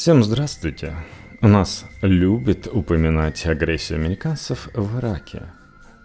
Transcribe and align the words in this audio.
Всем 0.00 0.24
здравствуйте. 0.24 0.94
У 1.42 1.46
нас 1.46 1.84
любят 2.00 2.66
упоминать 2.72 3.44
агрессию 3.44 3.98
американцев 3.98 4.70
в 4.72 4.98
Ираке. 4.98 5.42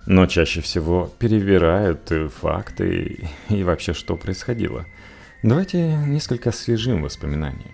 Но 0.06 0.26
чаще 0.26 0.60
всего 0.60 1.10
перевирают 1.18 2.12
факты 2.42 3.30
и 3.48 3.64
вообще 3.64 3.94
что 3.94 4.18
происходило. 4.18 4.86
Давайте 5.44 5.96
несколько 5.96 6.50
освежим 6.50 7.04
воспоминания. 7.04 7.72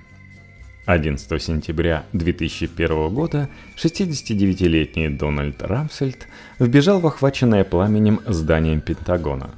11 0.86 1.42
сентября 1.42 2.05
2001 2.14 3.10
года 3.10 3.50
69-летний 3.76 5.10
Дональд 5.10 5.64
Рамсфельд 5.64 6.28
вбежал 6.60 7.00
в 7.00 7.08
охваченное 7.08 7.64
пламенем 7.64 8.20
здание 8.28 8.80
Пентагона. 8.80 9.50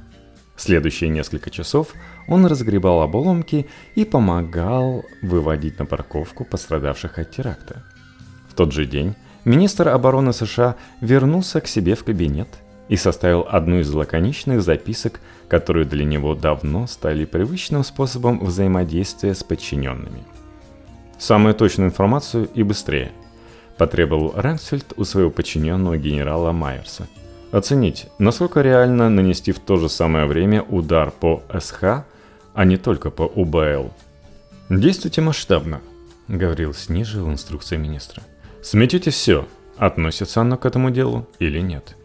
Следующие 0.56 1.10
несколько 1.10 1.50
часов 1.50 1.94
он 2.28 2.46
разгребал 2.46 3.02
обломки 3.02 3.66
и 3.94 4.04
помогал 4.04 5.04
выводить 5.22 5.78
на 5.78 5.86
парковку 5.86 6.44
пострадавших 6.44 7.18
от 7.18 7.30
теракта. 7.30 7.82
В 8.48 8.54
тот 8.54 8.72
же 8.72 8.86
день 8.86 9.14
министр 9.44 9.88
обороны 9.88 10.32
США 10.32 10.76
вернулся 11.00 11.60
к 11.60 11.66
себе 11.66 11.96
в 11.96 12.04
кабинет 12.04 12.48
и 12.88 12.96
составил 12.96 13.46
одну 13.50 13.80
из 13.80 13.92
лаконичных 13.92 14.62
записок, 14.62 15.20
которые 15.48 15.86
для 15.86 16.04
него 16.04 16.34
давно 16.34 16.86
стали 16.86 17.24
привычным 17.24 17.82
способом 17.82 18.44
взаимодействия 18.44 19.34
с 19.34 19.42
подчиненными– 19.42 20.24
Самую 21.18 21.54
точную 21.54 21.88
информацию 21.88 22.48
и 22.54 22.62
быстрее. 22.62 23.12
Потребовал 23.78 24.32
Рэмсфельд 24.36 24.92
у 24.96 25.04
своего 25.04 25.30
подчиненного 25.30 25.96
генерала 25.96 26.52
Майерса. 26.52 27.06
Оценить, 27.54 28.06
насколько 28.18 28.62
реально 28.62 29.08
нанести 29.08 29.52
в 29.52 29.60
то 29.60 29.76
же 29.76 29.88
самое 29.88 30.26
время 30.26 30.64
удар 30.64 31.12
по 31.12 31.44
СХ, 31.56 32.02
а 32.52 32.64
не 32.64 32.76
только 32.76 33.10
по 33.10 33.22
УБЛ. 33.22 33.92
«Действуйте 34.70 35.20
масштабно»,— 35.20 35.80
говорил 36.26 36.74
ниже 36.88 37.22
в 37.22 37.30
инструкции 37.30 37.76
министра. 37.76 38.24
«Сметите 38.60 39.12
все, 39.12 39.46
относится 39.76 40.40
оно 40.40 40.56
к 40.56 40.66
этому 40.66 40.90
делу 40.90 41.28
или 41.38 41.60
нет». 41.60 41.96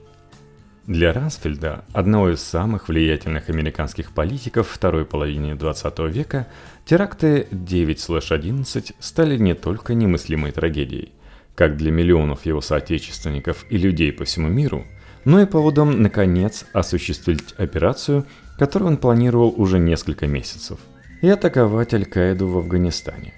Для 0.85 1.13
Рансфельда, 1.13 1.83
одного 1.93 2.29
из 2.29 2.43
самых 2.43 2.87
влиятельных 2.87 3.49
американских 3.49 4.11
политиков 4.11 4.67
второй 4.69 5.03
половины 5.03 5.55
20 5.55 5.99
века, 6.11 6.45
теракты 6.85 7.47
9-11 7.49 8.93
стали 8.99 9.35
не 9.37 9.55
только 9.55 9.95
немыслимой 9.95 10.51
трагедией, 10.51 11.11
как 11.55 11.75
для 11.75 11.89
миллионов 11.89 12.45
его 12.45 12.61
соотечественников 12.61 13.65
и 13.71 13.79
людей 13.79 14.13
по 14.13 14.25
всему 14.25 14.47
миру, 14.47 14.85
но 15.25 15.41
и 15.41 15.45
поводом, 15.45 16.01
наконец, 16.01 16.65
осуществить 16.73 17.53
операцию, 17.57 18.25
которую 18.57 18.91
он 18.91 18.97
планировал 18.97 19.53
уже 19.57 19.79
несколько 19.79 20.27
месяцев, 20.27 20.79
и 21.21 21.29
атаковать 21.29 21.93
Аль-Каиду 21.93 22.47
в 22.47 22.57
Афганистане. 22.57 23.33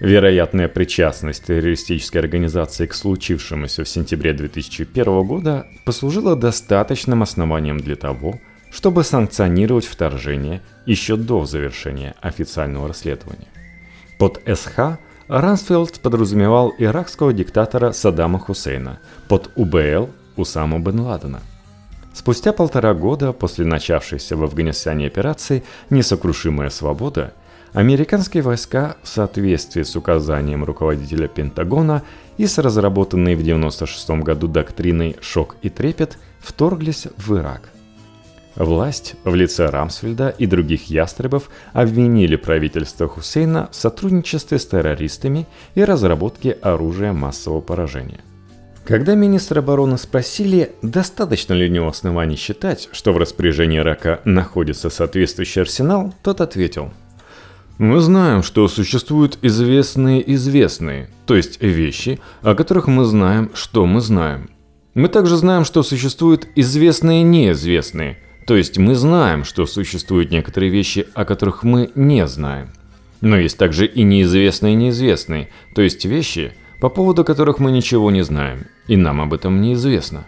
Вероятная 0.00 0.68
причастность 0.68 1.44
террористической 1.44 2.20
организации 2.20 2.86
к 2.86 2.94
случившемуся 2.94 3.82
в 3.82 3.88
сентябре 3.88 4.32
2001 4.32 5.26
года 5.26 5.66
послужила 5.84 6.36
достаточным 6.36 7.22
основанием 7.22 7.80
для 7.80 7.96
того, 7.96 8.38
чтобы 8.70 9.02
санкционировать 9.02 9.86
вторжение 9.86 10.62
еще 10.86 11.16
до 11.16 11.46
завершения 11.46 12.14
официального 12.20 12.86
расследования. 12.86 13.48
Под 14.18 14.40
СХ 14.46 14.98
Рансфилд 15.26 16.00
подразумевал 16.00 16.72
иракского 16.78 17.32
диктатора 17.32 17.92
Саддама 17.92 18.38
Хусейна, 18.38 19.00
под 19.26 19.50
УБЛ– 19.56 20.10
Усаму 20.38 20.78
бен 20.78 21.00
Ладена. 21.00 21.40
Спустя 22.14 22.52
полтора 22.52 22.94
года 22.94 23.32
после 23.32 23.64
начавшейся 23.64 24.36
в 24.36 24.42
Афганистане 24.42 25.06
операции 25.06 25.62
«Несокрушимая 25.90 26.70
свобода» 26.70 27.32
Американские 27.72 28.42
войска 28.42 28.96
в 29.02 29.08
соответствии 29.08 29.82
с 29.82 29.94
указанием 29.94 30.64
руководителя 30.64 31.28
Пентагона 31.28 32.02
и 32.38 32.46
с 32.46 32.58
разработанной 32.58 33.34
в 33.34 33.40
1996 33.40 34.24
году 34.24 34.48
доктриной 34.48 35.16
«Шок 35.20 35.56
и 35.62 35.68
трепет» 35.68 36.18
вторглись 36.40 37.06
в 37.16 37.36
Ирак. 37.36 37.70
Власть 38.56 39.14
в 39.22 39.34
лице 39.34 39.66
Рамсфельда 39.66 40.30
и 40.30 40.46
других 40.46 40.90
ястребов 40.90 41.50
обвинили 41.72 42.36
правительство 42.36 43.06
Хусейна 43.06 43.68
в 43.70 43.76
сотрудничестве 43.76 44.58
с 44.58 44.66
террористами 44.66 45.46
и 45.74 45.84
разработке 45.84 46.52
оружия 46.52 47.12
массового 47.12 47.60
поражения. 47.60 48.20
Когда 48.88 49.14
министра 49.14 49.60
обороны 49.60 49.98
спросили, 49.98 50.72
достаточно 50.80 51.52
ли 51.52 51.68
у 51.68 51.70
него 51.70 51.88
оснований 51.88 52.36
считать, 52.36 52.88
что 52.90 53.12
в 53.12 53.18
распоряжении 53.18 53.78
Ирака 53.78 54.22
находится 54.24 54.88
соответствующий 54.88 55.60
арсенал, 55.60 56.14
тот 56.22 56.40
ответил– 56.40 56.92
мы 57.78 58.00
знаем, 58.00 58.42
что 58.42 58.66
существуют 58.66 59.38
известные 59.40 60.34
известные, 60.34 61.10
то 61.26 61.36
есть 61.36 61.62
вещи, 61.62 62.18
о 62.42 62.56
которых 62.56 62.88
мы 62.88 63.04
знаем, 63.04 63.52
что 63.54 63.86
мы 63.86 64.00
знаем. 64.00 64.50
Мы 64.94 65.08
также 65.08 65.36
знаем, 65.36 65.64
что 65.64 65.84
существуют 65.84 66.48
известные 66.56 67.22
неизвестные, 67.22 68.18
то 68.48 68.56
есть 68.56 68.78
мы 68.78 68.96
знаем, 68.96 69.44
что 69.44 69.64
существуют 69.64 70.32
некоторые 70.32 70.72
вещи, 70.72 71.06
о 71.14 71.24
которых 71.24 71.62
мы 71.62 71.92
не 71.94 72.26
знаем. 72.26 72.70
Но 73.20 73.36
есть 73.36 73.58
также 73.58 73.86
и 73.86 74.02
неизвестные 74.02 74.74
неизвестные, 74.74 75.50
то 75.76 75.82
есть 75.82 76.04
вещи, 76.04 76.54
по 76.80 76.88
поводу 76.88 77.24
которых 77.24 77.58
мы 77.58 77.70
ничего 77.70 78.10
не 78.10 78.22
знаем, 78.22 78.66
и 78.86 78.96
нам 78.96 79.20
об 79.20 79.34
этом 79.34 79.60
неизвестно. 79.60 80.26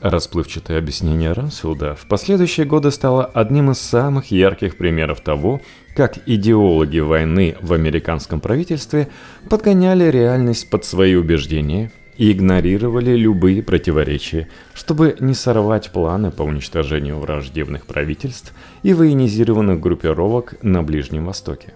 Расплывчатое 0.00 0.78
объяснение 0.78 1.30
Рамсфилда 1.30 1.94
в 1.94 2.06
последующие 2.08 2.66
годы 2.66 2.90
стало 2.90 3.24
одним 3.24 3.70
из 3.70 3.78
самых 3.78 4.32
ярких 4.32 4.76
примеров 4.76 5.20
того, 5.20 5.60
как 5.94 6.18
идеологи 6.26 6.98
войны 6.98 7.54
в 7.60 7.72
американском 7.72 8.40
правительстве 8.40 9.08
подгоняли 9.48 10.10
реальность 10.10 10.68
под 10.70 10.84
свои 10.84 11.14
убеждения 11.14 11.92
и 12.16 12.32
игнорировали 12.32 13.14
любые 13.14 13.62
противоречия, 13.62 14.48
чтобы 14.74 15.16
не 15.20 15.34
сорвать 15.34 15.92
планы 15.92 16.32
по 16.32 16.42
уничтожению 16.42 17.20
враждебных 17.20 17.86
правительств 17.86 18.52
и 18.82 18.94
военизированных 18.94 19.78
группировок 19.78 20.56
на 20.62 20.82
Ближнем 20.82 21.26
Востоке. 21.26 21.74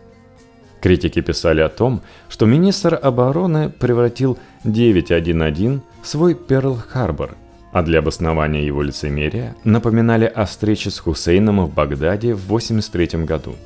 Критики 0.87 1.21
писали 1.21 1.63
о 1.63 1.69
том, 1.69 2.01
что 2.29 2.47
министр 2.47 2.97
обороны 3.03 3.71
превратил 3.71 4.39
911 4.63 5.83
в 6.01 6.07
свой 6.07 6.35
Перл-Харбор– 6.35 7.31
а 7.73 7.83
для 7.83 7.99
обоснования 7.99 8.63
его 8.63 8.83
лицемерия 8.83 9.57
напоминали 9.65 10.27
о 10.27 10.45
встрече 10.45 10.93
с 10.93 11.01
Хусейном 11.01 11.67
в 11.67 11.75
Багдаде 11.75 12.35
в 12.35 12.47
1983 12.47 13.25
году. 13.25 13.57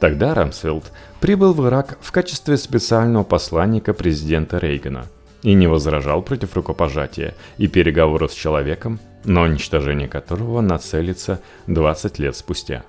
Тогда 0.00 0.34
Рамсфилд 0.34 0.90
прибыл 1.20 1.52
в 1.52 1.64
Ирак 1.64 1.96
в 2.00 2.10
качестве 2.10 2.56
специального 2.56 3.22
посланника 3.22 3.94
президента 3.94 4.58
Рейгана 4.58 5.06
и 5.44 5.54
не 5.54 5.68
возражал 5.68 6.22
против 6.22 6.56
рукопожатия 6.56 7.34
и 7.58 7.68
переговоров 7.68 8.32
с 8.32 8.34
человеком, 8.34 8.98
на 9.22 9.42
уничтожение 9.42 10.08
которого 10.08 10.60
нацелится 10.60 11.40
20 11.68 12.18
лет 12.18 12.34
спустя. 12.34 12.82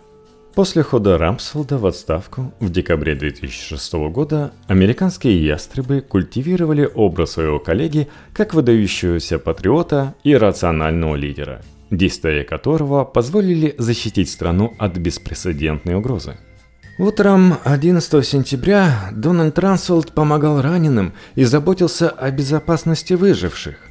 После 0.56 0.84
хода 0.84 1.18
Рамсфелда 1.18 1.78
в 1.78 1.86
отставку 1.86 2.52
в 2.60 2.70
декабре 2.72 3.16
2006 3.16 3.94
года 4.12 4.52
американские 4.68 5.46
ястребы 5.46 6.02
культивировали 6.02 6.90
образ 6.94 7.32
своего 7.32 7.60
коллеги 7.60 8.10
как 8.34 8.54
выдающегося 8.54 9.40
патриота 9.40 10.16
и 10.24 10.36
рационального 10.36 11.16
лидера, 11.16 11.62
действия 11.92 12.44
которого 12.44 13.06
позволили 13.06 13.76
защитить 13.78 14.30
страну 14.30 14.74
от 14.80 14.98
беспрецедентной 14.98 15.96
угрозы. 15.96 16.38
Утром 16.98 17.56
11 17.64 18.26
сентября 18.26 19.12
Дональд 19.14 19.58
Рамсфелд 19.58 20.12
помогал 20.12 20.62
раненым 20.62 21.14
и 21.36 21.46
заботился 21.46 22.10
о 22.10 22.30
безопасности 22.32 23.14
выживших 23.14 23.89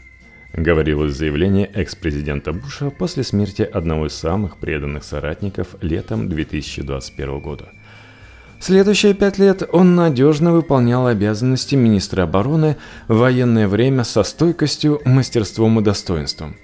говорилось 0.52 1.12
в 1.12 1.16
заявлении 1.16 1.66
экс-президента 1.66 2.52
Буша 2.52 2.90
после 2.90 3.22
смерти 3.22 3.62
одного 3.62 4.06
из 4.06 4.14
самых 4.14 4.56
преданных 4.56 5.04
соратников 5.04 5.76
летом 5.80 6.28
2021 6.28 7.40
года. 7.40 7.68
Следующие 8.60 9.14
пять 9.14 9.38
лет 9.38 9.62
он 9.72 9.94
надежно 9.94 10.52
выполнял 10.52 11.06
обязанности 11.06 11.76
министра 11.76 12.22
обороны 12.22 12.76
в 13.06 13.18
военное 13.18 13.68
время 13.68 14.02
со 14.02 14.24
стойкостью, 14.24 15.00
мастерством 15.04 15.78
и 15.78 15.82
достоинством. 15.82 16.56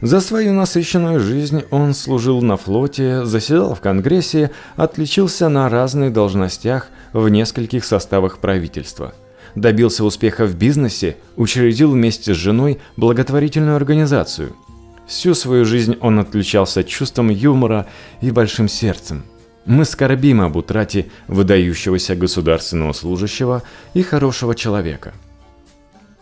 За 0.00 0.20
свою 0.20 0.52
насыщенную 0.52 1.20
жизнь 1.20 1.64
он 1.70 1.94
служил 1.94 2.42
на 2.42 2.56
флоте, 2.56 3.24
заседал 3.24 3.74
в 3.74 3.80
Конгрессе, 3.80 4.50
отличился 4.76 5.48
на 5.48 5.68
разных 5.68 6.12
должностях 6.12 6.88
в 7.12 7.28
нескольких 7.28 7.84
составах 7.84 8.38
правительства– 8.38 9.14
добился 9.54 10.04
успеха 10.04 10.46
в 10.46 10.56
бизнесе, 10.56 11.16
учредил 11.36 11.92
вместе 11.92 12.34
с 12.34 12.36
женой 12.36 12.78
благотворительную 12.96 13.76
организацию. 13.76 14.54
Всю 15.06 15.34
свою 15.34 15.64
жизнь 15.64 15.96
он 16.00 16.18
отличался 16.18 16.84
чувством 16.84 17.28
юмора 17.28 17.86
и 18.20 18.30
большим 18.30 18.68
сердцем. 18.68 19.24
Мы 19.64 19.84
скорбим 19.84 20.40
об 20.40 20.56
утрате 20.56 21.06
выдающегося 21.28 22.16
государственного 22.16 22.92
служащего 22.92 23.62
и 23.94 24.02
хорошего 24.02 24.54
человека. 24.54 25.12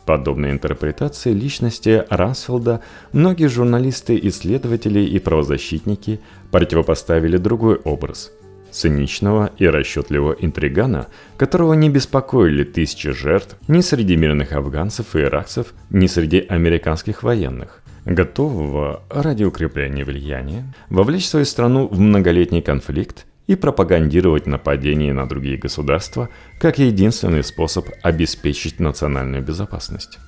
Подобной 0.05 0.51
интерпретации 0.51 1.33
личности 1.33 2.05
Расфелда 2.11 2.83
многие 3.13 3.49
журналисты, 3.49 4.19
исследователи 4.23 5.01
и 5.01 5.19
правозащитники 5.19 6.21
противопоставили 6.51 7.37
другой 7.37 7.77
образ– 7.77 8.33
циничного 8.71 9.51
и 9.59 9.67
расчетливого 9.67 10.37
интригана, 10.39 11.09
которого 11.37 11.75
не 11.75 11.91
беспокоили 11.91 12.65
тысячи 12.65 13.11
жертв 13.13 13.57
ни 13.69 13.81
среди 13.81 14.17
мирных 14.17 14.53
афганцев 14.53 15.17
и 15.17 15.21
иракцев, 15.21 15.75
ни 15.91 16.07
среди 16.07 16.45
американских 16.49 17.23
военных, 17.23 17.83
готового 18.05 19.03
ради 19.11 19.45
укрепления 19.45 20.05
влияния 20.05 20.65
вовлечь 20.89 21.29
свою 21.29 21.45
страну 21.45 21.89
в 21.89 21.99
многолетний 21.99 22.63
конфликт 22.63 23.27
и 23.47 23.57
пропагандировать 23.57 24.47
нападения 24.47 25.13
на 25.13 25.29
другие 25.29 25.59
государства 25.59 26.29
как 26.61 26.79
единственный 26.79 27.43
способ 27.43 27.89
обеспечить 28.03 28.79
национальную 28.79 29.43
безопасность. 29.43 30.19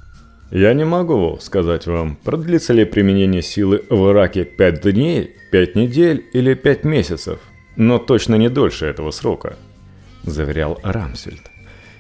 Я 0.50 0.75
не 0.75 0.85
могу 0.85 1.38
сказать 1.41 1.87
вам, 1.87 2.17
продлится 2.17 2.75
ли 2.75 2.85
применение 2.85 3.41
силы 3.41 3.85
в 3.88 4.11
Ираке 4.11 4.45
5 4.45 4.93
дней, 4.93 5.37
5 5.50 5.77
недель 5.77 6.27
или 6.35 6.53
5 6.53 6.85
месяцев, 6.85 7.38
но 7.77 7.99
точно 7.99 8.37
не 8.37 8.49
дольше 8.49 8.87
этого 8.87 9.11
срока, 9.11 9.57
заверял 10.25 10.79
Рамсфельд. 10.83 11.51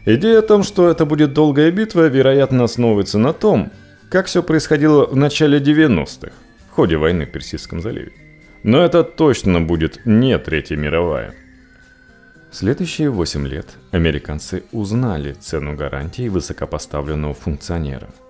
Идея 0.04 0.40
о 0.40 0.42
том, 0.42 0.62
что 0.62 0.88
это 0.88 1.04
будет 1.04 1.32
долгая 1.32 1.70
битва, 1.70 2.08
вероятно, 2.08 2.64
основывается 2.64 3.18
на 3.18 3.32
том, 3.32 3.70
как 4.10 4.26
все 4.26 4.42
происходило 4.42 5.06
в 5.06 5.16
начале 5.16 5.58
90-х, 5.58 6.32
в 6.70 6.74
ходе 6.74 6.96
войны 6.96 7.26
в 7.26 7.30
Персидском 7.30 7.80
заливе. 7.80 8.12
Но 8.62 8.84
это 8.84 9.04
точно 9.04 9.60
будет 9.60 10.04
не 10.04 10.38
Третья 10.38 10.76
мировая. 10.76 11.34
В 12.50 12.56
следующие 12.56 13.10
8 13.10 13.46
лет 13.46 13.66
американцы 13.92 14.64
узнали 14.72 15.32
цену 15.32 15.74
гарантий 15.74 16.28
высокопоставленного 16.28 17.34
функционера– 17.34 18.08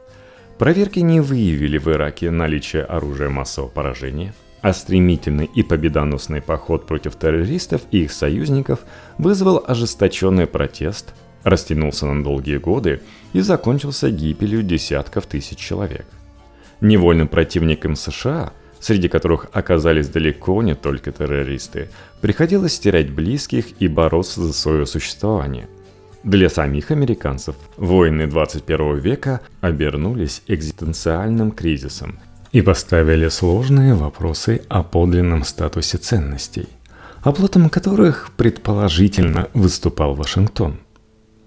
Проверки 0.62 1.00
не 1.00 1.20
выявили 1.20 1.76
в 1.76 1.88
Ираке 1.88 2.30
наличие 2.30 2.84
оружия 2.84 3.28
массового 3.28 3.68
поражения, 3.68 4.32
а 4.62 4.72
стремительный 4.72 5.50
и 5.52 5.62
победоносный 5.62 6.40
поход 6.40 6.86
против 6.86 7.16
террористов 7.16 7.82
и 7.90 8.04
их 8.04 8.12
союзников 8.12 8.80
вызвал 9.18 9.62
ожесточенный 9.66 10.46
протест, 10.46 11.14
растянулся 11.42 12.06
на 12.06 12.22
долгие 12.22 12.58
годы 12.58 13.00
и 13.32 13.40
закончился 13.40 14.10
гибелью 14.10 14.62
десятков 14.62 15.26
тысяч 15.26 15.58
человек. 15.58 16.06
Невольным 16.80 17.28
противникам 17.28 17.96
США, 17.96 18.52
среди 18.80 19.08
которых 19.08 19.48
оказались 19.52 20.08
далеко 20.08 20.62
не 20.62 20.74
только 20.74 21.12
террористы, 21.12 21.90
приходилось 22.20 22.78
терять 22.78 23.10
близких 23.10 23.80
и 23.80 23.88
бороться 23.88 24.42
за 24.42 24.52
свое 24.52 24.86
существование– 24.86 25.68
для 26.24 26.48
самих 26.48 26.92
американцев 26.92 27.56
войны 27.76 28.28
21 28.28 28.98
века 28.98 29.40
обернулись 29.60 30.42
экзистенциальным 30.46 31.50
кризисом 31.50 32.20
и 32.52 32.60
поставили 32.60 33.28
сложные 33.28 33.94
вопросы 33.94 34.62
о 34.68 34.82
подлинном 34.82 35.44
статусе 35.44 35.98
ценностей, 35.98 36.68
оплотом 37.22 37.68
которых 37.70 38.30
предположительно 38.36 39.48
выступал 39.54 40.14
Вашингтон. 40.14 40.78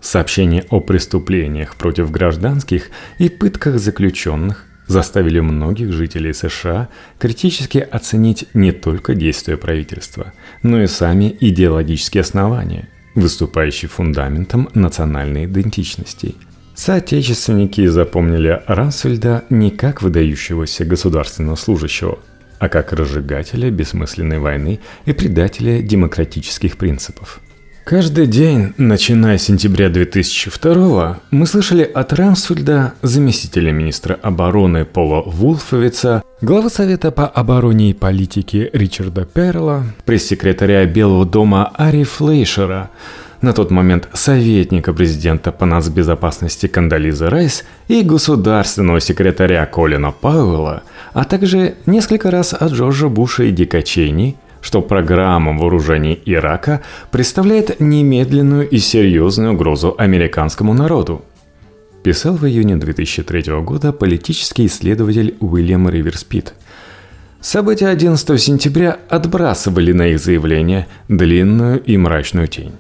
Сообщения 0.02 0.66
о 0.70 0.82
преступлениях 0.82 1.76
против 1.76 2.12
гражданских 2.12 2.90
и 3.18 3.30
пытках 3.30 3.80
заключенных 3.80 4.66
заставили 4.88 5.40
многих 5.40 5.92
жителей 5.94 6.34
США 6.34 6.90
критически 7.18 7.80
оценить 7.80 8.46
не 8.54 8.72
только 8.72 9.16
действия 9.16 9.58
правительства, 9.58 10.34
но 10.62 10.82
и 10.82 10.88
сами 10.88 11.36
идеологические 11.40 12.22
основания– 12.22 12.90
выступающий 13.16 13.88
фундаментом 13.88 14.70
национальной 14.74 15.46
идентичности. 15.46 16.36
Соотечественники 16.76 17.86
запомнили 17.88 18.62
Рансфельда 18.68 19.46
не 19.50 19.72
как 19.72 20.02
выдающегося 20.02 20.86
государственного 20.86 21.56
служащего, 21.56 22.20
а 22.60 22.70
как 22.70 22.94
разжигателя 22.94 23.72
бессмысленной 23.72 24.40
войны 24.40 24.80
и 25.06 25.14
предателя 25.14 25.82
демократических 25.82 26.78
принципов– 26.78 27.40
Каждый 27.86 28.26
день, 28.26 28.74
начиная 28.80 29.38
с 29.38 29.44
сентября 29.44 29.90
2002 29.90 31.20
мы 31.30 31.46
слышали 31.46 31.84
от 31.84 32.14
Рамсфельда, 32.14 32.96
заместителя 33.04 33.72
министра 33.72 34.18
обороны 34.24 34.86
Пола 34.86 35.22
Вулфовица, 35.22 36.24
главы 36.42 36.72
Совета 36.72 37.12
по 37.12 37.28
обороне 37.28 37.92
и 37.92 37.94
политике 37.94 38.72
Ричарда 38.74 39.26
Перла, 39.26 39.84
пресс-секретаря 40.04 40.84
Белого 40.88 41.28
дома 41.28 41.72
Ари 41.76 42.06
Флейшера, 42.06 42.90
на 43.46 43.54
тот 43.54 43.72
момент 43.72 44.10
советника 44.14 44.92
президента 44.92 45.52
по 45.52 45.66
нацбезопасности 45.66 46.68
Кандализа 46.68 47.30
Райс 47.30 47.64
и 47.88 48.02
государственного 48.02 49.00
секретаря 49.00 49.66
Колина 49.66 50.12
Пауэлла, 50.12 50.84
а 51.14 51.24
также 51.24 51.76
несколько 51.86 52.32
раз 52.32 52.54
от 52.54 52.72
Джорджа 52.74 53.08
Буша 53.08 53.44
и 53.44 53.52
Дика 53.52 53.82
Чейни– 53.82 54.36
что 54.66 54.82
программа 54.82 55.54
вооружений 55.56 56.20
Ирака 56.26 56.82
представляет 57.12 57.80
немедленную 57.80 58.68
и 58.68 58.80
серьезную 58.80 59.54
угрозу 59.54 59.94
американскому 59.96 60.74
народу. 60.74 61.24
Писал 62.02 62.36
в 62.36 62.48
июне 62.48 62.76
2003 62.76 63.62
года 63.62 63.94
политический 63.94 64.66
исследователь 64.66 65.36
Уильям 65.40 65.88
Риверспит. 65.88 66.56
События 67.42 67.90
11 67.90 68.42
сентября 68.42 68.98
отбрасывали 69.08 69.92
на 69.92 70.08
их 70.08 70.20
заявление 70.20 70.88
длинную 71.10 71.80
и 71.84 71.96
мрачную 71.96 72.48
тень. 72.48 72.72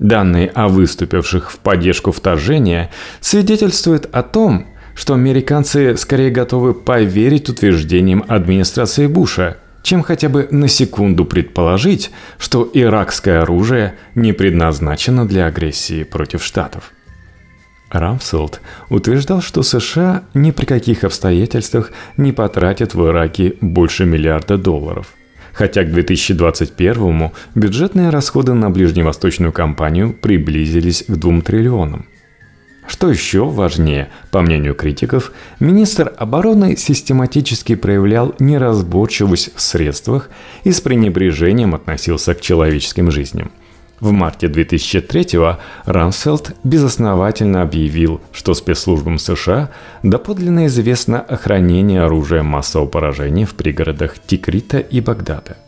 Данные 0.00 0.48
о 0.48 0.66
выступивших 0.66 1.52
в 1.52 1.58
поддержку 1.58 2.10
вторжения 2.10 2.90
свидетельствуют 3.20 4.08
о 4.12 4.24
том, 4.24 4.66
что 4.96 5.14
американцы 5.14 5.96
скорее 5.96 6.32
готовы 6.32 6.74
поверить 6.74 7.48
утверждениям 7.48 8.24
администрации 8.26 9.06
Буша– 9.06 9.58
чем 9.82 10.02
хотя 10.02 10.28
бы 10.28 10.48
на 10.50 10.68
секунду 10.68 11.24
предположить, 11.24 12.10
что 12.38 12.70
иракское 12.72 13.42
оружие 13.42 13.94
не 14.14 14.32
предназначено 14.32 15.26
для 15.26 15.46
агрессии 15.46 16.02
против 16.02 16.44
Штатов. 16.44 16.92
Рамфселд 17.90 18.60
утверждал, 18.88 19.42
что 19.42 19.62
США 19.62 20.22
ни 20.34 20.50
при 20.52 20.64
каких 20.64 21.02
обстоятельствах 21.02 21.92
не 22.16 22.32
потратят 22.32 22.94
в 22.94 23.04
Ираке 23.06 23.54
больше 23.60 24.04
миллиарда 24.04 24.58
долларов. 24.58 25.08
Хотя 25.52 25.84
к 25.84 25.90
2021 25.90 27.30
бюджетные 27.54 28.10
расходы 28.10 28.54
на 28.54 28.70
ближневосточную 28.70 29.52
кампанию 29.52 30.12
приблизились 30.12 31.04
к 31.06 31.12
2 31.12 31.40
триллионам– 31.40 32.06
что 32.90 33.08
еще 33.08 33.44
важнее, 33.44 34.10
по 34.32 34.42
мнению 34.42 34.74
критиков, 34.74 35.30
министр 35.60 36.12
обороны 36.16 36.76
систематически 36.76 37.76
проявлял 37.76 38.34
неразборчивость 38.40 39.54
в 39.54 39.60
средствах 39.60 40.28
и 40.64 40.72
с 40.72 40.80
пренебрежением 40.80 41.76
относился 41.76 42.34
к 42.34 42.40
человеческим 42.40 43.12
жизням. 43.12 43.52
В 44.00 44.12
марте 44.12 44.46
2003-го 44.46 45.58
Рамсфелд 45.84 46.54
безосновательно 46.64 47.60
объявил, 47.60 48.22
что 48.32 48.54
спецслужбам 48.54 49.18
США 49.18 49.70
доподлинно 50.02 50.66
известно 50.66 51.20
охранение 51.20 52.02
оружия 52.02 52.42
массового 52.42 52.88
поражения 52.88 53.44
в 53.44 53.54
пригородах 53.54 54.18
Тикрита 54.18 54.78
и 54.78 55.00
Багдада. 55.00 55.58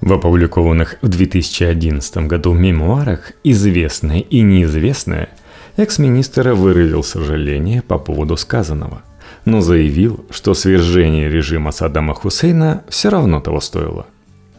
В 0.00 0.12
опубликованных 0.12 0.96
в 1.02 1.08
2011 1.08 2.16
году 2.28 2.52
мемуарах 2.52 3.32
«Известное 3.44 4.20
и 4.20 4.40
неизвестное» 4.40 5.28
Экс-министр 5.76 6.54
выразил 6.54 7.04
сожаление 7.04 7.82
по 7.82 7.98
поводу 7.98 8.36
сказанного, 8.36 9.02
но 9.44 9.60
заявил, 9.60 10.26
что 10.30 10.54
свержение 10.54 11.28
режима 11.28 11.70
Саддама 11.70 12.14
Хусейна 12.14 12.82
все 12.88 13.10
равно 13.10 13.40
того 13.40 13.60
стоило. 13.60 14.06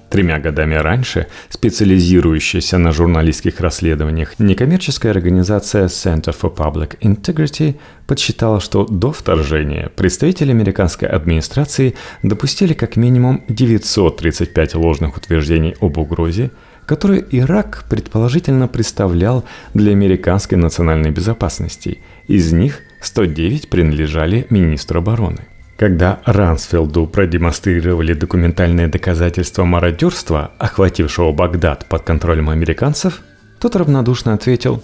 Тремя 0.09 0.39
годами 0.39 0.73
раньше 0.73 1.27
специализирующаяся 1.49 2.79
на 2.79 2.91
журналистских 2.91 3.59
расследованиях 3.59 4.39
некоммерческая 4.39 5.11
организация 5.11 5.85
Center 5.85 6.35
for 6.35 6.55
Public 6.55 6.97
Integrity 6.99 7.75
подсчитала, 8.07 8.59
что 8.59 8.85
до 8.85 9.11
вторжения 9.11 9.89
представители 9.95 10.49
американской 10.49 11.07
администрации 11.07 11.93
допустили 12.23 12.73
как 12.73 12.95
минимум 12.95 13.43
935 13.49 14.75
ложных 14.75 15.15
утверждений 15.15 15.75
об 15.79 15.99
угрозе, 15.99 16.49
который 16.87 17.23
Ирак 17.29 17.85
предположительно 17.87 18.67
представлял 18.67 19.45
для 19.75 19.91
американской 19.91 20.57
национальной 20.57 21.11
безопасности. 21.11 21.99
Из 22.27 22.51
них 22.51 22.81
109 23.01 23.69
принадлежали 23.69 24.47
министру 24.49 24.99
обороны. 25.01 25.45
Когда 25.79 26.19
Рансфилду 26.25 27.07
продемонстрировали 27.07 28.11
документальные 28.11 28.89
доказательства 28.89 29.63
мародерства, 29.63 30.51
охватившего 30.57 31.31
Багдад 31.31 31.85
под 31.87 32.01
контролем 32.01 32.49
американцев, 32.49 33.21
тот 33.61 33.77
равнодушно 33.77 34.33
ответил 34.33 34.83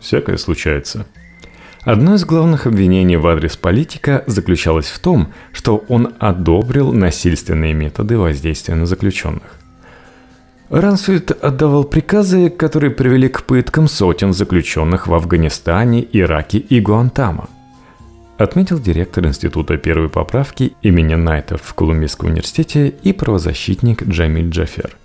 «Всякое 0.00 0.36
случается». 0.36 1.06
Одно 1.80 2.16
из 2.16 2.26
главных 2.26 2.66
обвинений 2.66 3.16
в 3.16 3.26
адрес 3.26 3.56
политика 3.56 4.22
заключалось 4.26 4.88
в 4.88 4.98
том, 4.98 5.32
что 5.54 5.82
он 5.88 6.12
одобрил 6.18 6.92
насильственные 6.92 7.72
методы 7.72 8.18
воздействия 8.18 8.74
на 8.74 8.84
заключенных. 8.84 9.58
Рансфельд 10.68 11.30
отдавал 11.42 11.84
приказы, 11.84 12.50
которые 12.50 12.90
привели 12.90 13.30
к 13.30 13.44
пыткам 13.44 13.88
сотен 13.88 14.34
заключенных 14.34 15.06
в 15.06 15.14
Афганистане, 15.14 16.06
Ираке 16.12 16.58
и 16.58 16.80
Гуантамо. 16.80 17.48
Отметил 18.36 18.80
директор 18.80 19.24
Института 19.26 19.76
первой 19.76 20.08
поправки 20.08 20.74
имени 20.82 21.14
Найта 21.14 21.56
в 21.56 21.72
Колумбийском 21.74 22.30
университете 22.30 22.88
и 22.88 23.12
правозащитник 23.12 24.02
Джамиль 24.02 24.50
Джафер. 24.50 24.96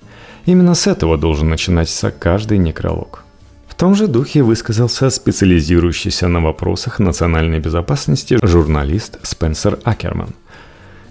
Именно 0.46 0.74
с 0.74 0.88
этого 0.88 1.16
должен 1.16 1.50
начинаться 1.50 2.10
каждый 2.10 2.58
некролог. 2.58 3.24
В 3.68 3.76
том 3.76 3.94
же 3.94 4.08
духе 4.08 4.42
высказался 4.42 5.12
специализирующийся 5.12 6.28
на 6.28 6.42
вопросах 6.42 6.98
национальной 6.98 7.60
безопасности 7.60 8.40
журналист 8.42 9.20
Спенсер 9.22 9.78
Акерман. 9.84 10.34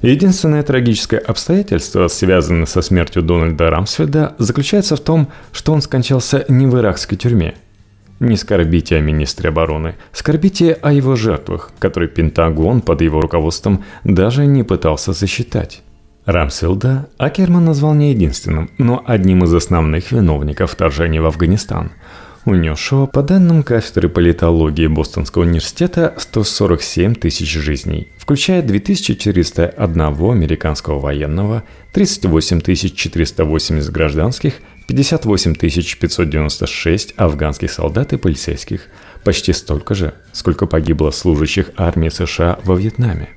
Единственное 0.03 0.65
трагическое 0.65 1.21
обстоятельство, 1.21 2.09
связанное 2.09 2.67
со 2.67 2.83
смертью 2.83 3.23
Дональда 3.23 3.71
Рамсфельда, 3.71 4.35
заключается 4.39 4.97
в 4.97 5.01
том, 5.01 5.29
что 5.53 5.73
он 5.73 5.83
скончался 5.83 6.45
не 6.49 6.67
в 6.67 6.77
иракской 6.77 7.17
тюрьме. 7.17 7.55
Не 8.21 8.37
скорбите 8.37 8.97
о 8.97 9.01
министре 9.01 9.51
обороны, 9.51 9.95
скорбите 10.13 10.73
о 10.73 10.93
его 10.93 11.15
жертвах, 11.15 11.71
которые 11.79 12.09
Пентагон 12.09 12.81
под 12.81 13.01
его 13.01 13.21
руководством 13.21 13.85
даже 14.03 14.45
не 14.47 14.65
пытался 14.65 15.13
засчитать. 15.13 15.83
Рамсфилда 16.27 17.09
Акерман 17.17 17.65
назвал 17.65 17.95
не 17.95 18.11
единственным, 18.11 18.71
но 18.77 19.03
одним 19.07 19.45
из 19.45 19.55
основных 19.55 20.13
виновников 20.13 20.73
вторжения 20.73 21.23
в 21.23 21.27
Афганистан, 21.27 21.93
унесшего, 22.45 23.07
по 23.07 23.23
данным 23.23 23.63
кафедры 23.63 24.09
политологии 24.09 24.89
Бостонского 24.89 25.45
университета, 25.45 26.15
147 26.19 27.15
тысяч 27.15 27.51
жизней, 27.51 28.09
включая 28.19 28.63
2401 28.63 30.01
американского 30.01 30.99
военного, 30.99 31.63
38 31.93 32.61
480 32.61 33.91
гражданских, 33.91 34.55
58 34.89 35.55
596 35.55 37.15
афганских 37.19 37.71
солдат 37.71 38.15
и 38.15 38.17
полицейских, 38.17 38.89
почти 39.23 39.53
столько 39.53 39.95
же, 39.95 40.15
сколько 40.33 40.67
погибло 40.67 41.11
служащих 41.11 41.71
армии 41.77 42.09
США 42.09 42.59
во 42.65 42.75
Вьетнаме. 42.75 43.29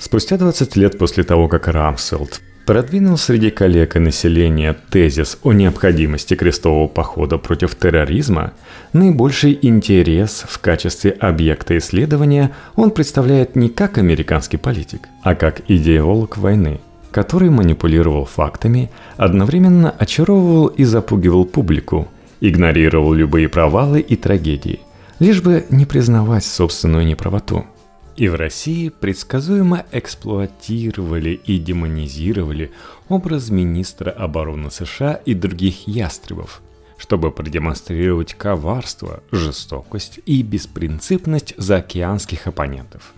Спустя 0.00 0.36
20 0.36 0.76
лет 0.76 0.98
после 0.98 1.22
того, 1.22 1.46
как 1.46 1.68
Рамсфелд 1.68 2.40
продвинул 2.66 3.16
среди 3.16 3.50
коллег 3.50 3.94
и 3.94 4.00
населения 4.00 4.76
тезис 4.90 5.38
о 5.44 5.52
необходимости 5.52 6.34
крестового 6.34 6.88
похода 6.88 7.38
против 7.38 7.76
терроризма, 7.76 8.52
наибольший 8.92 9.58
интерес 9.62 10.44
в 10.48 10.58
качестве 10.58 11.12
объекта 11.12 11.78
исследования 11.78 12.50
он 12.74 12.90
представляет 12.90 13.54
не 13.54 13.68
как 13.68 13.98
американский 13.98 14.56
политик, 14.56 15.06
а 15.22 15.36
как 15.36 15.62
идеолог 15.68 16.36
войны, 16.36 16.80
который 17.10 17.50
манипулировал 17.50 18.24
фактами, 18.24 18.90
одновременно 19.16 19.90
очаровывал 19.90 20.68
и 20.68 20.84
запугивал 20.84 21.44
публику, 21.44 22.08
игнорировал 22.40 23.12
любые 23.12 23.48
провалы 23.48 24.00
и 24.00 24.16
трагедии, 24.16 24.80
лишь 25.18 25.42
бы 25.42 25.66
не 25.70 25.86
признавать 25.86 26.44
собственную 26.44 27.06
неправоту– 27.06 27.66
и 28.20 28.28
в 28.28 28.34
России 28.34 28.90
предсказуемо 28.90 29.86
эксплуатировали 29.92 31.30
и 31.30 31.58
демонизировали 31.58 32.70
образ 33.08 33.48
министра 33.48 34.10
обороны 34.10 34.70
США 34.70 35.14
и 35.24 35.32
других 35.32 35.88
ястребов, 35.88 36.60
чтобы 36.98 37.30
продемонстрировать 37.30 38.34
коварство, 38.34 39.22
жестокость 39.32 40.20
и 40.26 40.42
беспринципность 40.42 41.54
заокеанских 41.56 42.46
оппонентов. 42.46 43.14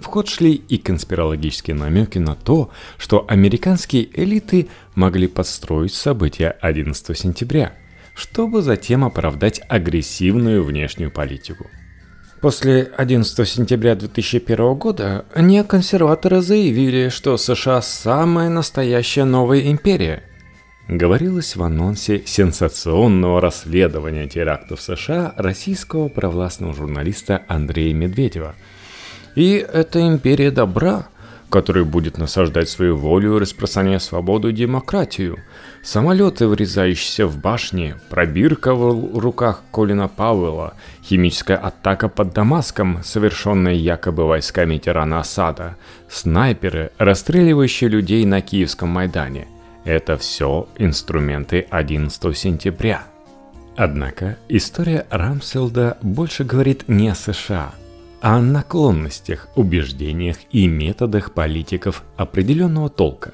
В 0.00 0.06
ход 0.06 0.28
шли 0.28 0.54
и 0.54 0.78
конспирологические 0.78 1.76
намеки 1.76 2.18
на 2.18 2.34
то, 2.34 2.70
что 2.98 3.24
американские 3.28 4.08
элиты 4.20 4.68
могли 4.94 5.26
подстроить 5.28 5.94
события 5.94 6.50
11 6.60 7.16
сентября, 7.18 7.74
чтобы 8.14 8.62
затем 8.62 9.04
оправдать 9.04 9.60
агрессивную 9.68 10.64
внешнюю 10.64 11.10
политику– 11.10 11.66
После 12.40 12.90
11 12.96 13.46
сентября 13.46 13.94
2001 13.94 14.74
года 14.74 15.26
неоконсерваторы 15.36 16.40
заявили, 16.40 17.10
что 17.10 17.36
США 17.36 17.82
самая 17.82 18.48
настоящая 18.48 19.24
новая 19.24 19.70
империя. 19.70 20.22
Говорилось 20.88 21.54
в 21.54 21.62
анонсе 21.62 22.22
сенсационного 22.24 23.42
расследования 23.42 24.26
терактов 24.26 24.80
США 24.80 25.34
российского 25.36 26.08
провластного 26.08 26.72
журналиста 26.72 27.42
Андрея 27.46 27.92
Медведева. 27.92 28.54
И 29.34 29.64
это 29.72 30.00
империя 30.06 30.50
добра– 30.50 31.06
который 31.50 31.84
будет 31.84 32.16
насаждать 32.16 32.68
свою 32.68 32.96
волю 32.96 33.38
распространять 33.38 34.02
свободу 34.02 34.48
и 34.48 34.52
демократию. 34.52 35.38
Самолеты, 35.82 36.46
врезающиеся 36.46 37.26
в 37.26 37.38
башни, 37.38 37.96
пробирка 38.08 38.74
в 38.74 39.18
руках 39.18 39.62
Колина 39.72 40.08
Пауэлла, 40.08 40.74
химическая 41.02 41.56
атака 41.56 42.08
под 42.08 42.32
Дамаском, 42.32 43.00
совершенная 43.02 43.74
якобы 43.74 44.26
войсками 44.26 44.78
тирана 44.78 45.20
Асада, 45.20 45.76
снайперы, 46.08 46.92
расстреливающие 46.98 47.90
людей 47.90 48.24
на 48.24 48.40
Киевском 48.40 48.88
Майдане. 48.88 49.48
Это 49.84 50.16
все 50.16 50.68
инструменты 50.76 51.66
11 51.70 52.36
сентября. 52.36 53.04
Однако 53.76 54.36
история 54.48 55.06
Рамселда 55.10 55.96
больше 56.02 56.44
говорит 56.44 56.84
не 56.88 57.08
о 57.08 57.14
США– 57.14 57.72
о 58.20 58.40
наклонностях, 58.40 59.48
убеждениях 59.56 60.36
и 60.50 60.66
методах 60.66 61.32
политиков 61.32 62.02
определенного 62.16 62.90
толка, 62.90 63.32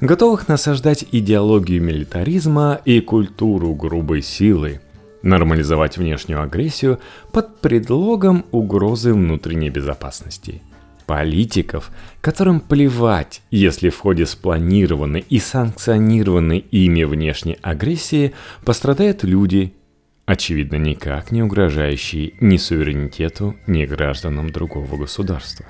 готовых 0.00 0.48
насаждать 0.48 1.04
идеологию 1.10 1.82
милитаризма 1.82 2.80
и 2.84 3.00
культуру 3.00 3.74
грубой 3.74 4.22
силы, 4.22 4.80
нормализовать 5.22 5.96
внешнюю 5.98 6.42
агрессию 6.42 7.00
под 7.32 7.60
предлогом 7.60 8.44
угрозы 8.52 9.12
внутренней 9.12 9.70
безопасности. 9.70 10.62
Политиков, 11.06 11.90
которым 12.22 12.60
плевать, 12.60 13.42
если 13.50 13.90
в 13.90 13.98
ходе 13.98 14.24
спланированной 14.24 15.24
и 15.28 15.38
санкционированной 15.38 16.58
ими 16.58 17.04
внешней 17.04 17.58
агрессии 17.60 18.32
пострадают 18.64 19.22
люди 19.22 19.74
очевидно 20.26 20.76
никак 20.76 21.30
не 21.30 21.42
угрожающий 21.42 22.34
ни 22.40 22.56
суверенитету, 22.56 23.56
ни 23.66 23.84
гражданам 23.84 24.50
другого 24.50 24.96
государства. 24.96 25.66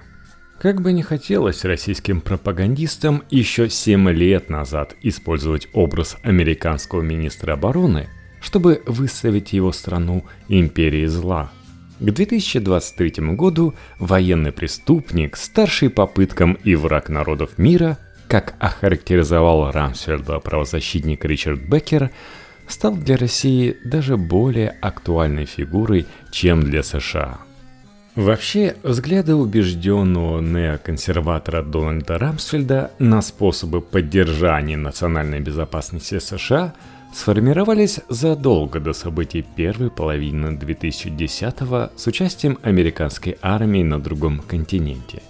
Как 0.60 0.80
бы 0.80 0.92
не 0.92 1.02
хотелось 1.02 1.64
российским 1.64 2.20
пропагандистам 2.20 3.22
еще 3.30 3.68
7 3.68 4.08
лет 4.10 4.48
назад 4.48 4.96
использовать 5.02 5.68
образ 5.72 6.16
американского 6.22 7.02
министра 7.02 7.52
обороны, 7.52 8.08
чтобы 8.40 8.82
выставить 8.86 9.52
его 9.52 9.72
страну 9.72 10.24
империей 10.48 11.06
зла. 11.06 11.50
К 12.00 12.10
2023 12.10 13.34
году 13.34 13.74
военный 13.98 14.52
преступник, 14.52 15.36
старший 15.36 15.90
попыткам 15.90 16.54
и 16.64 16.74
враг 16.74 17.08
народов 17.08 17.58
мира, 17.58 17.98
как 18.28 18.54
охарактеризовал 18.58 19.70
Рамсфельда 19.70 20.38
правозащитник 20.40 21.24
Ричард 21.24 21.60
Беккер, 21.60 22.10
стал 22.68 22.96
для 22.96 23.16
России 23.16 23.76
даже 23.84 24.16
более 24.16 24.70
актуальной 24.80 25.44
фигурой, 25.44 26.06
чем 26.30 26.62
для 26.62 26.82
США. 26.82 27.38
Вообще, 28.14 28.76
взгляды 28.84 29.34
убежденного 29.34 30.40
неоконсерватора 30.40 31.62
Дональда 31.62 32.16
Рамсфельда 32.16 32.92
на 33.00 33.22
способы 33.22 33.80
поддержания 33.80 34.76
национальной 34.76 35.40
безопасности 35.40 36.20
США 36.20 36.74
сформировались 37.12 38.00
задолго 38.08 38.78
до 38.78 38.92
событий 38.92 39.44
первой 39.56 39.90
половины 39.90 40.56
2010-го 40.56 41.90
с 41.96 42.06
участием 42.06 42.58
американской 42.62 43.36
армии 43.42 43.82
на 43.82 44.00
другом 44.00 44.38
континенте. 44.40 45.22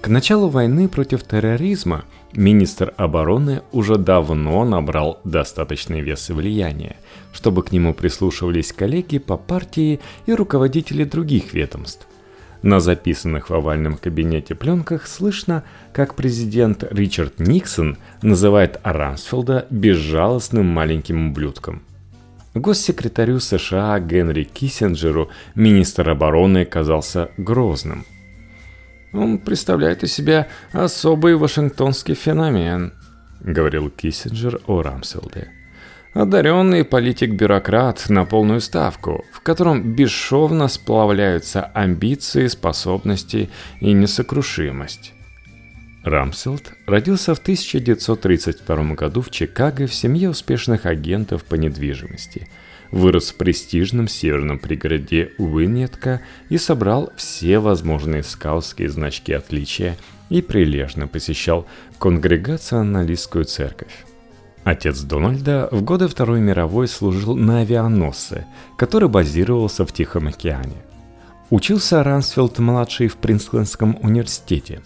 К 0.00 0.08
началу 0.08 0.48
войны 0.48 0.88
против 0.88 1.22
терроризма– 1.24 2.04
Министр 2.32 2.94
обороны 2.96 3.62
уже 3.72 3.96
давно 3.96 4.64
набрал 4.64 5.20
достаточный 5.24 6.00
вес 6.00 6.30
и 6.30 6.32
влияние, 6.32 6.96
чтобы 7.32 7.64
к 7.64 7.72
нему 7.72 7.92
прислушивались 7.92 8.72
коллеги 8.72 9.18
по 9.18 9.36
партии 9.36 9.98
и 10.26 10.32
руководители 10.32 11.02
других 11.02 11.52
ведомств. 11.52 12.06
На 12.62 12.78
записанных 12.78 13.50
в 13.50 13.54
овальном 13.54 13.96
кабинете 13.96 14.54
пленках 14.54 15.08
слышно, 15.08 15.64
как 15.92 16.14
президент 16.14 16.84
Ричард 16.88 17.40
Никсон 17.40 17.96
называет 18.22 18.78
Рамсфелда 18.84 19.66
безжалостным 19.70 20.66
маленьким 20.66 21.30
ублюдком. 21.30 21.82
Госсекретарю 22.54 23.40
США 23.40 23.98
Генри 23.98 24.44
Киссинджеру 24.44 25.30
министр 25.54 26.10
обороны 26.10 26.64
казался 26.64 27.30
грозным– 27.38 28.04
он 29.12 29.38
представляет 29.38 30.02
из 30.02 30.12
себя 30.12 30.48
особый 30.72 31.36
вашингтонский 31.36 32.14
феномен, 32.14 32.92
говорил 33.40 33.90
Киссинджер 33.90 34.60
о 34.66 34.82
Рамселде. 34.82 35.50
Одаренный 36.12 36.84
политик-бюрократ 36.84 38.08
на 38.08 38.24
полную 38.24 38.60
ставку, 38.60 39.24
в 39.32 39.40
котором 39.42 39.94
бесшовно 39.94 40.66
сплавляются 40.66 41.62
амбиции, 41.62 42.48
способности 42.48 43.48
и 43.80 43.92
несокрушимость. 43.92 45.12
Рамселд 46.02 46.72
родился 46.86 47.34
в 47.34 47.38
1932 47.38 48.94
году 48.94 49.20
в 49.20 49.30
Чикаго 49.30 49.86
в 49.86 49.94
семье 49.94 50.30
успешных 50.30 50.86
агентов 50.86 51.44
по 51.44 51.54
недвижимости– 51.54 52.48
вырос 52.92 53.30
в 53.30 53.36
престижном 53.36 54.08
северном 54.08 54.58
пригороде 54.58 55.32
Уинетка 55.38 56.20
и 56.48 56.58
собрал 56.58 57.12
все 57.16 57.58
возможные 57.58 58.22
скаутские 58.22 58.88
значки 58.88 59.32
отличия 59.32 59.96
и 60.28 60.42
прилежно 60.42 61.06
посещал 61.06 61.66
конгрегационалистскую 61.98 63.44
церковь. 63.44 64.04
Отец 64.64 65.00
Дональда 65.00 65.68
в 65.72 65.82
годы 65.82 66.06
Второй 66.06 66.40
мировой 66.40 66.86
служил 66.86 67.34
на 67.34 67.60
авианосце, 67.60 68.46
который 68.76 69.08
базировался 69.08 69.86
в 69.86 69.92
Тихом 69.92 70.28
океане. 70.28 70.76
Учился 71.48 72.02
Рансфилд-младший 72.04 73.08
в 73.08 73.16
Принстонском 73.16 73.98
университете. 74.02 74.82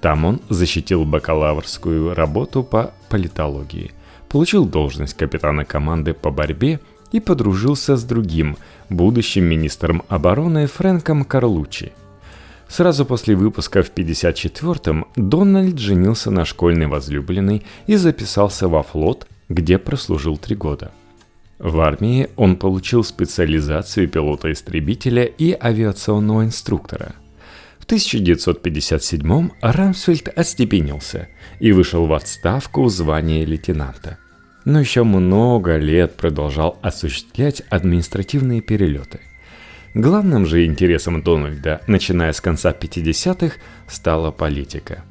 Там 0.00 0.24
он 0.24 0.40
защитил 0.48 1.04
бакалаврскую 1.04 2.14
работу 2.14 2.64
по 2.64 2.92
политологии, 3.08 3.92
получил 4.28 4.64
должность 4.64 5.14
капитана 5.14 5.64
команды 5.64 6.12
по 6.14 6.30
борьбе 6.30 6.80
и 7.12 7.20
подружился 7.20 7.96
с 7.96 8.04
другим, 8.04 8.56
будущим 8.88 9.44
министром 9.44 10.02
обороны 10.08 10.66
Фрэнком 10.66 11.24
Карлучи– 11.24 11.92
Сразу 12.72 13.04
после 13.04 13.34
выпуска 13.34 13.82
в 13.82 13.92
54-м 13.92 15.04
Дональд 15.14 15.78
женился 15.78 16.30
на 16.30 16.46
школьной 16.46 16.86
возлюбленной 16.86 17.66
и 17.86 17.96
записался 17.96 18.66
во 18.66 18.82
флот, 18.82 19.26
где 19.50 19.76
прослужил 19.76 20.38
три 20.38 20.56
года. 20.56 20.90
В 21.58 21.78
армии 21.80 22.30
он 22.34 22.56
получил 22.56 23.04
специализацию 23.04 24.08
пилота-истребителя 24.08 25.24
и 25.24 25.52
авиационного 25.52 26.44
инструктора. 26.44 27.14
В 27.78 27.86
1957-м 27.86 29.52
Рамсфельд 29.60 30.28
остепенился 30.34 31.28
и 31.60 31.72
вышел 31.72 32.06
в 32.06 32.14
отставку 32.14 32.84
в 32.84 32.88
звании 32.90 33.44
лейтенанта. 33.44 34.16
Но 34.64 34.80
еще 34.80 35.02
много 35.02 35.76
лет 35.76 36.16
продолжал 36.16 36.78
осуществлять 36.82 37.62
административные 37.70 38.60
перелеты– 38.60 39.20
Главным 39.94 40.46
же 40.46 40.64
интересом 40.64 41.22
Дональда, 41.22 41.82
начиная 41.86 42.32
с 42.32 42.40
конца 42.40 42.72
50-х, 42.72 43.56
стала 43.86 44.30
политика. 44.30 45.04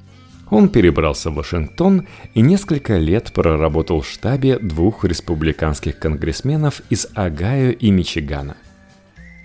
Он 0.49 0.69
перебрался 0.69 1.29
в 1.29 1.35
Вашингтон 1.35 2.07
и 2.33 2.41
несколько 2.41 2.97
лет 2.97 3.31
проработал 3.31 4.01
в 4.01 4.07
штабе 4.07 4.57
двух 4.57 5.05
республиканских 5.05 5.99
конгрессменов 5.99 6.81
из 6.89 7.07
Огайо 7.13 7.71
и 7.71 7.91
Мичигана. 7.91 8.57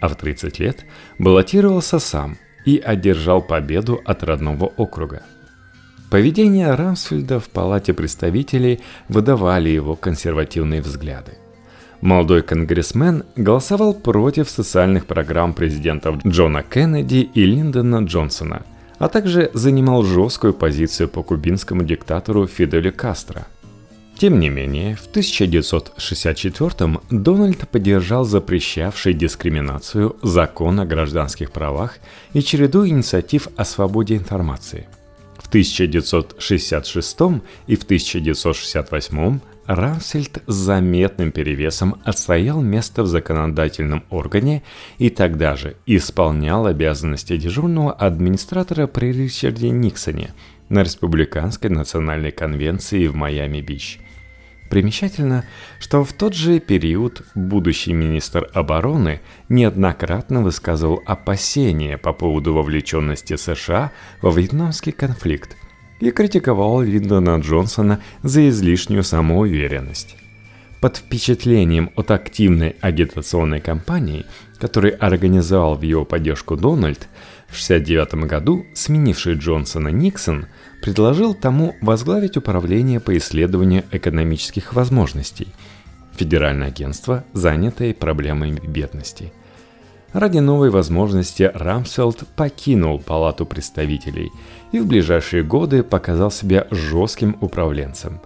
А 0.00 0.08
в 0.08 0.16
30 0.16 0.58
лет 0.58 0.86
баллотировался 1.18 1.98
сам 1.98 2.38
и 2.64 2.78
одержал 2.78 3.42
победу 3.42 4.00
от 4.06 4.25
родного 4.25 4.64
округа. 4.64 5.22
Поведение 6.10 6.75
Рамсфельда 6.75 7.40
в 7.40 7.48
Палате 7.48 7.92
представителей 7.92 8.80
выдавали 9.08 9.68
его 9.68 9.96
консервативные 9.96 10.82
взгляды– 10.82 11.32
Молодой 12.00 12.42
конгрессмен 12.42 13.25
голосовал 13.36 13.94
против 13.94 14.50
социальных 14.50 15.06
программ 15.06 15.54
президентов 15.54 16.25
Джона 16.26 16.62
Кеннеди 16.62 17.28
и 17.34 17.44
Линдона 17.44 18.04
Джонсона, 18.04 18.62
а 18.98 19.08
также 19.08 19.50
занимал 19.54 20.02
жесткую 20.02 20.52
позицию 20.52 21.08
по 21.08 21.22
кубинскому 21.22 21.84
диктатору 21.84 22.46
Фиделю 22.46 22.92
Кастро. 22.92 23.46
Тем 24.18 24.40
не 24.40 24.48
менее, 24.48 24.96
в 24.96 25.08
1964-м 25.14 27.00
Дональд 27.10 27.68
поддержал 27.68 28.25
запрещавший 28.25 29.12
дискриминацию 29.12 30.16
закон 30.22 30.80
о 30.80 30.86
гражданских 30.86 31.50
правах 31.50 31.98
и 32.32 32.40
череду 32.40 32.86
инициатив 32.86 33.48
о 33.56 33.64
свободе 33.64 34.16
информации. 34.16 34.86
В 35.46 35.48
1966 35.48 37.20
и 37.68 37.76
в 37.76 37.84
1968 37.84 39.38
Рамсельд 39.66 40.42
с 40.44 40.52
заметным 40.52 41.30
перевесом 41.30 42.00
отстоял 42.02 42.60
место 42.60 43.04
в 43.04 43.06
законодательном 43.06 44.02
органе 44.10 44.64
и 44.98 45.08
тогда 45.08 45.54
же 45.54 45.76
исполнял 45.86 46.66
обязанности 46.66 47.36
дежурного 47.36 47.92
администратора 47.92 48.88
при 48.88 49.12
Ричарде 49.12 49.70
Никсоне 49.70 50.34
на 50.68 50.82
Республиканской 50.82 51.70
национальной 51.70 52.32
конвенции 52.32 53.06
в 53.06 53.14
Майами-Бич. 53.14 54.00
Примечательно, 54.70 55.44
что 55.78 56.04
в 56.04 56.12
тот 56.12 56.35
же 56.35 56.58
период 56.58 57.23
будущий 57.35 57.92
министр 57.92 58.49
обороны 58.52 59.20
неоднократно 59.49 60.42
высказывал 60.42 61.02
опасения 61.06 61.99
по 61.99 62.12
поводу 62.12 62.52
вовлеченности 62.52 63.37
США 63.37 63.92
во 64.23 64.30
вьетнамский 64.30 64.92
конфликт– 64.92 65.56
и 66.00 66.10
критиковал 66.10 66.82
Линдона 66.82 67.38
Джонсона 67.40 68.00
за 68.23 68.49
излишнюю 68.49 69.02
самоуверенность. 69.02 70.17
Под 70.80 70.99
впечатлением 70.99 71.90
от 71.97 72.10
активной 72.10 72.76
агитационной 72.80 73.60
кампании, 73.60 74.26
которую 74.58 75.02
организовал 75.04 75.76
в 75.76 75.82
его 75.82 76.04
поддержку 76.04 76.56
Дональд, 76.56 77.08
в 77.49 77.62
1969 77.64 78.28
году 78.28 78.67
сменивший 78.75 79.34
Джонсона 79.34 79.88
Никсон 79.88 80.47
предложил 80.82 81.34
тому 81.34 81.75
возглавить 81.80 82.36
управление 82.36 83.00
по 83.00 83.17
исследованию 83.17 83.84
экономических 83.93 84.75
возможностей, 84.75 85.49
федеральное 86.17 86.69
агентство, 86.69 87.25
занятое 87.32 87.95
проблемами 87.95 88.60
бедности– 88.67 89.32
Ради 90.17 90.39
новой 90.39 90.71
возможности 90.71 91.50
Рамсфелд 91.52 92.26
покинул 92.36 92.99
Палату 92.99 93.45
представителей 93.45 94.30
и 94.73 94.78
в 94.80 94.86
ближайшие 94.86 95.43
годы 95.43 95.82
показал 95.82 96.30
себя 96.30 96.67
жестким 96.71 97.36
управленцем. 97.43 98.23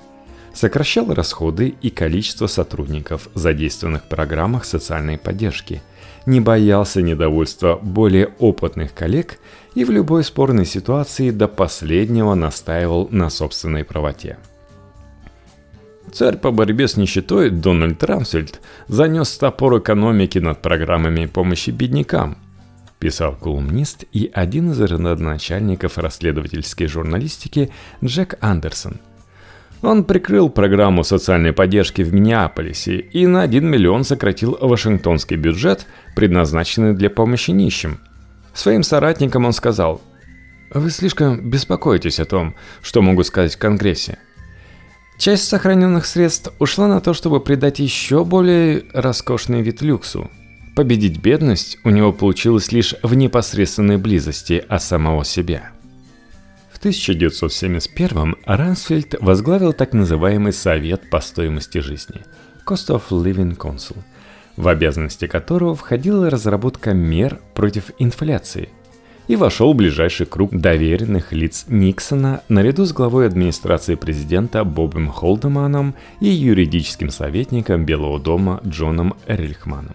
Сокращал 0.55 1.13
расходы 1.13 1.75
и 1.83 1.91
количество 1.91 2.47
сотрудников, 2.47 3.29
задействованных 3.35 4.05
в 4.05 4.09
программах 4.09 4.67
социальной 4.67 5.19
поддержки, 5.19 5.83
не 6.27 6.41
боялся 6.41 7.03
недовольства 7.03 7.77
более 7.83 8.29
опытных 8.39 8.95
коллег 8.95 9.41
и 9.75 9.85
в 9.85 9.91
любой 9.91 10.25
спорной 10.25 10.67
ситуации 10.67 11.31
до 11.31 11.49
последнего 11.49 12.35
настаивал 12.35 13.09
на 13.11 13.31
собственной 13.31 13.85
правоте– 13.85 14.39
Царь 16.13 16.39
по 16.39 16.51
борьбе 16.51 16.89
с 16.89 16.97
нищетой 16.97 17.51
Дональд 17.51 18.03
Рамсфельд 18.03 18.61
занес 18.89 19.37
топор 19.39 19.79
экономики 19.79 20.39
над 20.39 20.61
программами 20.61 21.27
помощи 21.27 21.71
беднякам, 21.71 22.37
писал 22.99 23.37
колумнист 23.37 24.05
и 24.13 24.31
один 24.33 24.73
из 24.73 24.81
родоначальников 24.81 25.99
расследовательской 25.99 26.89
журналистики 26.89 27.71
Джек 28.05 28.35
Андерсон. 28.41 29.01
Он 29.83 30.05
прикрыл 30.05 30.51
программу 30.51 31.05
социальной 31.05 31.53
поддержки 31.53 32.03
в 32.03 32.13
Миннеаполисе 32.13 32.99
и 32.99 33.27
на 33.27 33.43
1 33.43 33.65
миллион 33.65 34.05
сократил 34.05 34.59
Вашингтонский 34.61 35.37
бюджет, 35.37 35.87
предназначенный 36.17 36.93
для 36.93 37.09
помощи 37.09 37.53
нищим. 37.53 37.99
Своим 38.55 38.83
соратникам 38.83 39.45
он 39.45 39.53
сказал, 39.53 40.01
«Вы 40.73 40.91
слишком 40.91 41.51
беспокоитесь 41.51 42.21
о 42.21 42.25
том, 42.25 42.55
что 42.83 43.03
могу 43.03 43.23
сказать 43.23 43.55
в 43.55 43.59
Конгрессе– 43.59 44.19
Часть 45.21 45.49
сохраненных 45.49 46.07
средств 46.07 46.51
ушла 46.59 46.89
на 46.89 47.03
то, 47.03 47.13
чтобы 47.13 47.41
придать 47.41 47.79
еще 47.79 48.25
более 48.25 48.85
роскошный 48.95 49.61
вид 49.61 49.83
люксу. 49.83 50.31
Победить 50.75 51.19
бедность 51.19 51.77
у 51.85 51.91
него 51.91 52.11
получилось 52.11 52.73
лишь 52.73 52.95
в 53.03 53.13
непосредственной 53.13 53.99
близости 53.99 54.65
от 54.67 54.83
самого 54.83 55.27
себя. 55.27 55.73
В 56.73 56.79
1971 56.79 58.37
Рансфельд 58.47 59.15
возглавил 59.21 59.75
так 59.75 59.93
называемый 59.93 60.55
Совет 60.55 61.11
по 61.11 61.21
стоимости 61.21 61.79
жизни– 61.81 62.23
Cost 62.67 62.89
of 62.89 63.03
Living 63.11 63.59
Council, 63.59 63.99
в 64.61 64.69
обязанности 64.69 65.27
которого 65.27 65.75
входила 65.75 66.31
разработка 66.31 66.95
мер 66.95 67.41
против 67.55 67.91
инфляции– 67.99 68.69
и 69.31 69.37
вошел 69.37 69.73
в 69.73 69.77
ближайший 69.77 70.27
круг 70.27 70.51
доверенных 70.51 71.31
лиц 71.31 71.67
Никсона 71.69 72.43
наряду 72.49 72.85
с 72.85 72.93
главой 72.93 73.29
администрации 73.29 73.95
президента 73.95 74.65
Бобом 74.65 75.07
Холдеманом 75.09 75.95
и 76.21 76.27
юридическим 76.27 77.11
советником 77.11 77.85
Белого 77.85 78.19
дома 78.19 78.61
Джоном 78.67 79.15
Эрельхманом. 79.29 79.95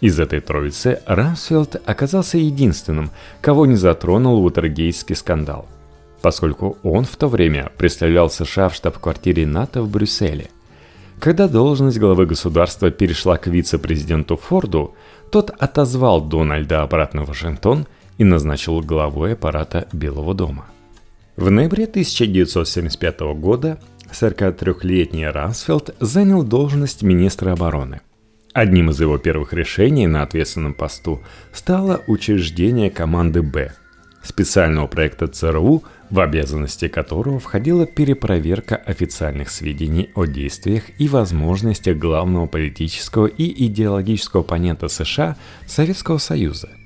Из 0.00 0.18
этой 0.18 0.40
троицы 0.40 1.02
Рамсфелд 1.04 1.82
оказался 1.84 2.38
единственным, 2.38 3.10
кого 3.42 3.66
не 3.66 3.76
затронул 3.76 4.42
Уотергейский 4.42 5.16
скандал, 5.16 5.68
поскольку 6.22 6.78
он 6.82 7.04
в 7.04 7.14
то 7.16 7.28
время 7.28 7.70
представлял 7.76 8.30
США 8.30 8.70
в 8.70 8.74
штаб-квартире 8.74 9.46
НАТО 9.46 9.82
в 9.82 9.90
Брюсселе. 9.90 10.48
Когда 11.22 11.46
должность 11.46 11.98
главы 11.98 12.26
государства 12.26 12.90
перешла 12.90 13.38
к 13.38 13.46
вице-президенту 13.46 14.36
Форду, 14.36 14.94
тот 15.30 15.50
отозвал 15.50 16.20
Дональда 16.20 16.82
обратно 16.82 17.22
в 17.22 17.28
Вашингтон– 17.28 17.86
и 18.18 18.24
назначил 18.24 18.80
главой 18.80 19.32
аппарата 19.32 19.88
Белого 19.92 20.34
дома. 20.34 20.66
В 21.36 21.50
ноябре 21.50 21.84
1975 21.84 23.20
года 23.34 23.78
43-летний 24.12 25.26
Рансфелд 25.26 25.94
занял 25.98 26.42
должность 26.42 27.02
министра 27.02 27.52
обороны. 27.52 28.00
Одним 28.52 28.90
из 28.90 29.00
его 29.00 29.16
первых 29.16 29.54
решений 29.54 30.06
на 30.06 30.22
ответственном 30.22 30.74
посту 30.74 31.20
стало 31.52 32.02
учреждение 32.06 32.90
команды 32.90 33.42
«Б», 33.42 33.72
специального 34.22 34.86
проекта 34.86 35.26
ЦРУ, 35.26 35.82
в 36.12 36.20
обязанности 36.20 36.86
которого 36.86 37.40
входила 37.40 37.86
перепроверка 37.86 38.76
официальных 38.76 39.50
сведений 39.50 40.10
о 40.14 40.26
действиях 40.26 40.84
и 40.98 41.08
возможностях 41.08 41.98
главного 41.98 42.46
политического 42.46 43.26
и 43.26 43.66
идеологического 43.66 44.42
оппонента 44.42 44.86
США 44.86 45.36
Советского 45.66 46.18
Союза– 46.18 46.68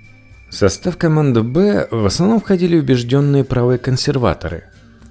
в 0.48 0.54
состав 0.54 0.96
команды 0.96 1.42
«Б» 1.42 1.88
в 1.90 2.06
основном 2.06 2.40
входили 2.40 2.78
убежденные 2.78 3.44
правые 3.44 3.78
консерваторы, 3.78 4.64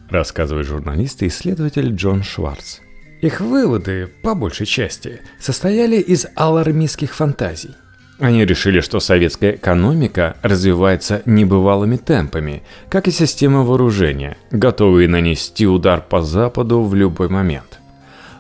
рассказывает 0.10 0.66
журналист 0.66 1.24
и 1.24 1.28
исследователь 1.28 1.94
Джон 1.94 2.24
Шварц. 2.24 2.80
Их 3.22 3.42
выводы, 3.42 4.08
по 4.24 4.34
большей 4.34 4.66
части, 4.66 5.22
состояли 5.40 5.98
из 5.98 6.28
алармистских 6.36 7.14
фантазий. 7.14 7.76
Они 8.20 8.46
решили, 8.46 8.80
что 8.80 9.02
советская 9.02 9.52
экономика 9.52 10.38
развивается 10.42 11.22
небывалыми 11.26 11.98
темпами, 11.98 12.64
как 12.90 13.08
и 13.08 13.12
система 13.12 13.64
вооружения, 13.64 14.38
готовые 14.52 15.10
нанести 15.10 15.68
удар 15.68 16.02
по 16.02 16.22
Западу 16.22 16.82
в 16.82 16.96
любой 16.96 17.28
момент. 17.28 17.80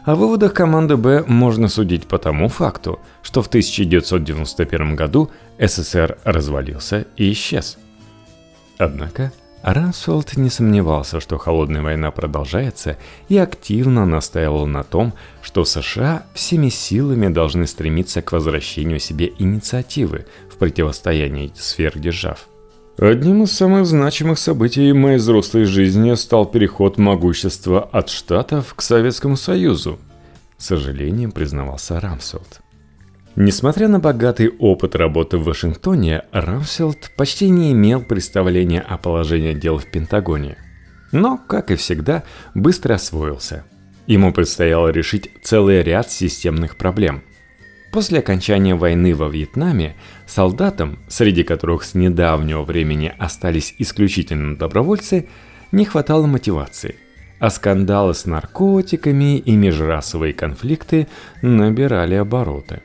О 0.05 0.15
выводах 0.15 0.53
команды 0.53 0.95
«Б» 0.97 1.25
можно 1.27 1.67
судить 1.67 2.07
по 2.07 2.17
тому 2.19 2.47
факту, 2.47 2.99
что 3.21 3.41
в 3.41 3.47
1991 3.47 4.95
году 4.95 5.31
СССР 5.59 6.19
развалился 6.23 7.07
и 7.17 7.31
исчез. 7.31 7.77
Однако 8.77 9.33
Рамсфелд 9.65 10.37
не 10.37 10.51
сомневался, 10.51 11.19
что 11.19 11.39
холодная 11.39 11.81
война 11.81 12.11
продолжается 12.11 12.97
и 13.29 13.37
активно 13.37 14.05
настаивал 14.05 14.67
на 14.67 14.83
том, 14.83 15.13
что 15.41 15.65
США 15.65 16.27
всеми 16.35 16.69
силами 16.69 17.29
должны 17.29 17.65
стремиться 17.65 18.21
к 18.21 18.31
возвращению 18.31 18.99
себе 18.99 19.33
инициативы 19.39 20.27
в 20.51 20.57
противостоянии 20.57 21.51
сверхдержав. 21.55 22.47
Одним 22.99 23.41
из 23.41 23.53
самых 23.53 23.87
значимых 23.87 24.37
событий 24.37 24.93
моей 24.93 25.17
взрослой 25.17 25.65
жизни 25.65 26.13
стал 26.13 26.45
переход 26.45 26.99
могущества 26.99 27.89
от 27.91 28.09
Штатов 28.09 28.75
к 28.75 28.83
Советскому 28.83 29.35
Союзу, 29.35 29.97
с 30.59 30.65
сожалением 30.67 31.31
признавался 31.31 31.99
Рамсфелд. 31.99 32.61
Несмотря 33.37 33.89
на 33.89 33.99
богатый 33.99 34.47
опыт 34.47 34.95
работы 34.95 35.37
в 35.37 35.43
Вашингтоне, 35.43 36.23
Рамсфелд 36.31 37.11
почти 37.17 37.49
не 37.49 37.73
имел 37.73 38.01
представления 38.01 38.79
о 38.79 38.97
положении 38.97 39.53
дел 39.53 39.77
в 39.77 39.85
Пентагоне. 39.91 40.57
Но, 41.11 41.37
как 41.37 41.69
и 41.69 41.75
всегда, 41.75 42.23
быстро 42.53 42.93
освоился. 42.93 43.65
Ему 44.07 44.31
предстояло 44.31 44.87
решить 44.87 45.29
целый 45.43 45.83
ряд 45.83 46.09
системных 46.09 46.77
проблем. 46.77 47.23
После 47.91 48.19
окончания 48.19 48.75
войны 48.75 49.13
во 49.13 49.27
Вьетнаме 49.27 49.97
солдатам, 50.25 50.99
среди 51.09 51.43
которых 51.43 51.83
с 51.83 51.93
недавнего 51.93 52.63
времени 52.63 53.13
остались 53.17 53.75
исключительно 53.79 54.57
добровольцы, 54.57 55.27
не 55.73 55.83
хватало 55.83 56.25
мотивации– 56.25 56.95
а 57.37 57.49
скандалы 57.49 58.13
с 58.13 58.25
наркотиками 58.25 59.37
и 59.37 59.57
межрасовые 59.57 60.31
конфликты 60.31 61.09
набирали 61.41 62.15
обороты 62.15 62.81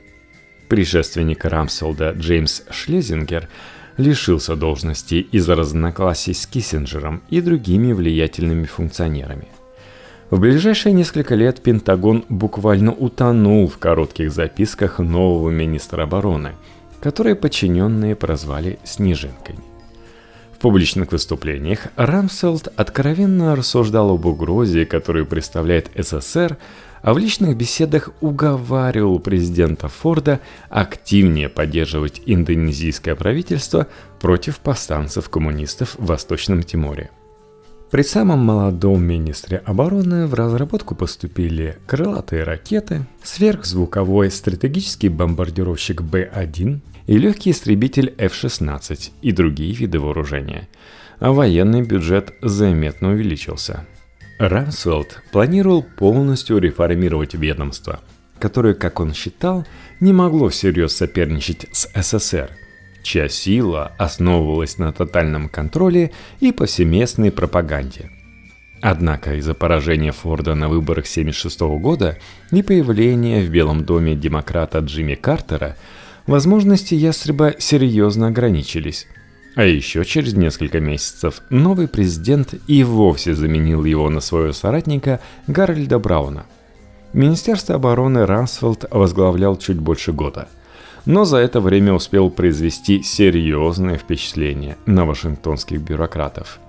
Предшественник 0.71 1.43
Рамселда 1.43 2.11
Джеймс 2.11 2.61
Шлезингер 2.69 3.49
лишился 3.97 4.55
должности 4.55 5.15
из-за 5.15 5.55
разногласий 5.55 6.33
с 6.33 6.47
Киссинджером 6.47 7.23
и 7.29 7.41
другими 7.41 7.91
влиятельными 7.91 8.63
функционерами. 8.63 9.49
В 10.29 10.39
ближайшие 10.39 10.93
несколько 10.93 11.35
лет 11.35 11.61
Пентагон 11.61 12.23
буквально 12.29 12.93
утонул 12.93 13.67
в 13.67 13.79
коротких 13.79 14.31
записках 14.31 14.99
нового 14.99 15.49
министра 15.49 16.03
обороны, 16.03 16.53
которые 17.01 17.35
подчиненные 17.35 18.15
прозвали 18.15 18.79
«снежинкой». 18.85 19.57
В 20.53 20.59
публичных 20.59 21.11
выступлениях 21.11 21.87
Рамселд 21.97 22.69
откровенно 22.77 23.57
рассуждал 23.57 24.11
об 24.11 24.25
угрозе, 24.25 24.85
которую 24.85 25.25
представляет 25.25 25.91
СССР, 25.97 26.57
а 27.01 27.13
в 27.13 27.17
личных 27.17 27.57
беседах 27.57 28.09
уговаривал 28.21 29.19
президента 29.19 29.87
Форда 29.87 30.39
активнее 30.69 31.49
поддерживать 31.49 32.21
индонезийское 32.25 33.15
правительство 33.15 33.87
против 34.19 34.59
повстанцев-коммунистов 34.59 35.95
в 35.97 36.05
Восточном 36.05 36.63
Тиморе. 36.63 37.09
При 37.89 38.03
самом 38.03 38.39
молодом 38.39 39.03
министре 39.03 39.57
обороны 39.57 40.25
в 40.25 40.33
разработку 40.33 40.95
поступили 40.95 41.77
крылатые 41.87 42.43
ракеты, 42.43 43.05
сверхзвуковой 43.21 44.31
стратегический 44.31 45.09
бомбардировщик 45.09 46.01
Б-1 46.01 46.79
и 47.07 47.17
легкий 47.17 47.51
истребитель 47.51 48.13
F-16 48.17 49.11
и 49.21 49.31
другие 49.33 49.73
виды 49.73 49.99
вооружения, 49.99 50.69
а 51.19 51.33
военный 51.33 51.81
бюджет 51.81 52.33
заметно 52.41 53.09
увеличился– 53.09 53.85
Рамсфелд 54.47 55.21
планировал 55.31 55.83
полностью 55.83 56.57
реформировать 56.57 57.35
ведомство, 57.35 57.99
которое, 58.39 58.73
как 58.73 58.99
он 58.99 59.13
считал, 59.13 59.67
не 59.99 60.13
могло 60.13 60.49
всерьез 60.49 60.95
соперничать 60.95 61.67
с 61.71 61.87
СССР, 61.93 62.49
чья 63.03 63.29
сила 63.29 63.91
основывалась 63.99 64.79
на 64.79 64.91
тотальном 64.93 65.47
контроле 65.47 66.11
и 66.39 66.51
повсеместной 66.51 67.31
пропаганде. 67.31 68.09
Однако 68.81 69.35
из-за 69.35 69.53
поражения 69.53 70.11
Форда 70.11 70.55
на 70.55 70.69
выборах 70.69 71.05
1976 71.05 71.59
года 71.79 72.17
и 72.51 72.63
появления 72.63 73.43
в 73.43 73.49
Белом 73.51 73.85
доме 73.85 74.15
демократа 74.15 74.79
Джимми 74.79 75.13
Картера 75.13 75.77
возможности 76.25 76.95
ястреба 76.95 77.53
серьезно 77.59 78.29
ограничились– 78.29 79.05
а 79.55 79.63
еще 79.63 80.05
через 80.05 80.33
несколько 80.33 80.79
месяцев 80.79 81.41
новый 81.49 81.87
президент 81.87 82.53
и 82.67 82.83
вовсе 82.83 83.35
заменил 83.35 83.83
его 83.83 84.09
на 84.09 84.21
своего 84.21 84.53
соратника 84.53 85.19
Гарольда 85.47 85.99
Брауна. 85.99 86.45
Министерство 87.13 87.75
обороны 87.75 88.25
Рансфелд 88.25 88.85
возглавлял 88.91 89.57
чуть 89.57 89.77
больше 89.77 90.13
года, 90.13 90.47
но 91.05 91.25
за 91.25 91.37
это 91.37 91.59
время 91.59 91.93
успел 91.93 92.29
произвести 92.29 93.03
серьезное 93.03 93.97
впечатление 93.97 94.77
на 94.85 95.05
вашингтонских 95.05 95.81
бюрократов. 95.81 96.59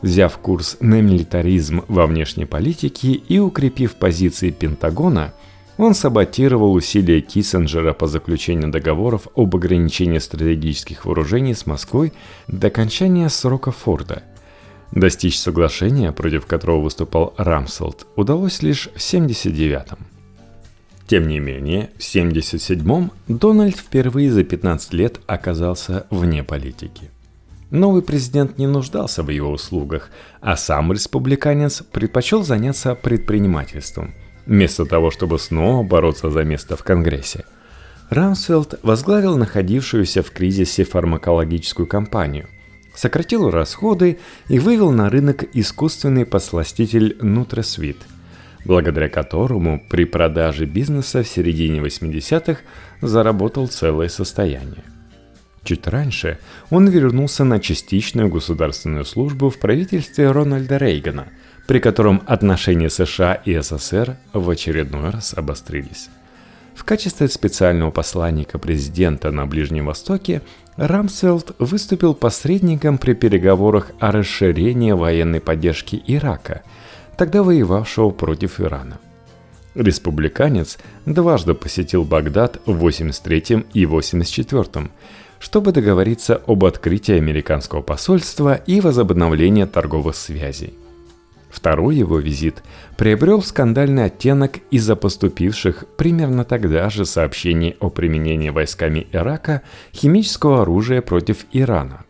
Взяв 0.00 0.38
курс 0.38 0.76
на 0.78 1.00
милитаризм 1.00 1.82
во 1.88 2.06
внешней 2.06 2.44
политике 2.44 3.12
и 3.12 3.38
укрепив 3.40 3.96
позиции 3.96 4.50
Пентагона– 4.50 5.32
он 5.78 5.94
саботировал 5.94 6.74
усилия 6.74 7.20
Киссинджера 7.20 7.94
по 7.94 8.08
заключению 8.08 8.70
договоров 8.70 9.28
об 9.36 9.54
ограничении 9.54 10.18
стратегических 10.18 11.06
вооружений 11.06 11.54
с 11.54 11.66
Москвой 11.66 12.12
до 12.48 12.66
окончания 12.66 13.28
срока 13.28 13.70
Форда. 13.70 14.24
Достичь 14.90 15.38
соглашения, 15.38 16.10
против 16.12 16.46
которого 16.46 16.80
выступал 16.80 17.32
Рамселд, 17.36 18.06
удалось 18.16 18.60
лишь 18.62 18.88
в 18.94 18.98
79-м. 18.98 19.98
Тем 21.06 21.28
не 21.28 21.38
менее, 21.38 21.90
в 21.96 22.00
77-м 22.00 23.12
Дональд 23.28 23.76
впервые 23.76 24.32
за 24.32 24.42
15 24.42 24.92
лет 24.94 25.20
оказался 25.26 26.06
вне 26.10 26.42
политики. 26.42 27.10
Новый 27.70 28.02
президент 28.02 28.58
не 28.58 28.66
нуждался 28.66 29.22
в 29.22 29.28
его 29.28 29.52
услугах, 29.52 30.10
а 30.40 30.56
сам 30.56 30.92
республиканец 30.92 31.82
предпочел 31.82 32.42
заняться 32.42 32.94
предпринимательством– 32.96 34.12
вместо 34.48 34.86
того, 34.86 35.10
чтобы 35.10 35.38
снова 35.38 35.84
бороться 35.84 36.30
за 36.30 36.42
место 36.42 36.76
в 36.76 36.82
Конгрессе. 36.82 37.44
Рамсфелд 38.08 38.80
возглавил 38.82 39.36
находившуюся 39.36 40.22
в 40.22 40.30
кризисе 40.30 40.84
фармакологическую 40.84 41.86
компанию, 41.86 42.48
сократил 42.94 43.50
расходы 43.50 44.18
и 44.48 44.58
вывел 44.58 44.90
на 44.90 45.10
рынок 45.10 45.44
искусственный 45.52 46.24
подсластитель 46.24 47.18
NutraSweet, 47.20 47.98
благодаря 48.64 49.10
которому 49.10 49.84
при 49.90 50.06
продаже 50.06 50.64
бизнеса 50.64 51.22
в 51.22 51.28
середине 51.28 51.80
80-х 51.80 52.60
заработал 53.02 53.68
целое 53.68 54.08
состояние. 54.08 54.82
Чуть 55.62 55.86
раньше 55.86 56.38
он 56.70 56.88
вернулся 56.88 57.44
на 57.44 57.60
частичную 57.60 58.30
государственную 58.30 59.04
службу 59.04 59.50
в 59.50 59.58
правительстве 59.58 60.30
Рональда 60.30 60.78
Рейгана– 60.78 61.28
при 61.68 61.80
котором 61.80 62.22
отношения 62.24 62.88
США 62.88 63.34
и 63.34 63.60
СССР 63.60 64.16
в 64.32 64.48
очередной 64.48 65.10
раз 65.10 65.34
обострились. 65.34 66.08
В 66.74 66.82
качестве 66.84 67.28
специального 67.28 67.90
посланника 67.90 68.58
президента 68.58 69.30
на 69.30 69.44
Ближнем 69.44 69.84
Востоке 69.84 70.40
Рамсфелд 70.76 71.54
выступил 71.58 72.14
посредником 72.14 72.96
при 72.96 73.12
переговорах 73.12 73.90
о 74.00 74.12
расширении 74.12 74.92
военной 74.92 75.40
поддержки 75.40 76.02
Ирака, 76.06 76.62
тогда 77.18 77.42
воевавшего 77.42 78.10
против 78.10 78.60
Ирана. 78.62 78.98
Республиканец 79.74 80.78
дважды 81.04 81.52
посетил 81.52 82.04
Багдад 82.04 82.62
в 82.64 82.72
83 82.78 83.66
и 83.74 83.84
84 83.84 84.88
чтобы 85.38 85.70
договориться 85.70 86.40
об 86.46 86.64
открытии 86.64 87.16
американского 87.16 87.82
посольства 87.82 88.54
и 88.54 88.80
возобновлении 88.80 89.66
торговых 89.66 90.16
связей– 90.16 90.72
Второй 91.58 91.96
его 91.96 92.20
визит 92.20 92.62
приобрел 92.96 93.42
скандальный 93.42 94.04
оттенок 94.04 94.58
из-за 94.70 94.94
поступивших 94.94 95.86
примерно 95.96 96.44
тогда 96.44 96.88
же 96.88 97.04
сообщений 97.04 97.74
о 97.80 97.90
применении 97.90 98.50
войсками 98.50 99.08
Ирака 99.12 99.62
химического 99.92 100.62
оружия 100.62 101.02
против 101.02 101.46
Ирана. 101.52 102.04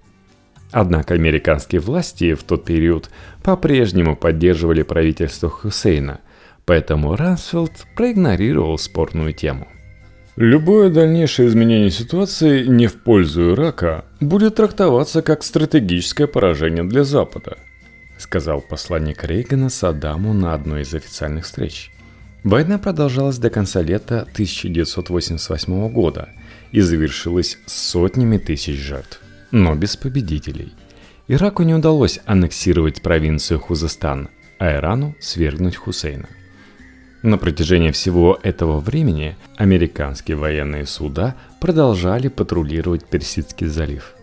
Однако 0.70 1.14
американские 1.14 1.80
власти 1.80 2.34
в 2.34 2.42
тот 2.42 2.66
период 2.66 3.08
по-прежнему 3.42 4.16
поддерживали 4.16 4.82
правительство 4.82 5.48
Хусейна, 5.48 6.20
поэтому 6.66 7.16
Рансфилд 7.16 7.72
проигнорировал 7.96 8.76
спорную 8.76 9.32
тему. 9.32 9.66
Любое 10.36 10.90
дальнейшее 10.90 11.48
изменение 11.48 11.90
ситуации 11.90 12.66
не 12.66 12.86
в 12.86 13.02
пользу 13.02 13.54
Ирака 13.54 14.04
будет 14.20 14.56
трактоваться 14.56 15.22
как 15.22 15.42
стратегическое 15.42 16.26
поражение 16.26 16.84
для 16.84 17.02
Запада– 17.02 17.56
сказал 18.18 18.60
посланник 18.60 19.24
Рейгана 19.24 19.70
Саддаму 19.70 20.34
на 20.34 20.52
одной 20.52 20.82
из 20.82 20.92
официальных 20.92 21.44
встреч. 21.44 21.90
Война 22.44 22.78
продолжалась 22.78 23.38
до 23.38 23.50
конца 23.50 23.82
лета 23.82 24.22
1988 24.22 25.88
года 25.90 26.28
и 26.72 26.80
завершилась 26.80 27.58
сотнями 27.66 28.38
тысяч 28.38 28.76
жертв, 28.76 29.20
но 29.50 29.74
без 29.74 29.96
победителей. 29.96 30.72
Ираку 31.26 31.62
не 31.62 31.74
удалось 31.74 32.20
аннексировать 32.26 33.02
провинцию 33.02 33.60
Хузестан, 33.60 34.28
а 34.58 34.72
Ирану 34.76 35.14
свергнуть 35.20 35.76
Хусейна. 35.76 36.28
На 37.22 37.36
протяжении 37.36 37.90
всего 37.90 38.38
этого 38.42 38.78
времени 38.78 39.36
американские 39.56 40.36
военные 40.36 40.86
суда 40.86 41.34
продолжали 41.60 42.28
патрулировать 42.28 43.04
Персидский 43.04 43.66
залив. 43.66 44.14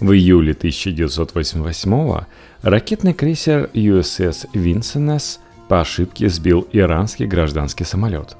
В 0.00 0.12
июле 0.12 0.52
1988 0.52 2.24
ракетный 2.62 3.14
крейсер 3.14 3.70
USS 3.72 4.50
Vincennes 4.52 5.38
по 5.68 5.80
ошибке 5.80 6.28
сбил 6.28 6.66
иранский 6.72 7.26
гражданский 7.26 7.84
самолет, 7.84 8.36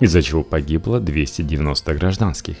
из-за 0.00 0.22
чего 0.22 0.42
погибло 0.42 1.00
290 1.00 1.94
гражданских. 1.94 2.56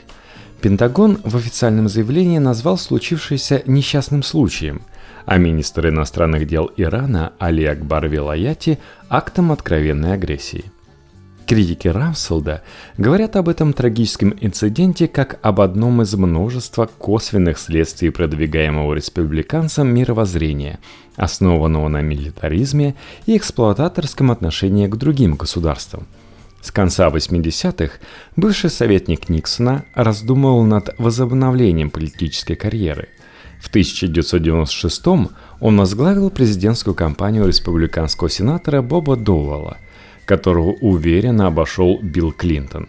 Пентагон 0.60 1.18
в 1.24 1.36
официальном 1.36 1.88
заявлении 1.88 2.38
назвал 2.38 2.78
случившееся 2.78 3.62
несчастным 3.66 4.22
случаем, 4.22 4.82
а 5.26 5.38
министр 5.38 5.88
иностранных 5.88 6.46
дел 6.46 6.70
Ирана 6.76 7.32
Али 7.38 7.64
Акбар 7.64 8.08
Вилаяти 8.08 8.78
актом 9.08 9.52
откровенной 9.52 10.14
агрессии– 10.14 10.64
Критики 11.46 11.88
Рамселда 11.88 12.62
говорят 12.96 13.36
об 13.36 13.48
этом 13.48 13.72
трагическом 13.72 14.34
инциденте 14.40 15.08
как 15.08 15.38
об 15.42 15.60
одном 15.60 16.00
из 16.02 16.14
множества 16.14 16.88
косвенных 16.98 17.58
следствий 17.58 18.10
продвигаемого 18.10 18.94
республиканцам 18.94 19.88
мировоззрения, 19.88 20.78
основанного 21.16 21.88
на 21.88 22.00
милитаризме 22.00 22.94
и 23.26 23.36
эксплуататорском 23.36 24.30
отношении 24.30 24.86
к 24.86 24.96
другим 24.96 25.34
государствам. 25.34 26.06
С 26.60 26.70
конца 26.70 27.08
80-х 27.08 27.94
бывший 28.36 28.70
советник 28.70 29.28
Никсона 29.28 29.84
раздумывал 29.94 30.62
над 30.62 30.94
возобновлением 30.98 31.90
политической 31.90 32.54
карьеры. 32.54 33.08
В 33.60 33.68
1996 33.68 35.06
он 35.60 35.76
возглавил 35.76 36.30
президентскую 36.30 36.94
кампанию 36.94 37.46
республиканского 37.46 38.30
сенатора 38.30 38.80
Боба 38.80 39.16
Доуэлла– 39.16 39.78
которого 40.32 40.72
уверенно 40.80 41.46
обошел 41.46 41.98
Билл 42.00 42.32
Клинтон. 42.32 42.88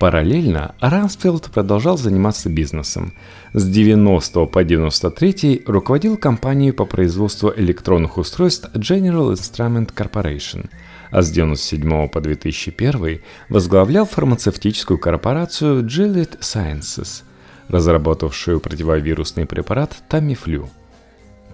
Параллельно 0.00 0.74
Рамсфилд 0.80 1.44
продолжал 1.52 1.96
заниматься 1.96 2.48
бизнесом. 2.48 3.12
С 3.52 3.70
90 3.70 4.46
по 4.46 4.64
93 4.64 5.62
руководил 5.64 6.16
компанией 6.16 6.72
по 6.72 6.84
производству 6.84 7.52
электронных 7.56 8.18
устройств 8.18 8.68
General 8.74 9.32
Instrument 9.32 9.94
Corporation, 9.94 10.68
а 11.12 11.22
с 11.22 11.30
97 11.30 12.08
по 12.08 12.20
2001 12.20 13.20
возглавлял 13.48 14.04
фармацевтическую 14.04 14.98
корпорацию 14.98 15.84
Gilead 15.84 16.40
Sciences, 16.40 17.22
разработавшую 17.68 18.58
противовирусный 18.58 19.46
препарат 19.46 19.94
Tamiflu– 20.10 20.68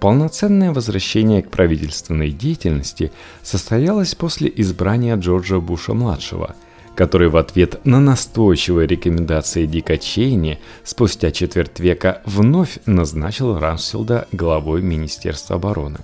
Полноценное 0.01 0.73
возвращение 0.73 1.43
к 1.43 1.51
правительственной 1.51 2.31
деятельности 2.31 3.11
состоялось 3.43 4.15
после 4.15 4.53
избрания 4.55 5.17
Джорджа 5.17 5.59
Буша-младшего, 5.59 6.55
который 6.95 7.29
в 7.29 7.37
ответ 7.37 7.85
на 7.85 7.99
настойчивые 7.99 8.87
рекомендации 8.87 9.67
Дика 9.67 9.99
Чейни 9.99 10.61
спустя 10.85 11.33
четверть 11.33 11.81
века 11.81 12.23
вновь 12.27 12.79
назначил 12.87 13.59
Рамсфилда 13.59 14.29
главой 14.31 14.83
Министерства 14.83 15.57
обороны. 15.57 15.99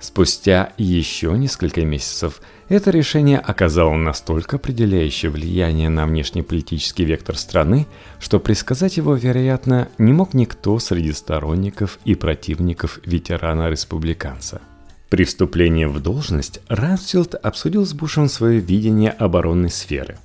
Спустя 0.00 0.72
еще 0.76 1.32
несколько 1.38 1.82
месяцев– 1.82 2.40
это 2.68 2.90
решение 2.90 3.38
оказало 3.38 3.94
настолько 3.94 4.56
определяющее 4.56 5.30
влияние 5.30 5.90
на 5.90 6.06
внешнеполитический 6.06 7.04
вектор 7.04 7.36
страны, 7.36 7.86
что 8.20 8.40
предсказать 8.40 8.96
его, 8.96 9.14
вероятно, 9.14 9.88
не 9.98 10.12
мог 10.12 10.34
никто 10.34 10.78
среди 10.78 11.12
сторонников 11.12 11.98
и 12.04 12.14
противников 12.14 13.00
ветерана-республиканца. 13.04 14.62
При 15.10 15.24
вступлении 15.24 15.84
в 15.84 16.00
должность 16.00 16.60
Рамсфилд 16.68 17.34
обсудил 17.34 17.84
с 17.84 17.92
Бушем 17.92 18.28
свое 18.28 18.60
видение 18.60 19.10
оборонной 19.10 19.70
сферы. 19.70 20.16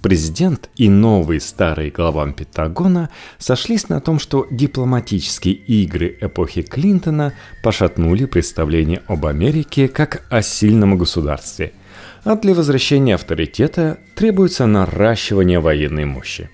Президент 0.00 0.70
и 0.76 0.88
новый 0.88 1.40
старый 1.40 1.90
глава 1.90 2.32
Пентагона 2.32 3.10
сошлись 3.38 3.90
на 3.90 4.00
том, 4.00 4.18
что 4.18 4.46
дипломатические 4.50 5.54
игры 5.54 6.16
эпохи 6.22 6.62
Клинтона 6.62 7.34
пошатнули 7.62 8.24
представление 8.24 9.02
об 9.08 9.26
Америке 9.26 9.88
как 9.88 10.24
о 10.30 10.40
сильном 10.40 10.96
государстве– 10.96 11.72
а 12.24 12.36
для 12.36 12.54
возвращения 12.54 13.14
авторитета 13.14 13.98
требуется 14.14 14.66
наращивание 14.66 15.60
военной 15.60 16.04
мощи. 16.04 16.50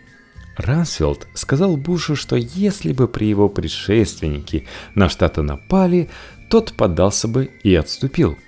Рансфилд 0.57 1.27
сказал 1.35 1.77
Бушу, 1.77 2.17
что 2.17 2.37
если 2.37 2.93
бы 2.93 3.09
при 3.09 3.27
его 3.27 3.49
предшественнике 3.49 4.65
на 4.95 5.09
Штаты 5.09 5.43
напали, 5.43 6.09
тот 6.49 6.73
поддался 6.73 7.29
бы 7.29 7.51
и 7.63 7.75
отступил. 7.75 8.39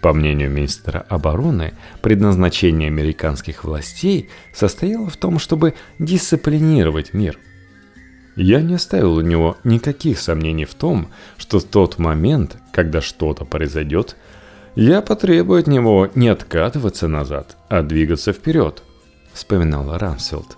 По 0.00 0.12
мнению 0.12 0.50
министра 0.50 1.04
обороны, 1.08 1.74
предназначение 2.02 2.88
американских 2.88 3.64
властей 3.64 4.30
состояло 4.54 5.10
в 5.10 5.16
том, 5.16 5.38
чтобы 5.38 5.74
дисциплинировать 5.98 7.12
мир. 7.12 7.38
Я 8.36 8.62
не 8.62 8.74
оставил 8.74 9.14
у 9.14 9.20
него 9.20 9.58
никаких 9.64 10.18
сомнений 10.20 10.64
в 10.64 10.74
том, 10.74 11.08
что 11.36 11.58
в 11.58 11.64
тот 11.64 11.98
момент, 11.98 12.56
когда 12.72 13.00
что-то 13.00 13.44
произойдет– 13.44 14.16
я 14.74 15.02
потребую 15.02 15.60
от 15.60 15.66
него 15.66 16.08
не 16.14 16.28
откатываться 16.28 17.08
назад, 17.08 17.56
а 17.68 17.82
двигаться 17.82 18.32
вперед, 18.32 18.82
вспоминал 19.32 19.96
Рамсфилд. 19.98 20.56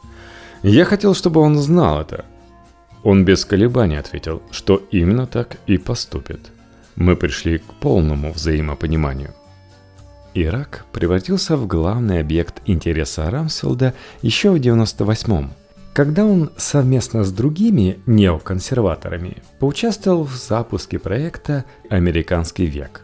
Я 0.62 0.84
хотел, 0.84 1.14
чтобы 1.14 1.40
он 1.40 1.58
знал 1.58 2.00
это. 2.00 2.24
Он 3.02 3.24
без 3.24 3.44
колебаний 3.44 3.96
ответил, 3.96 4.42
что 4.50 4.82
именно 4.90 5.26
так 5.26 5.56
и 5.66 5.76
поступит. 5.76 6.52
Мы 6.94 7.16
пришли 7.16 7.58
к 7.58 7.74
полному 7.80 8.32
взаимопониманию. 8.32 9.34
Ирак 10.34 10.84
превратился 10.92 11.56
в 11.56 11.66
главный 11.66 12.20
объект 12.20 12.62
интереса 12.64 13.30
Рамсфилда 13.30 13.94
еще 14.22 14.50
в 14.50 14.56
98-м, 14.56 15.52
когда 15.92 16.24
он 16.24 16.50
совместно 16.56 17.24
с 17.24 17.32
другими 17.32 17.98
неоконсерваторами 18.06 19.38
поучаствовал 19.58 20.24
в 20.24 20.34
запуске 20.34 20.98
проекта 20.98 21.64
«Американский 21.90 22.66
век», 22.66 23.02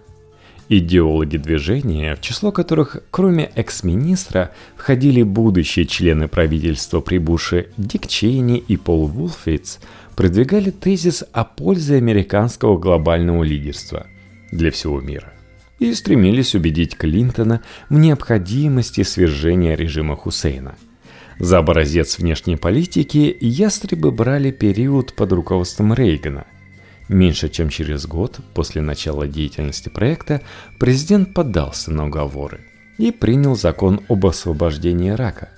Идеологи 0.70 1.38
движения, 1.38 2.14
в 2.14 2.20
число 2.20 2.52
которых, 2.52 2.98
кроме 3.10 3.44
экс-министра, 3.54 4.52
входили 4.76 5.22
будущие 5.22 5.86
члены 5.86 6.28
правительства 6.28 7.00
при 7.00 7.16
Буше 7.16 7.68
Дик 7.78 8.06
Чейни 8.06 8.58
и 8.58 8.76
Пол 8.76 9.06
Вулфитц, 9.06 9.78
продвигали 10.14 10.70
тезис 10.70 11.24
о 11.32 11.44
пользе 11.44 11.96
американского 11.96 12.76
глобального 12.76 13.42
лидерства 13.44 14.06
для 14.52 14.70
всего 14.70 15.00
мира 15.00 15.32
и 15.78 15.94
стремились 15.94 16.54
убедить 16.54 16.96
Клинтона 16.96 17.62
в 17.88 17.96
необходимости 17.98 19.04
свержения 19.04 19.74
режима 19.74 20.16
Хусейна. 20.16 20.74
За 21.38 21.58
образец 21.58 22.18
внешней 22.18 22.56
политики 22.56 23.34
ястребы 23.40 24.10
брали 24.10 24.50
период 24.50 25.14
под 25.14 25.32
руководством 25.32 25.94
Рейгана– 25.94 26.44
Меньше 27.08 27.48
чем 27.48 27.70
через 27.70 28.06
год 28.06 28.38
после 28.52 28.82
начала 28.82 29.26
деятельности 29.26 29.88
проекта 29.88 30.42
президент 30.78 31.32
поддался 31.32 31.90
на 31.90 32.06
уговоры 32.06 32.60
и 32.98 33.12
принял 33.12 33.56
закон 33.56 34.00
об 34.08 34.26
освобождении 34.26 35.10
Ирака, 35.10 35.48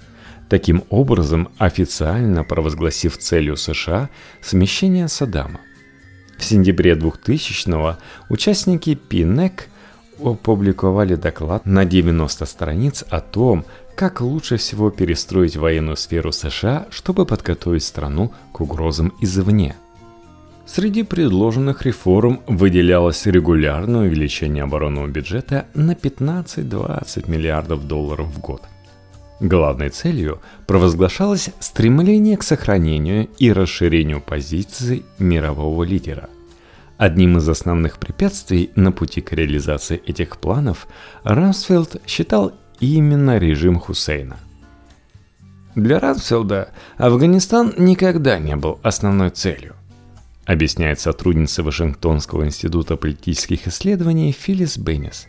таким 0.49 0.85
образом 0.91 1.49
официально 1.59 2.45
провозгласив 2.45 3.19
целью 3.19 3.57
США 3.57 4.11
смещение 4.41 5.09
Саддама. 5.09 5.61
В 6.39 6.45
сентябре 6.45 6.95
2000-го 6.95 7.97
участники 8.29 8.95
ПИНЕК 8.95 9.69
опубликовали 10.23 11.17
доклад 11.17 11.67
на 11.67 11.85
90 11.85 12.47
страниц 12.47 13.05
о 13.11 13.21
том, 13.21 13.65
как 13.97 14.21
лучше 14.21 14.57
всего 14.57 14.91
перестроить 14.91 15.57
военную 15.57 15.97
сферу 15.97 16.31
США, 16.31 16.87
чтобы 16.91 17.27
подготовить 17.27 17.83
страну 17.83 18.33
к 18.53 18.61
угрозам 18.61 19.13
извне– 19.21 19.75
Среди 20.73 21.03
предложенных 21.03 21.83
реформ 21.83 22.43
выделялось 22.47 23.27
регулярное 23.27 24.03
увеличение 24.03 24.63
оборонного 24.63 25.09
бюджета 25.09 25.67
на 25.75 25.95
15-20 25.95 27.29
миллиардов 27.29 27.89
долларов 27.89 28.29
в 28.29 28.39
год. 28.39 28.63
Главной 29.41 29.89
целью 29.89 30.41
провозглашалось 30.69 31.51
стремление 31.59 32.37
к 32.37 32.45
сохранению 32.45 33.29
и 33.37 33.53
расширению 33.53 34.21
позиций 34.21 35.05
мирового 35.19 35.83
лидера. 35.83 36.31
Одним 36.99 37.39
из 37.39 37.49
основных 37.49 37.99
препятствий 37.99 38.71
на 38.77 38.93
пути 38.93 39.23
к 39.23 39.33
реализации 39.33 40.01
этих 40.07 40.37
планов 40.37 40.87
Рамсфелд 41.25 42.01
считал 42.07 42.53
именно 42.79 43.39
режим 43.39 43.81
Хусейна. 43.81 44.37
Для 45.75 45.99
Рамсфелда 45.99 46.69
Афганистан 46.97 47.75
никогда 47.77 48.39
не 48.39 48.55
был 48.55 48.79
основной 48.85 49.31
целью 49.31 49.75
объясняет 50.51 50.99
сотрудница 50.99 51.63
Вашингтонского 51.63 52.45
института 52.45 52.97
политических 52.97 53.69
исследований 53.69 54.33
Филлис 54.33 54.79
Беннис. 54.79 55.29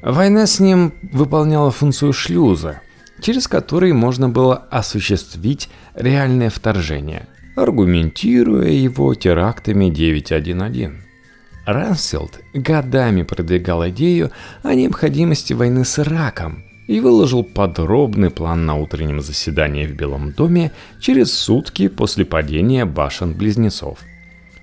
Война 0.00 0.46
с 0.46 0.60
ним 0.60 0.92
выполняла 1.12 1.72
функцию 1.72 2.12
шлюза, 2.12 2.80
через 3.20 3.48
который 3.48 3.92
можно 3.92 4.28
было 4.28 4.56
осуществить 4.70 5.68
реальное 5.94 6.50
вторжение, 6.50 7.26
аргументируя 7.56 8.68
его 8.68 9.14
терактами 9.14 9.88
911. 9.88 10.90
Рансфилд 11.66 12.40
годами 12.52 13.22
продвигал 13.22 13.88
идею 13.88 14.30
о 14.62 14.74
необходимости 14.74 15.52
войны 15.52 15.84
с 15.84 15.98
Ираком 15.98 16.62
и 16.86 17.00
выложил 17.00 17.42
подробный 17.42 18.30
план 18.30 18.66
на 18.66 18.76
утреннем 18.76 19.20
заседании 19.20 19.86
в 19.86 19.96
Белом 19.96 20.32
доме 20.32 20.70
через 21.00 21.32
сутки 21.32 21.88
после 21.88 22.24
падения 22.26 22.84
башен-близнецов. 22.84 23.98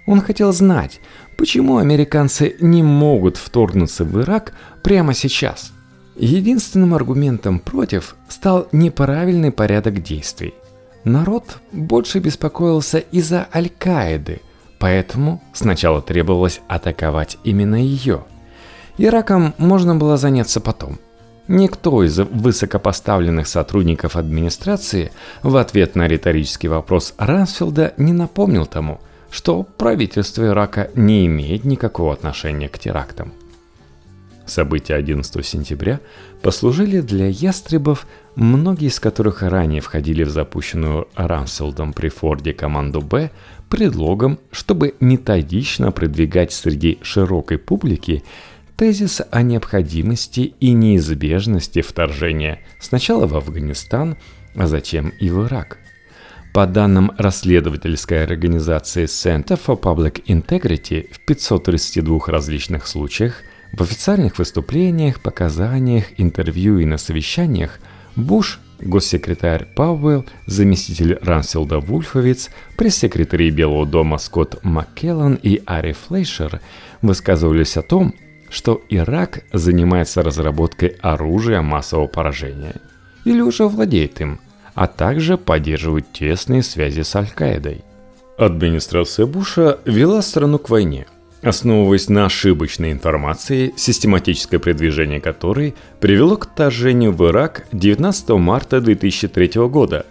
Он 0.05 0.21
хотел 0.21 0.51
знать, 0.51 0.99
почему 1.37 1.77
американцы 1.77 2.55
не 2.59 2.83
могут 2.83 3.37
вторгнуться 3.37 4.03
в 4.03 4.19
Ирак 4.21 4.53
прямо 4.83 5.13
сейчас. 5.13 5.71
Единственным 6.15 6.93
аргументом 6.93 7.59
против 7.59 8.15
стал 8.27 8.67
неправильный 8.71 9.51
порядок 9.51 10.01
действий. 10.01 10.53
Народ 11.03 11.59
больше 11.71 12.19
беспокоился 12.19 12.99
из-за 12.99 13.47
Аль-Каиды, 13.53 14.41
поэтому 14.79 15.41
сначала 15.53 16.01
требовалось 16.01 16.61
атаковать 16.67 17.37
именно 17.43 17.75
ее. 17.75 18.25
Ираком 18.97 19.53
можно 19.57 19.95
было 19.95 20.17
заняться 20.17 20.59
потом– 20.59 20.99
Никто 21.51 22.01
из 22.01 22.17
высокопоставленных 22.17 23.45
сотрудников 23.45 24.15
администрации 24.15 25.11
в 25.43 25.57
ответ 25.57 25.95
на 25.95 26.07
риторический 26.07 26.69
вопрос 26.69 27.13
Рансфилда 27.17 27.93
не 27.97 28.13
напомнил 28.13 28.65
тому, 28.65 29.01
что 29.31 29.63
правительство 29.63 30.45
Ирака 30.45 30.91
не 30.93 31.25
имеет 31.25 31.63
никакого 31.63 32.13
отношения 32.13 32.69
к 32.69 32.77
терактам. 32.77 33.33
События 34.45 34.95
11 34.95 35.45
сентября 35.45 36.01
послужили 36.41 36.99
для 36.99 37.27
ястребов, 37.27 38.05
многие 38.35 38.87
из 38.87 38.99
которых 38.99 39.43
ранее 39.43 39.79
входили 39.81 40.23
в 40.23 40.29
запущенную 40.29 41.07
Рамселдом 41.15 41.93
при 41.93 42.09
Форде 42.09 42.53
команду 42.53 43.01
«Б», 43.01 43.31
предлогом, 43.69 44.39
чтобы 44.51 44.95
методично 44.99 45.93
продвигать 45.93 46.51
среди 46.51 46.99
широкой 47.01 47.57
публики 47.57 48.23
тезис 48.75 49.21
о 49.31 49.41
необходимости 49.43 50.53
и 50.59 50.71
неизбежности 50.71 51.81
вторжения 51.81 52.59
сначала 52.81 53.27
в 53.27 53.37
Афганистан, 53.37 54.17
а 54.55 54.67
затем 54.67 55.13
и 55.21 55.29
в 55.29 55.45
Ирак. 55.45 55.77
По 56.53 56.67
данным 56.67 57.13
расследовательской 57.17 58.25
организации 58.25 59.05
Center 59.05 59.57
for 59.57 59.79
Public 59.79 60.25
Integrity, 60.25 61.07
в 61.09 61.21
532 61.21 62.19
различных 62.27 62.87
случаях 62.87 63.35
в 63.71 63.81
официальных 63.81 64.37
выступлениях, 64.37 65.21
показаниях, 65.21 66.07
интервью 66.17 66.79
и 66.79 66.85
на 66.85 66.97
совещаниях 66.97 67.79
Буш, 68.17 68.59
госсекретарь 68.81 69.63
Пауэлл, 69.63 70.25
заместитель 70.45 71.17
Рансфилда 71.21 71.79
Вульфовиц, 71.79 72.49
пресс-секретари 72.75 73.49
Белого 73.49 73.85
дома 73.85 74.17
Скотт 74.17 74.61
Маккеллан 74.61 75.35
и 75.35 75.61
Ари 75.65 75.93
Флейшер 75.93 76.59
высказывались 77.01 77.77
о 77.77 77.81
том, 77.81 78.13
что 78.49 78.81
Ирак 78.89 79.45
занимается 79.53 80.21
разработкой 80.21 80.97
оружия 81.01 81.61
массового 81.61 82.07
поражения. 82.07 82.75
Или 83.23 83.39
уже 83.39 83.67
владеет 83.67 84.19
им, 84.19 84.41
а 84.73 84.87
также 84.87 85.37
поддерживает 85.37 86.11
тесные 86.13 86.63
связи 86.63 87.01
с 87.01 87.15
Аль-Каидой. 87.15 87.83
Администрация 88.37 89.25
Буша 89.25 89.79
вела 89.85 90.21
страну 90.21 90.57
к 90.57 90.69
войне, 90.69 91.05
основываясь 91.41 92.09
на 92.09 92.25
ошибочной 92.25 92.91
информации, 92.91 93.73
систематическое 93.75 94.59
продвижение 94.59 95.19
которой 95.19 95.75
привело 95.99 96.37
к 96.37 96.49
вторжению 96.51 97.11
в 97.11 97.27
Ирак 97.27 97.67
19 97.71 98.29
марта 98.29 98.81
2003 98.81 99.67
года, 99.67 100.05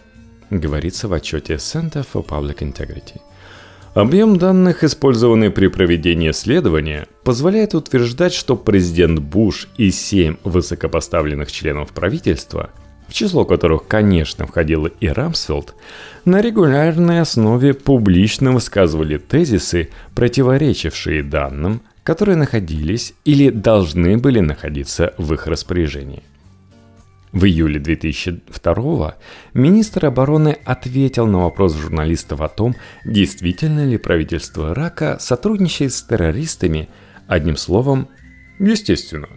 говорится 0.50 1.08
в 1.08 1.12
отчете 1.12 1.54
Center 1.54 2.06
for 2.12 2.24
Public 2.24 2.58
Integrity. 2.58 3.20
Объем 3.94 4.36
данных, 4.36 4.84
использованный 4.84 5.50
при 5.50 5.66
проведении 5.66 6.30
исследования, 6.30 7.08
позволяет 7.24 7.74
утверждать, 7.74 8.32
что 8.32 8.54
президент 8.54 9.18
Буш 9.18 9.68
и 9.76 9.90
семь 9.90 10.36
высокопоставленных 10.44 11.50
членов 11.50 11.90
правительства, 11.90 12.70
в 13.10 13.12
число 13.12 13.44
которых, 13.44 13.88
конечно, 13.88 14.46
входил 14.46 14.86
и 14.86 15.08
Рамсфилд, 15.08 15.74
на 16.24 16.40
регулярной 16.40 17.20
основе 17.20 17.74
публично 17.74 18.52
высказывали 18.52 19.18
тезисы, 19.18 19.88
противоречившие 20.14 21.24
данным, 21.24 21.82
которые 22.04 22.36
находились 22.36 23.14
или 23.24 23.50
должны 23.50 24.16
были 24.16 24.38
находиться 24.38 25.12
в 25.18 25.34
их 25.34 25.48
распоряжении. 25.48 26.22
В 27.32 27.46
июле 27.46 27.80
2002 27.80 29.16
министр 29.54 30.06
обороны 30.06 30.56
ответил 30.64 31.26
на 31.26 31.38
вопрос 31.40 31.74
журналистов 31.74 32.40
о 32.40 32.48
том, 32.48 32.76
действительно 33.04 33.84
ли 33.84 33.98
правительство 33.98 34.72
Ирака 34.72 35.16
сотрудничает 35.18 35.92
с 35.92 36.02
террористами, 36.04 36.88
одним 37.26 37.56
словом, 37.56 38.08
естественно. 38.60 39.28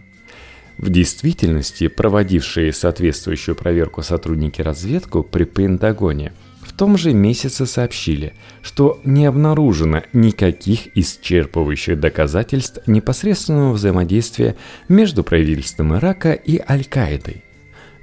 В 0.78 0.90
действительности, 0.90 1.88
проводившие 1.88 2.72
соответствующую 2.72 3.54
проверку 3.54 4.02
сотрудники 4.02 4.60
разведку 4.60 5.22
при 5.22 5.44
Пентагоне 5.44 6.32
в 6.62 6.72
том 6.72 6.98
же 6.98 7.12
месяце 7.12 7.66
сообщили, 7.66 8.34
что 8.62 9.00
не 9.04 9.26
обнаружено 9.26 10.02
никаких 10.12 10.96
исчерпывающих 10.96 11.96
доказательств 11.96 12.80
непосредственного 12.88 13.72
взаимодействия 13.72 14.56
между 14.88 15.22
правительством 15.22 15.96
Ирака 15.96 16.32
и 16.32 16.58
Аль-Каидой. 16.58 17.44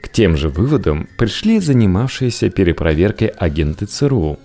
К 0.01 0.09
тем 0.09 0.37
же 0.37 0.49
выводам 0.49 1.09
пришли 1.17 1.59
занимавшиеся 1.59 2.49
перепроверкой 2.49 3.27
агенты 3.27 3.85
ЦРУ. 3.85 4.39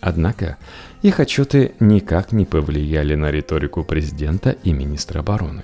Однако 0.00 0.58
их 1.02 1.20
отчеты 1.20 1.72
никак 1.80 2.32
не 2.32 2.44
повлияли 2.44 3.14
на 3.14 3.30
риторику 3.30 3.84
президента 3.84 4.50
и 4.50 4.72
министра 4.72 5.20
обороны. 5.20 5.62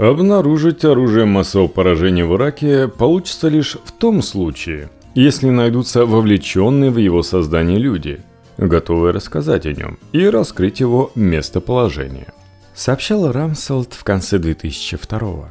Обнаружить 0.00 0.82
оружие 0.86 1.26
массового 1.26 1.68
поражения 1.68 2.24
в 2.24 2.34
Ираке 2.34 2.88
получится 2.88 3.48
лишь 3.48 3.76
в 3.84 3.92
том 3.92 4.22
случае, 4.22 4.88
если 5.14 5.50
найдутся 5.50 6.06
вовлеченные 6.06 6.90
в 6.90 6.96
его 6.96 7.22
создание 7.22 7.78
люди, 7.78 8.22
готовые 8.56 9.12
рассказать 9.12 9.66
о 9.66 9.74
нем 9.74 9.98
и 10.12 10.24
раскрыть 10.24 10.80
его 10.80 11.12
местоположение, 11.14 12.28
сообщал 12.74 13.30
Рамселд 13.30 13.92
в 13.92 14.02
конце 14.02 14.38
2002 14.38 15.18
года. 15.18 15.50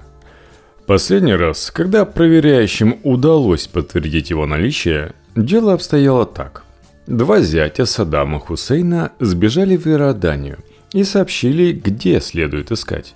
Последний 0.88 1.36
раз, 1.36 1.70
когда 1.70 2.04
проверяющим 2.04 3.02
удалось 3.04 3.68
подтвердить 3.68 4.32
его 4.32 4.48
наличие, 4.48 5.14
дело 5.36 5.74
обстояло 5.74 6.26
так. 6.26 6.64
Два 7.06 7.42
зятя 7.42 7.86
Саддама 7.86 8.40
Хусейна 8.40 9.12
сбежали 9.20 9.78
в 9.78 9.86
Иорданию 9.86 10.58
и 10.92 11.04
сообщили, 11.04 11.72
где 11.72 12.20
следует 12.20 12.72
искать. 12.72 13.14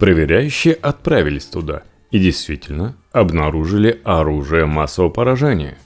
Проверяющие 0.00 0.74
отправились 0.74 1.44
туда 1.44 1.82
и 2.10 2.18
действительно 2.18 2.96
обнаружили 3.12 4.00
оружие 4.02 4.66
массового 4.66 5.10
поражения. 5.10 5.76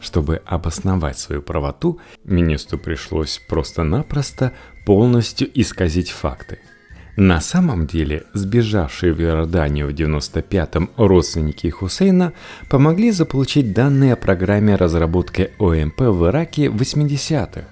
Чтобы 0.00 0.42
обосновать 0.46 1.18
свою 1.18 1.42
правоту, 1.42 2.00
министру 2.24 2.78
пришлось 2.78 3.40
просто-напросто 3.48 4.52
полностью 4.84 5.48
исказить 5.54 6.10
факты– 6.10 6.58
на 7.16 7.40
самом 7.40 7.86
деле, 7.86 8.24
сбежавшие 8.34 9.14
в 9.14 9.22
Иорданию 9.22 9.86
в 9.88 9.90
95-м 9.92 10.90
родственники 10.98 11.68
Хусейна 11.68 12.34
помогли 12.68 13.10
заполучить 13.10 13.72
данные 13.72 14.12
о 14.12 14.16
программе 14.16 14.76
разработки 14.76 15.50
ОМП 15.58 15.98
в 15.98 16.28
Ираке 16.28 16.68
в 16.68 16.76
80-х, 16.76 17.64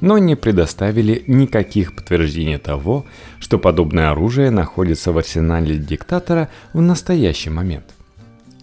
но 0.00 0.18
не 0.18 0.34
предоставили 0.34 1.24
никаких 1.26 1.94
подтверждений 1.94 2.58
того, 2.58 3.06
что 3.38 3.58
подобное 3.58 4.10
оружие 4.10 4.50
находится 4.50 5.12
в 5.12 5.18
арсенале 5.18 5.76
диктатора 5.76 6.48
в 6.72 6.80
настоящий 6.80 7.50
момент. 7.50 7.86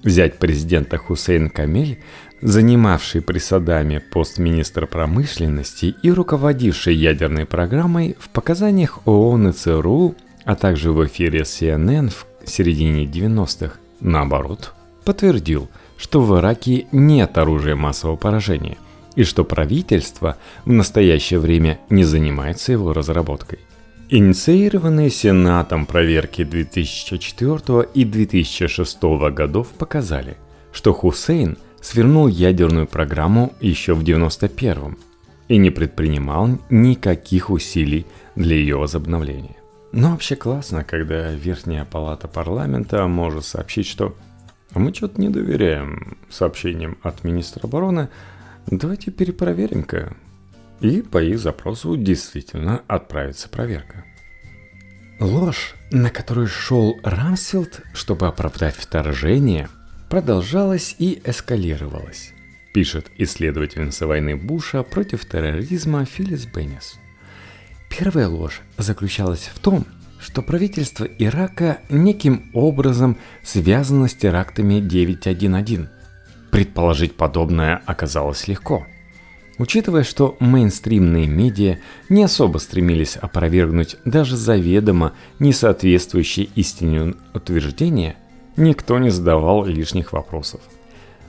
Взять 0.03 0.37
президента 0.37 0.97
Хусейн 0.97 1.49
Камель, 1.49 1.99
занимавший 2.41 3.21
при 3.21 3.39
Саддаме 3.39 4.01
пост 4.01 4.37
министра 4.37 4.85
промышленности 4.85 5.95
и 6.03 6.11
руководивший 6.11 6.95
ядерной 6.95 7.45
программой, 7.45 8.17
в 8.19 8.29
показаниях 8.29 9.07
ООН 9.07 9.49
и 9.49 9.51
ЦРУ 9.53 10.15
а 10.45 10.55
также 10.55 10.91
в 10.91 11.05
эфире 11.05 11.41
CNN 11.41 12.09
в 12.09 12.25
середине 12.49 13.05
90-х, 13.05 13.75
наоборот, 13.99 14.73
подтвердил, 15.05 15.69
что 15.97 16.21
в 16.21 16.37
Ираке 16.37 16.87
нет 16.91 17.37
оружия 17.37 17.75
массового 17.75 18.15
поражения 18.15 18.77
и 19.15 19.23
что 19.23 19.43
правительство 19.43 20.37
в 20.65 20.71
настоящее 20.71 21.39
время 21.39 21.79
не 21.89 22.03
занимается 22.03 22.71
его 22.71 22.93
разработкой. 22.93 23.59
Инициированные 24.09 25.09
Сенатом 25.09 25.85
проверки 25.85 26.43
2004 26.43 27.87
и 27.93 28.05
2006 28.05 29.03
годов 29.31 29.69
показали, 29.69 30.37
что 30.71 30.93
Хусейн 30.93 31.57
свернул 31.81 32.27
ядерную 32.27 32.87
программу 32.87 33.53
еще 33.59 33.93
в 33.93 34.03
91 34.03 34.97
и 35.47 35.57
не 35.57 35.69
предпринимал 35.69 36.59
никаких 36.69 37.49
усилий 37.49 38.05
для 38.35 38.55
ее 38.55 38.77
возобновления. 38.77 39.55
Но 39.91 40.11
вообще 40.11 40.35
классно, 40.35 40.83
когда 40.83 41.31
Верхняя 41.31 41.85
Палата 41.85 42.27
Парламента 42.27 43.05
может 43.07 43.45
сообщить, 43.45 43.87
что 43.87 44.15
мы 44.73 44.93
что-то 44.93 45.21
не 45.21 45.29
доверяем 45.29 46.17
сообщениям 46.29 46.97
от 47.03 47.23
министра 47.23 47.67
обороны, 47.67 48.09
давайте 48.67 49.11
перепроверим-ка. 49.11 50.15
И 50.79 51.01
по 51.01 51.21
их 51.21 51.39
запросу 51.39 51.95
действительно 51.95 52.83
отправится 52.87 53.49
проверка. 53.49 54.03
Ложь, 55.19 55.75
на 55.91 56.09
которую 56.09 56.47
шел 56.47 56.99
Рамсфилд, 57.03 57.81
чтобы 57.93 58.27
оправдать 58.27 58.75
вторжение, 58.75 59.69
продолжалась 60.09 60.95
и 60.99 61.21
эскалировалась, 61.23 62.33
пишет 62.73 63.09
исследовательница 63.17 64.07
войны 64.07 64.35
Буша 64.35 64.83
против 64.83 65.25
терроризма 65.25 66.05
Филлис 66.05 66.45
Беннис. 66.45 66.99
Первая 67.89 68.27
ложь 68.27 68.61
заключалась 68.77 69.49
в 69.53 69.59
том, 69.59 69.85
что 70.19 70.41
правительство 70.41 71.05
Ирака 71.05 71.79
неким 71.89 72.49
образом 72.53 73.17
связано 73.43 74.07
с 74.07 74.15
терактами 74.15 74.79
911. 74.79 75.89
Предположить 76.53 77.17
подобное 77.17 77.81
оказалось 77.85 78.47
легко– 78.47 78.85
Учитывая, 79.59 80.03
что 80.03 80.35
мейнстримные 80.39 81.27
медиа 81.27 81.77
не 82.09 82.23
особо 82.23 82.57
стремились 82.57 83.17
опровергнуть 83.17 83.97
даже 84.03 84.35
заведомо 84.35 85.13
несоответствующие 85.39 86.47
истине 86.55 87.13
утверждения, 87.33 88.15
никто 88.57 88.97
не 88.97 89.11
задавал 89.11 89.65
лишних 89.65 90.11
вопросов. 90.11 90.61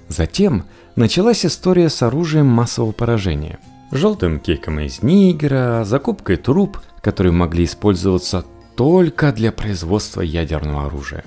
Затем 0.09 0.64
началась 0.97 1.45
история 1.45 1.91
с 1.91 2.03
оружием 2.03 2.47
массового 2.47 2.93
поражения. 2.93 3.59
Желтым 3.93 4.41
кейком 4.41 4.81
из 4.81 5.03
Нигера, 5.03 5.85
закупкой 5.85 6.37
труб, 6.37 6.79
которые 7.03 7.33
могли 7.33 7.64
использоваться 7.64 8.45
только 8.75 9.33
для 9.33 9.53
производства 9.53 10.22
ядерного 10.22 10.87
оружия. 10.87 11.25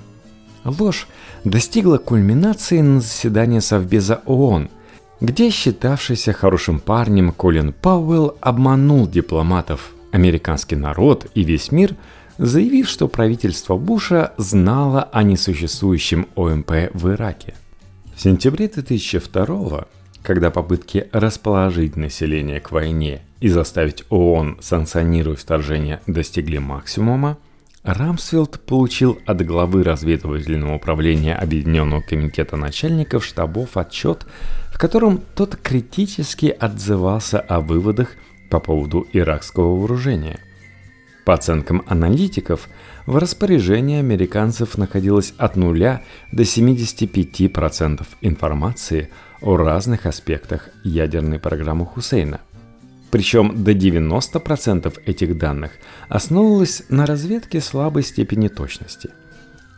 Ложь 0.68 1.08
достигла 1.44 1.98
кульминации 1.98 2.82
на 2.82 3.02
заседании 3.02 3.60
Совбеза 3.60 4.22
ООН– 4.26 4.70
где 5.20 5.50
считавшийся 5.50 6.34
хорошим 6.34 6.80
парнем 6.80 7.32
Колин 7.32 7.74
Пауэлл 7.74 8.38
обманул 8.40 9.08
дипломатов, 9.08 9.94
американский 10.12 10.76
народ 10.76 11.26
и 11.34 11.44
весь 11.44 11.72
мир, 11.72 11.96
заявив, 12.38 12.88
что 12.88 13.08
правительство 13.08 13.78
Буша 13.78 14.34
знало 14.38 15.10
о 15.12 15.24
несуществующем 15.24 16.28
ОМП 16.36 16.72
в 16.94 17.10
Ираке. 17.10 17.56
В 18.16 18.22
сентябре 18.22 18.68
2002 18.68 19.88
когда 20.24 20.52
попытки 20.52 21.08
расположить 21.14 21.96
население 21.96 22.60
к 22.60 22.72
войне 22.72 23.22
и 23.40 23.48
заставить 23.48 24.04
ООН 24.10 24.58
санкционировать 24.60 25.40
вторжение 25.40 26.02
достигли 26.06 26.58
максимума, 26.58 27.38
Рамсфилд 27.88 28.60
получил 28.60 29.18
от 29.26 29.46
главы 29.46 29.82
разведывательного 29.82 30.76
управления 30.76 31.34
Объединенного 31.36 32.02
комитета 32.02 32.58
начальников 32.58 33.24
штабов 33.24 33.78
отчет, 33.78 34.26
в 34.74 34.78
котором 34.78 35.22
тот 35.36 35.56
критически 35.56 36.48
отзывался 36.48 37.40
о 37.40 37.62
выводах 37.62 38.16
по 38.50 38.60
поводу 38.60 39.08
иракского 39.14 39.78
вооружения. 39.78 40.40
По 41.24 41.34
оценкам 41.34 41.84
аналитиков, 41.88 42.68
в 43.06 43.16
распоряжении 43.18 44.00
американцев 44.00 44.78
находилось 44.78 45.34
от 45.38 45.56
0 45.56 46.02
до 46.34 46.44
75% 46.44 48.06
информации 48.22 49.10
о 49.42 49.56
разных 49.56 50.06
аспектах 50.06 50.70
ядерной 50.84 51.40
программы 51.40 51.86
Хусейна. 51.86 52.42
Причем 53.12 53.64
до 53.64 53.72
90% 53.72 55.02
этих 55.06 55.38
данных 55.38 55.72
основывалось 56.10 56.84
на 56.90 57.06
разведке 57.06 57.62
слабой 57.62 58.04
степени 58.04 58.48
точности. 58.48 59.10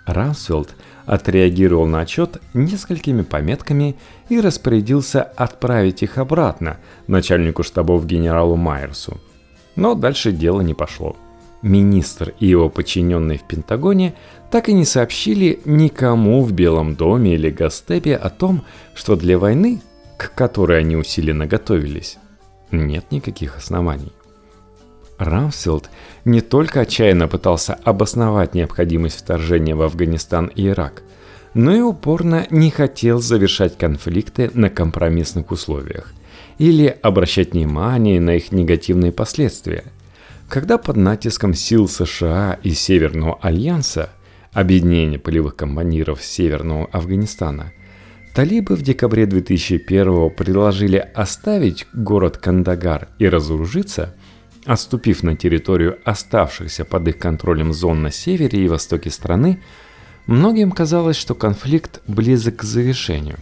Рамсфилд 0.06 0.76
отреагировал 1.06 1.86
на 1.86 2.02
отчет 2.02 2.42
несколькими 2.54 3.22
пометками 3.22 3.96
и 4.30 4.42
распорядился 4.42 5.22
отправить 5.22 6.02
их 6.02 6.18
обратно 6.18 6.78
начальнику 7.08 7.64
штабов 7.64 8.06
генералу 8.06 8.56
Майерсу. 8.56 9.20
Но 9.76 9.94
дальше 9.94 10.32
дело 10.32 10.62
не 10.62 10.74
пошло. 10.74 11.16
Министр 11.62 12.34
и 12.40 12.48
его 12.48 12.70
подчиненные 12.70 13.38
в 13.38 13.44
Пентагоне 13.44 14.16
так 14.50 14.70
и 14.70 14.74
не 14.74 14.86
сообщили 14.86 15.60
никому 15.66 16.42
в 16.42 16.52
Белом 16.54 16.96
доме 16.96 17.36
или 17.36 17.50
Гастепе 17.50 18.16
о 18.16 18.30
том, 18.30 18.64
что 18.96 19.16
для 19.16 19.38
войны, 19.38 19.82
к 20.18 20.34
которой 20.34 20.80
они 20.80 20.96
усиленно 20.96 21.48
готовились, 21.48 22.18
нет 22.72 23.12
никаких 23.12 23.58
оснований. 23.58 24.14
Рамсфилд 25.18 25.90
не 26.26 26.42
только 26.42 26.82
отчаянно 26.82 27.28
пытался 27.28 27.74
обосновать 27.74 28.56
необходимость 28.56 29.20
вторжения 29.20 29.76
в 29.76 29.82
Афганистан 29.82 30.48
и 30.48 30.68
Ирак, 30.68 31.04
но 31.54 31.76
и 31.76 31.82
упорно 31.82 32.48
не 32.50 32.72
хотел 32.72 33.20
завершать 33.20 33.78
конфликты 33.78 34.50
на 34.54 34.70
компромиссных 34.70 35.52
условиях 35.52 36.14
или 36.58 36.88
обращать 37.02 37.54
внимание 37.54 38.20
на 38.22 38.36
их 38.36 38.52
негативные 38.52 39.12
последствия. 39.12 39.84
Когда 40.48 40.78
под 40.78 40.98
натиском 40.98 41.54
сил 41.54 41.88
США 41.88 42.58
и 42.64 42.72
Северного 42.72 43.38
Альянса, 43.42 44.10
объединение 44.54 45.20
полевых 45.20 45.56
командиров 45.56 46.24
Северного 46.24 46.86
Афганистана, 46.92 47.72
Талибы 48.34 48.76
в 48.76 48.84
декабре 48.84 49.26
2001 49.26 50.30
предложили 50.30 50.98
оставить 50.98 51.88
город 51.94 52.38
Кандагар 52.38 53.08
и 53.18 53.28
разоружиться, 53.28 54.16
отступив 54.66 55.24
на 55.24 55.36
территорию 55.36 55.98
оставшихся 56.06 56.86
под 56.86 57.08
их 57.08 57.18
контролем 57.18 57.74
зон 57.74 58.04
на 58.04 58.12
севере 58.12 58.64
и 58.64 58.68
востоке 58.68 59.10
страны, 59.10 59.62
многим 60.28 60.72
казалось, 60.72 61.18
что 61.18 61.34
конфликт 61.34 62.02
близок 62.08 62.58
к 62.58 62.64
завершению. 62.64 63.38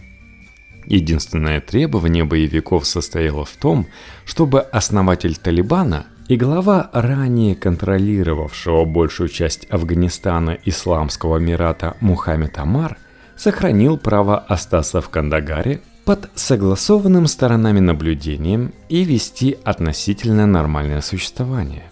Единственное 0.86 1.60
требование 1.60 2.24
боевиков 2.24 2.86
состояло 2.86 3.44
в 3.44 3.54
том, 3.56 3.86
чтобы 4.24 4.60
основатель 4.62 5.36
Талибана 5.36 6.06
и 6.28 6.36
глава 6.36 6.88
ранее 6.94 7.54
контролировавшего 7.54 8.86
большую 8.86 9.28
часть 9.28 9.66
Афганистана 9.68 10.56
Исламского 10.64 11.38
Эмирата 11.38 11.94
Мухаммед 12.00 12.56
Амар– 12.58 12.96
сохранил 13.38 13.96
право 13.96 14.38
остаться 14.38 15.00
в 15.00 15.08
Кандагаре 15.08 15.80
под 16.04 16.28
согласованным 16.34 17.26
сторонами 17.26 17.80
наблюдением 17.80 18.72
и 18.88 19.04
вести 19.04 19.56
относительно 19.64 20.46
нормальное 20.46 21.00
существование. 21.00 21.84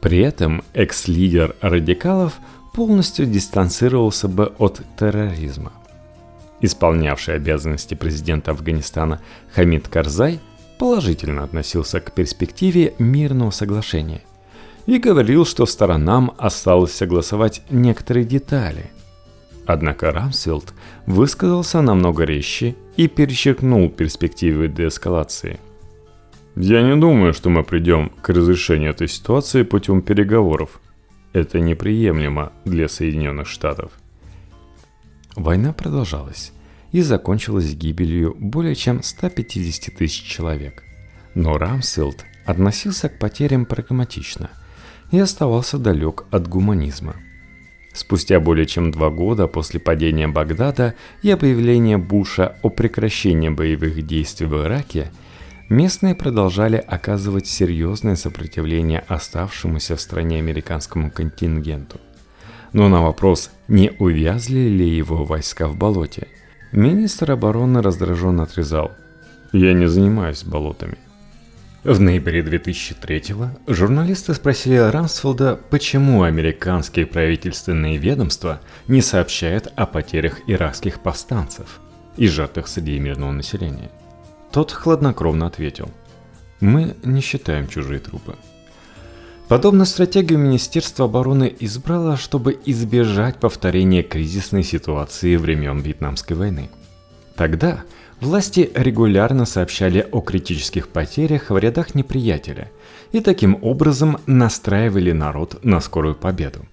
При 0.00 0.18
этом 0.18 0.62
экс-лидер 0.74 1.56
радикалов 1.60 2.38
полностью 2.72 3.26
дистанцировался 3.26 4.28
бы 4.28 4.52
от 4.58 4.80
терроризма. 4.98 5.72
Исполнявший 6.60 7.34
обязанности 7.34 7.94
президента 7.94 8.52
Афганистана 8.52 9.20
Хамид 9.54 9.88
Карзай 9.88 10.40
положительно 10.78 11.42
относился 11.42 12.00
к 12.00 12.12
перспективе 12.12 12.94
мирного 12.98 13.50
соглашения 13.50 14.22
и 14.86 14.98
говорил, 14.98 15.44
что 15.44 15.66
сторонам 15.66 16.32
осталось 16.38 16.94
согласовать 16.94 17.62
некоторые 17.70 18.24
детали– 18.24 18.90
Однако 19.66 20.10
Рамсфилд 20.10 20.74
высказался 21.06 21.82
намного 21.82 22.24
резче 22.24 22.74
и 22.96 23.06
перечеркнул 23.06 23.88
перспективы 23.90 24.68
деэскалации. 24.68 25.60
«Я 26.56 26.82
не 26.82 26.96
думаю, 26.96 27.32
что 27.32 27.48
мы 27.48 27.62
придем 27.62 28.10
к 28.20 28.28
разрешению 28.28 28.90
этой 28.90 29.08
ситуации 29.08 29.62
путем 29.62 30.02
переговоров. 30.02 30.80
Это 31.32 31.60
неприемлемо 31.60 32.52
для 32.64 32.88
Соединенных 32.88 33.46
Штатов». 33.46 33.92
Война 35.34 35.72
продолжалась 35.72 36.52
и 36.90 37.00
закончилась 37.00 37.72
гибелью 37.72 38.36
более 38.38 38.74
чем 38.74 39.02
150 39.02 39.94
тысяч 39.96 40.24
человек. 40.24 40.82
Но 41.34 41.56
Рамсфилд 41.56 42.26
относился 42.44 43.08
к 43.08 43.18
потерям 43.18 43.64
прагматично 43.64 44.50
и 45.10 45.18
оставался 45.18 45.78
далек 45.78 46.24
от 46.30 46.48
гуманизма– 46.48 47.14
Спустя 47.92 48.40
более 48.40 48.66
чем 48.66 48.90
два 48.90 49.10
года 49.10 49.46
после 49.46 49.78
падения 49.78 50.26
Багдада 50.26 50.94
и 51.22 51.30
объявления 51.30 51.98
Буша 51.98 52.56
о 52.62 52.70
прекращении 52.70 53.50
боевых 53.50 54.06
действий 54.06 54.46
в 54.46 54.54
Ираке, 54.62 55.10
местные 55.68 56.14
продолжали 56.14 56.76
оказывать 56.76 57.46
серьезное 57.46 58.16
сопротивление 58.16 59.04
оставшемуся 59.08 59.96
в 59.96 60.00
стране 60.00 60.38
американскому 60.38 61.10
контингенту. 61.10 62.00
Но 62.72 62.88
на 62.88 63.02
вопрос, 63.02 63.50
не 63.68 63.92
увязли 63.98 64.60
ли 64.60 64.88
его 64.88 65.24
войска 65.24 65.68
в 65.68 65.76
болоте, 65.76 66.28
министр 66.72 67.32
обороны 67.32 67.82
раздраженно 67.82 68.44
отрезал 68.44 68.92
«Я 69.52 69.74
не 69.74 69.86
занимаюсь 69.86 70.44
болотами». 70.44 70.96
В 71.84 71.98
ноябре 71.98 72.42
2003-го 72.42 73.72
журналисты 73.72 74.34
спросили 74.34 74.76
Рамсфелда, 74.76 75.58
почему 75.68 76.22
американские 76.22 77.06
правительственные 77.06 77.96
ведомства 77.96 78.60
не 78.86 79.02
сообщают 79.02 79.66
о 79.74 79.86
потерях 79.86 80.42
иракских 80.46 81.00
повстанцев 81.00 81.80
и 82.16 82.28
жертвах 82.28 82.68
среди 82.68 83.00
мирного 83.00 83.32
населения. 83.32 83.90
Тот 84.52 84.70
хладнокровно 84.70 85.48
ответил, 85.48 85.90
«Мы 86.60 86.94
не 87.02 87.20
считаем 87.20 87.66
чужие 87.66 87.98
трупы». 87.98 88.36
Подобную 89.48 89.86
стратегию 89.86 90.38
Министерство 90.38 91.06
обороны 91.06 91.52
избрало, 91.58 92.16
чтобы 92.16 92.60
избежать 92.64 93.40
повторения 93.40 94.04
кризисной 94.04 94.62
ситуации 94.62 95.34
времен 95.34 95.80
Вьетнамской 95.80 96.36
войны. 96.36 96.70
Тогда 97.34 97.82
власти 98.22 98.70
регулярно 98.74 99.44
сообщали 99.44 100.06
о 100.12 100.20
критических 100.20 100.88
потерях 100.88 101.50
в 101.50 101.58
рядах 101.58 101.94
неприятеля 101.94 102.70
и 103.12 103.20
таким 103.20 103.58
образом 103.62 104.18
настраивали 104.26 105.12
народ 105.12 105.64
на 105.64 105.80
скорую 105.80 106.14
победу. 106.14 106.66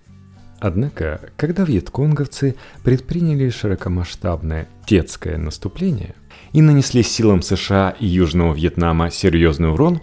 Однако, 0.59 1.21
когда 1.37 1.63
вьетконговцы 1.63 2.55
предприняли 2.83 3.49
широкомасштабное 3.49 4.67
детское 4.85 5.37
наступление 5.37 6.15
и 6.51 6.61
нанесли 6.61 7.01
силам 7.01 7.41
США 7.41 7.95
и 7.99 8.05
Южного 8.05 8.53
Вьетнама 8.53 9.09
серьезный 9.09 9.71
урон, 9.71 10.01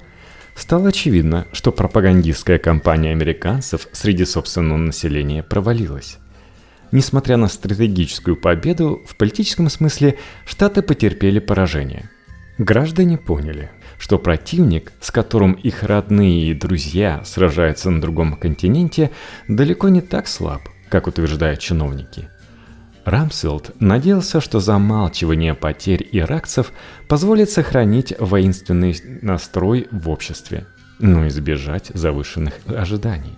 стало 0.55 0.89
очевидно, 0.89 1.47
что 1.53 1.73
пропагандистская 1.73 2.59
кампания 2.59 3.13
американцев 3.13 3.89
среди 3.93 4.25
собственного 4.25 4.79
населения 4.79 5.43
провалилась. 5.43 6.19
Несмотря 6.93 7.37
на 7.37 7.49
стратегическую 7.49 8.37
победу, 8.37 9.03
в 9.07 9.17
политическом 9.17 9.69
смысле 9.69 10.19
Штаты 10.45 10.83
потерпели 10.83 11.39
поражение. 11.39 12.11
Граждане 12.59 13.19
поняли, 13.19 13.71
что 13.99 14.19
противник, 14.19 14.93
с 15.01 15.11
которым 15.11 15.53
их 15.53 15.83
родные 15.83 16.51
и 16.51 16.55
друзья 16.55 17.23
сражаются 17.25 17.91
на 17.91 18.01
другом 18.01 18.37
континенте, 18.37 19.11
далеко 19.47 19.89
не 19.89 20.01
так 20.01 20.27
слаб, 20.27 20.63
как 20.89 21.07
утверждают 21.07 21.61
чиновники. 21.61 22.29
Рамсфилд 23.05 23.81
надеялся, 23.81 24.41
что 24.41 24.59
замалчивание 24.59 25.55
потерь 25.55 26.09
иракцев 26.13 26.73
позволит 27.09 27.51
сохранить 27.51 28.15
воинственный 28.19 28.97
настрой 29.23 29.87
в 29.93 30.09
обществе, 30.09 30.67
но 30.99 31.29
избежать 31.29 31.91
завышенных 31.95 32.55
ожиданий. 32.67 33.37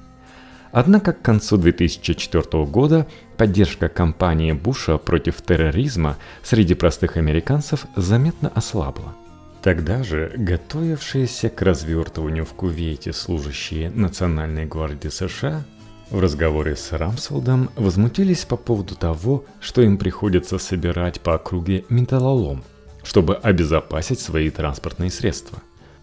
Однако 0.73 1.13
к 1.13 1.23
концу 1.23 1.57
2004 1.57 2.65
года 2.67 3.07
поддержка 3.37 3.89
кампании 3.89 4.53
Буша 4.53 4.99
против 4.99 5.43
терроризма 5.43 6.17
среди 6.43 6.75
простых 6.75 7.17
американцев 7.17 7.87
заметно 7.97 8.51
ослабла– 8.55 9.15
Тогда 9.63 10.05
же 10.05 10.33
готовившиеся 10.37 11.51
к 11.51 11.63
развертыванию 11.63 12.45
в 12.45 12.53
Кувейте 12.55 13.13
служащие 13.13 13.91
Национальной 13.91 14.67
гвардии 14.67 15.09
США 15.09 15.65
в 16.11 16.21
разговоре 16.21 16.77
с 16.77 16.93
Рамсфелдом 16.93 17.71
возмутились 17.77 18.45
по 18.45 18.57
поводу 18.57 18.95
того, 18.95 19.45
что 19.61 19.83
им 19.83 19.99
приходится 19.99 20.59
собирать 20.59 21.21
по 21.21 21.35
округе 21.35 21.85
металлолом, 21.91 22.63
чтобы 23.03 23.35
обезопасить 23.35 24.21
свои 24.21 24.49
транспортные 24.49 25.11
средства. 25.11 25.59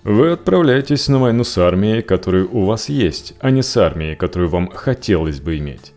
Вы 0.06 0.30
отправляетесь 0.30 1.08
на 1.08 1.18
войну 1.18 1.44
с 1.44 1.58
армией, 1.58 2.04
которая 2.04 2.46
у 2.46 2.66
вас 2.66 2.90
есть, 2.90 3.34
а 3.40 3.50
не 3.50 3.64
с 3.64 3.76
армией, 3.76 4.16
которую 4.16 4.50
вам 4.50 4.70
хотелось 4.70 5.42
бы 5.42 5.58
иметь, 5.58 5.94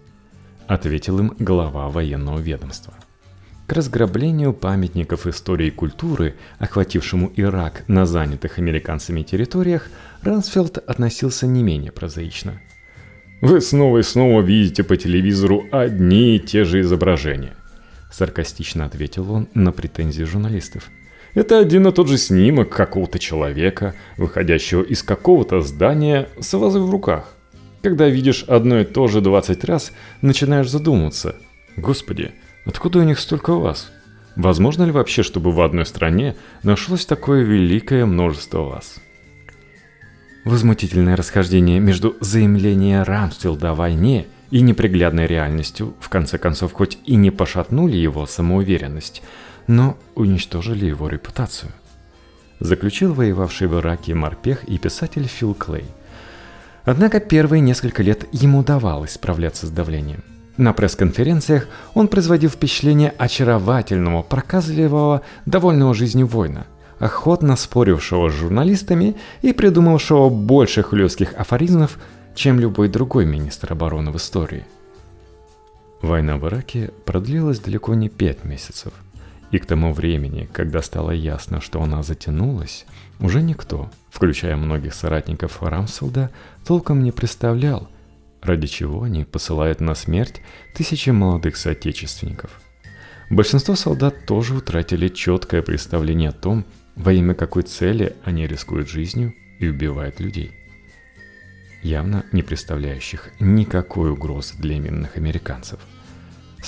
ответил 0.67 1.19
им 1.19 1.35
глава 1.39 1.91
военного 1.91 2.39
ведомства. 2.39 2.95
К 3.67 3.75
разграблению 3.75 4.55
памятников 4.55 5.27
истории 5.27 5.67
и 5.67 5.71
культуры, 5.71 6.37
охватившему 6.59 7.31
Ирак 7.37 7.85
на 7.87 8.07
занятых 8.07 8.59
американцами 8.59 9.21
территориях, 9.21 9.91
Рансфелд 10.23 10.79
относился 10.79 11.47
не 11.47 11.63
менее 11.63 11.93
прозаично. 11.93 12.63
«Вы 13.43 13.61
снова 13.61 13.99
и 13.99 14.03
снова 14.03 14.41
видите 14.41 14.85
по 14.85 14.97
телевизору 14.97 15.67
одни 15.71 16.37
и 16.37 16.41
те 16.41 16.65
же 16.65 16.81
изображения», 16.81 17.57
саркастично 18.11 18.87
ответил 18.87 19.31
он 19.31 19.49
на 19.53 19.71
претензии 19.71 20.23
журналистов. 20.23 20.89
Это 21.35 21.59
один 21.59 21.87
и 21.87 21.93
тот 21.93 22.09
же 22.09 22.19
снимок 22.19 22.71
какого-то 22.71 23.19
человека, 23.19 23.95
выходящего 24.17 24.83
из 24.83 25.03
какого-то 25.03 25.61
здания 25.61 26.29
с 26.41 26.53
вазой 26.55 26.83
в 26.83 26.91
руках. 26.91 27.35
Когда 27.83 28.09
видишь 28.09 28.45
одно 28.45 28.81
и 28.81 28.85
то 28.85 29.07
же 29.07 29.21
20 29.21 29.65
раз, 29.65 29.93
начинаешь 30.21 30.69
задумываться. 30.69 31.37
Господи, 31.77 32.33
Откуда 32.69 32.99
у 32.99 33.03
них 33.03 33.19
столько 33.19 33.55
вас? 33.55 33.91
Возможно 34.37 34.83
ли 34.83 34.91
вообще, 34.91 35.23
чтобы 35.23 35.53
в 35.53 35.61
одной 35.63 35.87
стране 35.87 36.37
нашлось 36.63 37.07
такое 37.07 37.43
великое 37.43 38.05
множество 38.05 38.61
вас? 38.61 38.97
Возмутительное 40.45 41.17
расхождение 41.17 41.81
между 41.81 42.15
заявлением 42.21 43.05
Рамсфилда 43.05 43.71
о 43.71 43.75
войне 43.75 44.27
и 44.51 44.61
неприглядной 44.61 45.27
реальностью, 45.27 45.95
в 45.99 46.11
конце 46.11 46.37
концов, 46.37 46.75
хоть 46.75 46.99
и 47.07 47.17
не 47.17 47.31
пошатнули 47.31 47.97
его 47.97 48.27
самоуверенность, 48.27 49.23
но 49.69 49.97
уничтожили 50.17 50.87
его 50.87 51.09
репутацию. 51.09 51.71
Заключил 52.59 53.15
воевавший 53.15 53.69
в 53.69 53.79
Ираке 53.79 54.15
морпех 54.15 54.65
и 54.65 54.79
писатель 54.79 55.29
Фил 55.29 55.55
Клей. 55.55 55.85
Однако 56.85 57.21
первые 57.21 57.61
несколько 57.61 58.03
лет 58.03 58.27
ему 58.33 58.59
удавалось 58.59 59.13
справляться 59.13 59.69
с 59.69 59.71
давлением– 59.71 60.25
на 60.59 60.73
пресс-конференциях 60.73 61.69
он 61.95 62.09
производил 62.09 62.51
впечатление 62.51 63.15
очаровательного, 63.17 64.23
проказливого, 64.23 65.23
довольного 65.47 65.95
жизнью 65.95 66.27
воина, 66.27 66.67
охотно 66.99 67.55
спорившего 67.55 68.29
с 68.29 68.35
журналистами 68.35 69.17
и 69.41 69.53
придумавшего 69.53 70.29
больше 70.29 70.83
хлестких 70.83 71.33
афоризмов, 71.35 71.97
чем 72.35 72.59
любой 72.59 72.89
другой 72.89 73.25
министр 73.25 73.73
обороны 73.73 74.11
в 74.11 74.17
истории. 74.17 74.67
Война 76.03 76.37
в 76.37 76.47
Ираке 76.49 76.91
продлилась 77.05 77.61
далеко 77.61 77.95
не 77.95 78.09
пять 78.09 78.45
месяцев, 78.45 78.93
и 79.51 79.59
к 79.59 79.67
тому 79.67 79.93
времени, 79.93 80.49
когда 80.53 80.83
стало 80.83 81.11
ясно, 81.11 81.61
что 81.61 81.83
она 81.83 82.03
затянулась, 82.03 82.87
уже 83.21 83.43
никто, 83.43 83.91
включая 84.11 84.57
многих 84.57 84.95
соратников 84.95 85.63
Рамсфилда, 85.63 86.31
толком 86.65 87.03
не 87.03 87.13
представлял– 87.13 87.89
ради 88.43 88.67
чего 88.67 89.03
они 89.03 89.25
посылают 89.25 89.81
на 89.81 89.95
смерть 89.95 90.41
тысячи 90.75 91.11
молодых 91.11 91.57
соотечественников. 91.57 92.61
Большинство 93.31 93.75
солдат 93.75 94.27
тоже 94.27 94.55
утратили 94.55 95.09
четкое 95.09 95.63
представление 95.63 96.31
о 96.31 96.33
том, 96.33 96.65
во 96.97 97.13
имя 97.13 97.35
какой 97.35 97.63
цели 97.63 98.17
они 98.25 98.47
рискуют 98.47 98.89
жизнью 98.89 99.35
и 99.61 99.69
убивают 99.69 100.21
людей. 100.21 100.53
Явно 101.83 102.25
не 102.33 102.43
представляющих 102.43 103.31
никакой 103.39 104.11
угрозы 104.11 104.55
для 104.59 104.79
мирных 104.81 105.17
американцев. 105.17 105.79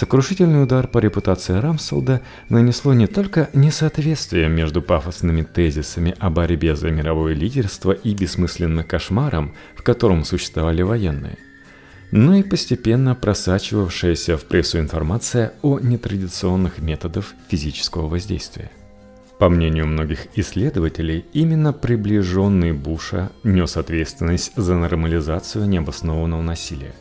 Сокрушительный 0.00 0.62
удар 0.62 0.88
по 0.88 0.96
репутации 0.96 1.52
Рамсфелда 1.52 2.22
нанесло 2.48 2.94
не 2.94 3.06
только 3.06 3.50
несоответствие 3.52 4.48
между 4.48 4.80
пафосными 4.80 5.42
тезисами 5.42 6.14
о 6.18 6.30
борьбе 6.30 6.74
за 6.74 6.90
мировое 6.90 7.34
лидерство 7.34 7.92
и 7.92 8.14
бессмысленным 8.14 8.82
кошмаром, 8.82 9.54
в 9.76 9.82
котором 9.82 10.24
существовали 10.24 10.80
военные– 10.80 11.36
но 12.12 12.34
и 12.34 12.42
постепенно 12.42 13.14
просачивавшаяся 13.14 14.36
в 14.38 14.44
прессу 14.46 14.80
информация 14.80 15.52
о 15.62 15.78
нетрадиционных 15.78 16.78
методах 16.78 17.34
физического 17.48 18.08
воздействия. 18.08 18.70
По 19.38 19.48
мнению 19.50 19.86
многих 19.86 20.26
исследователей, 20.34 21.26
именно 21.34 21.72
приближенный 21.74 22.72
Буша 22.72 23.30
нес 23.44 23.76
ответственность 23.76 24.52
за 24.56 24.74
нормализацию 24.76 25.68
необоснованного 25.68 26.42
насилия. 26.42 26.94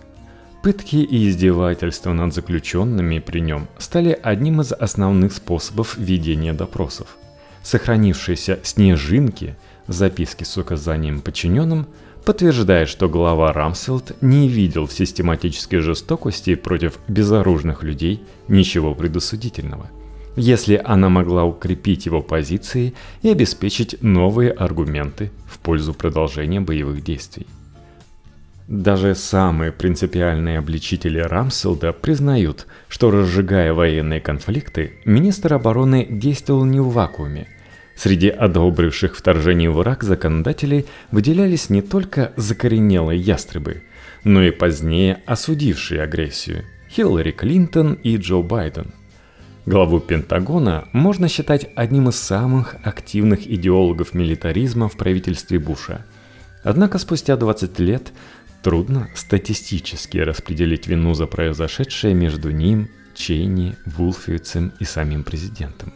Пытки 0.62 0.98
и 0.98 1.30
издевательства 1.30 2.12
над 2.14 2.34
заключенными 2.34 3.20
при 3.20 3.40
нем 3.40 3.68
стали 3.78 4.18
одним 4.22 4.62
из 4.62 4.74
основных 4.74 5.34
способов 5.34 5.98
ведения 5.98 6.54
допросов. 6.54 7.18
Сохранившиеся 7.64 8.60
снежинки, 8.64 9.56
записки 9.88 10.44
с 10.44 10.58
указанием 10.58 11.22
подчиненным– 11.22 11.88
подтверждает, 12.30 12.90
что 12.90 13.10
глава 13.10 13.52
Рамсфилд 13.54 14.22
не 14.22 14.48
видел 14.48 14.86
в 14.86 14.94
систематической 14.94 15.80
жестокости 15.80 16.54
против 16.54 17.00
безоружных 17.08 17.84
людей 17.84 18.22
ничего 18.48 18.94
предосудительного, 18.94 19.90
если 20.36 20.82
она 20.84 21.10
могла 21.10 21.46
укрепить 21.46 22.06
его 22.06 22.22
позиции 22.22 22.94
и 23.22 23.30
обеспечить 23.30 24.02
новые 24.04 24.52
аргументы 24.52 25.32
в 25.48 25.58
пользу 25.58 25.94
продолжения 25.94 26.62
боевых 26.62 27.04
действий. 27.04 27.48
Даже 28.70 29.16
самые 29.16 29.72
принципиальные 29.72 30.60
обличители 30.60 31.20
Рамселда 31.20 31.92
признают, 31.92 32.68
что 32.88 33.12
разжигая 33.12 33.74
военные 33.74 34.22
конфликты, 34.22 34.94
министр 35.04 35.56
обороны 35.56 36.08
действовал 36.10 36.64
не 36.64 36.80
в 36.80 36.90
вакууме– 36.90 37.48
Среди 38.00 38.30
одобривших 38.30 39.14
вторжение 39.14 39.70
в 39.70 39.82
Ирак 39.82 40.04
законодателей 40.04 40.86
выделялись 41.12 41.70
не 41.70 41.82
только 41.82 42.32
закоренелые 42.38 43.20
ястребы, 43.20 43.84
но 44.24 44.42
и 44.42 44.52
позднее 44.52 45.22
осудившие 45.26 46.02
агрессию– 46.02 46.64
Хиллари 46.90 47.32
Клинтон 47.32 47.96
и 47.96 48.16
Джо 48.16 48.38
Байден. 48.38 48.94
Главу 49.66 50.00
Пентагона 50.00 50.88
можно 50.94 51.28
считать 51.28 51.68
одним 51.76 52.08
из 52.08 52.16
самых 52.16 52.78
активных 52.86 53.46
идеологов 53.46 54.14
милитаризма 54.14 54.88
в 54.88 54.96
правительстве 54.96 55.60
Буша. 55.60 56.06
Однако 56.64 57.00
спустя 57.00 57.36
20 57.36 57.80
лет 57.80 58.14
трудно 58.62 59.10
статистически 59.16 60.18
распределить 60.18 60.88
вину 60.88 61.14
за 61.14 61.28
произошедшее 61.28 62.14
между 62.14 62.52
ним, 62.52 62.90
Чейни, 63.16 63.76
Вулфицем 63.86 64.72
и 64.80 64.86
самим 64.86 65.24
президентом. 65.24 65.94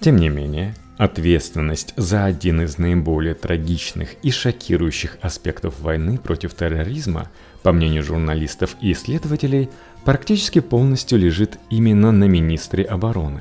Тем 0.00 0.16
не 0.16 0.28
менее, 0.28 0.74
Ответственность 0.96 1.92
за 1.96 2.24
один 2.24 2.60
из 2.60 2.78
наиболее 2.78 3.34
трагичных 3.34 4.14
и 4.22 4.30
шокирующих 4.30 5.18
аспектов 5.20 5.80
войны 5.80 6.18
против 6.18 6.54
терроризма, 6.54 7.30
по 7.64 7.72
мнению 7.72 8.04
журналистов 8.04 8.76
и 8.80 8.92
исследователей, 8.92 9.70
практически 10.04 10.60
полностью 10.60 11.18
лежит 11.18 11.58
именно 11.68 12.12
на 12.12 12.24
министре 12.24 12.84
обороны. 12.84 13.40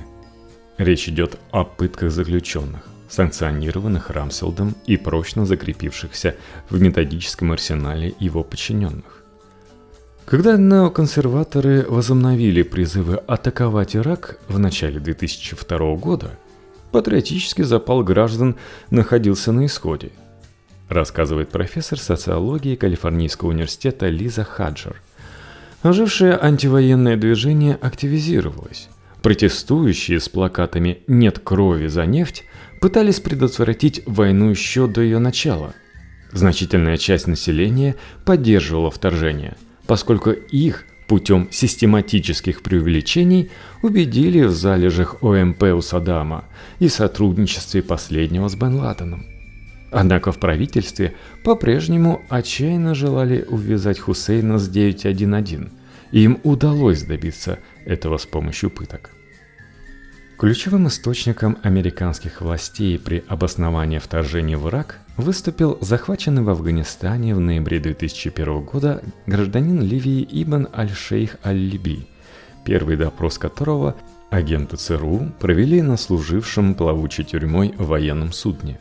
Речь 0.80 1.08
идет 1.08 1.38
о 1.51 1.64
пытках 1.64 2.12
заключенных, 2.12 2.89
санкционированных 3.14 4.09
Рамселдом 4.09 4.76
и 4.86 4.97
прочно 4.97 5.45
закрепившихся 5.45 6.36
в 6.70 6.82
методическом 6.82 7.51
арсенале 7.51 8.14
его 8.20 8.43
подчиненных. 8.43 9.24
Когда 10.26 10.57
неоконсерваторы 10.57 11.86
возобновили 11.88 12.64
призывы 12.64 13.16
атаковать 13.28 13.95
Ирак 13.95 14.39
в 14.47 14.57
начале 14.57 14.99
2002 14.99 15.95
года– 15.95 16.32
патриотический 16.93 17.66
запал 17.66 18.03
граждан 18.03 18.55
находился 18.89 19.51
на 19.51 19.66
исходе, 19.66 20.11
рассказывает 20.88 21.49
профессор 21.49 21.99
социологии 21.99 22.76
Калифорнийского 22.76 23.49
университета 23.49 24.07
Лиза 24.07 24.45
Хаджер. 24.45 25.01
Ожившее 25.82 26.38
антивоенное 26.39 27.18
движение 27.18 27.76
активизировалось. 27.76 28.88
Протестующие 29.22 30.20
с 30.20 30.30
плакатами 30.30 30.99
«Нет 31.07 31.39
крови 31.39 31.88
за 31.88 32.05
нефть» 32.05 32.45
пытались 32.84 33.21
предотвратить 33.21 34.03
войну 34.05 34.49
еще 34.49 34.88
до 34.88 34.99
ее 34.99 35.17
начала. 35.17 35.73
Значительная 36.34 36.97
часть 36.97 37.27
населения 37.27 37.95
поддерживала 38.25 38.91
вторжение, 38.91 39.55
поскольку 39.88 40.31
их 40.31 40.84
путем 41.07 41.47
систематических 41.49 42.61
преувеличений 42.61 43.51
убедили 43.81 44.41
в 44.41 44.51
залежах 44.51 45.23
ОМП 45.23 45.63
у 45.63 45.81
Саддама 45.81 46.43
и 46.79 46.89
сотрудничестве 46.89 47.81
последнего 47.81 48.49
с 48.49 48.55
Бен 48.55 48.75
Ладеном. 48.75 49.27
Однако 49.89 50.34
в 50.34 50.39
правительстве 50.39 51.13
по-прежнему 51.45 52.21
отчаянно 52.27 52.95
желали 52.95 53.45
увязать 53.47 53.97
Хусейна 53.97 54.59
с 54.59 54.67
911, 54.67 55.69
и 56.11 56.19
им 56.19 56.38
удалось 56.43 57.03
добиться 57.03 57.59
этого 57.86 58.17
с 58.17 58.25
помощью 58.25 58.69
пыток. 58.69 59.11
Ключевым 60.38 60.88
источником 60.88 61.57
американских 61.61 62.41
властей 62.41 62.97
при 62.97 63.23
обосновании 63.27 63.99
вторжения 63.99 64.57
в 64.57 64.67
Ирак 64.67 64.99
выступил 65.15 65.77
захваченный 65.79 66.41
в 66.41 66.49
Афганистане 66.49 67.36
в 67.36 67.39
ноябре 67.39 67.79
2001 67.79 68.61
года 68.61 69.03
гражданин 69.27 69.81
Ливии 69.81 70.27
Ибн 70.29 70.67
Аль-Шейх 70.75 71.38
Аль-Либи, 71.45 72.07
первый 72.65 72.97
допрос 72.97 73.38
которого 73.38 73.95
агенты 74.31 74.75
ЦРУ 74.75 75.31
провели 75.39 75.81
на 75.81 75.97
служившем 75.97 76.73
плавучей 76.73 77.23
тюрьмой 77.23 77.73
военном 77.77 78.34
судне. 78.34 78.79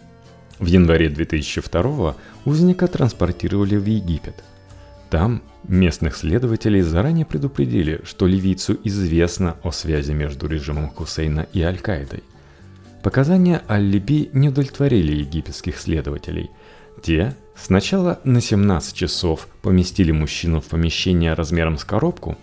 В 0.58 0.66
январе 0.66 1.10
2002 1.10 2.16
узника 2.46 2.88
транспортировали 2.88 3.76
в 3.76 3.84
Египет– 3.84 4.42
там 5.12 5.42
местных 5.68 6.16
следователей 6.16 6.80
заранее 6.80 7.26
предупредили, 7.26 8.00
что 8.02 8.26
ливийцу 8.26 8.78
известно 8.82 9.58
о 9.62 9.70
связи 9.70 10.12
между 10.12 10.46
режимом 10.46 10.88
Хусейна 10.88 11.46
и 11.52 11.60
Аль-Каидой. 11.60 12.22
Показания 13.02 13.60
Аль-Либи 13.68 14.30
не 14.32 14.48
удовлетворили 14.48 15.12
египетских 15.12 15.78
следователей. 15.78 16.48
Те 17.02 17.36
сначала 17.54 18.20
на 18.24 18.40
17 18.40 18.94
часов 18.94 19.48
поместили 19.60 20.12
мужчину 20.12 20.62
в 20.62 20.68
помещение 20.68 21.34
размером 21.34 21.76
с 21.76 21.84
коробку, 21.84 22.38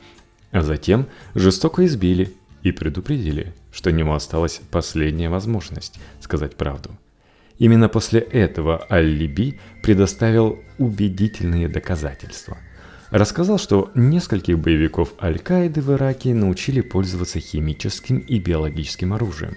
а 0.51 0.61
затем 0.61 1.07
жестоко 1.33 1.87
избили 1.87 2.35
и 2.61 2.71
предупредили, 2.71 3.51
что 3.71 3.89
у 3.89 3.93
него 3.93 4.13
осталась 4.13 4.61
последняя 4.69 5.29
возможность 5.29 5.99
сказать 6.21 6.55
правду. 6.55 6.91
Именно 7.59 7.89
после 7.89 8.21
этого 8.21 8.87
Аль-Либи 8.89 9.59
предоставил 9.83 10.59
убедительные 10.77 11.67
доказательства. 11.67 12.57
Рассказал, 13.11 13.59
что 13.59 13.91
нескольких 13.95 14.57
боевиков 14.57 15.13
Аль-Каиды 15.21 15.81
в 15.81 15.91
Ираке 15.91 16.33
научили 16.33 16.79
пользоваться 16.79 17.39
химическим 17.39 18.19
и 18.19 18.39
биологическим 18.39 19.13
оружием. 19.13 19.55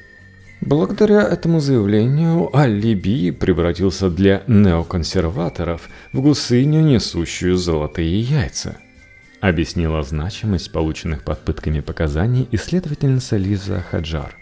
Благодаря 0.60 1.22
этому 1.22 1.60
заявлению 1.60 2.54
Аль-Либи 2.56 3.30
превратился 3.30 4.10
для 4.10 4.42
неоконсерваторов 4.46 5.88
в 6.12 6.20
гусыню, 6.20 6.80
несущую 6.82 7.56
золотые 7.56 8.20
яйца. 8.20 8.78
Объяснила 9.40 10.02
значимость 10.02 10.72
полученных 10.72 11.24
под 11.24 11.44
пытками 11.44 11.80
показаний 11.80 12.48
исследовательница 12.52 13.36
Лиза 13.36 13.84
Хаджар. 13.90 14.41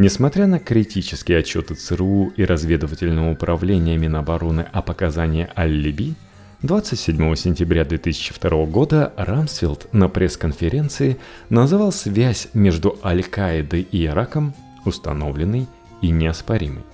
Несмотря 0.00 0.46
на 0.46 0.60
критические 0.60 1.38
отчеты 1.38 1.74
ЦРУ 1.74 2.32
и 2.36 2.44
разведывательного 2.44 3.32
управления 3.32 3.96
Минобороны 3.96 4.60
о 4.60 4.80
показании 4.80 5.48
Аль-Либи, 5.56 6.14
27 6.62 7.34
сентября 7.34 7.84
2002 7.84 8.66
года 8.66 9.12
Рамсфилд 9.16 9.92
на 9.92 10.08
пресс-конференции 10.08 11.18
называл 11.50 11.90
связь 11.90 12.46
между 12.54 12.96
Аль-Каидой 13.02 13.88
и 13.90 14.06
Ираком 14.06 14.54
установленной 14.84 15.66
и 16.00 16.10
неоспоримой. 16.10 16.84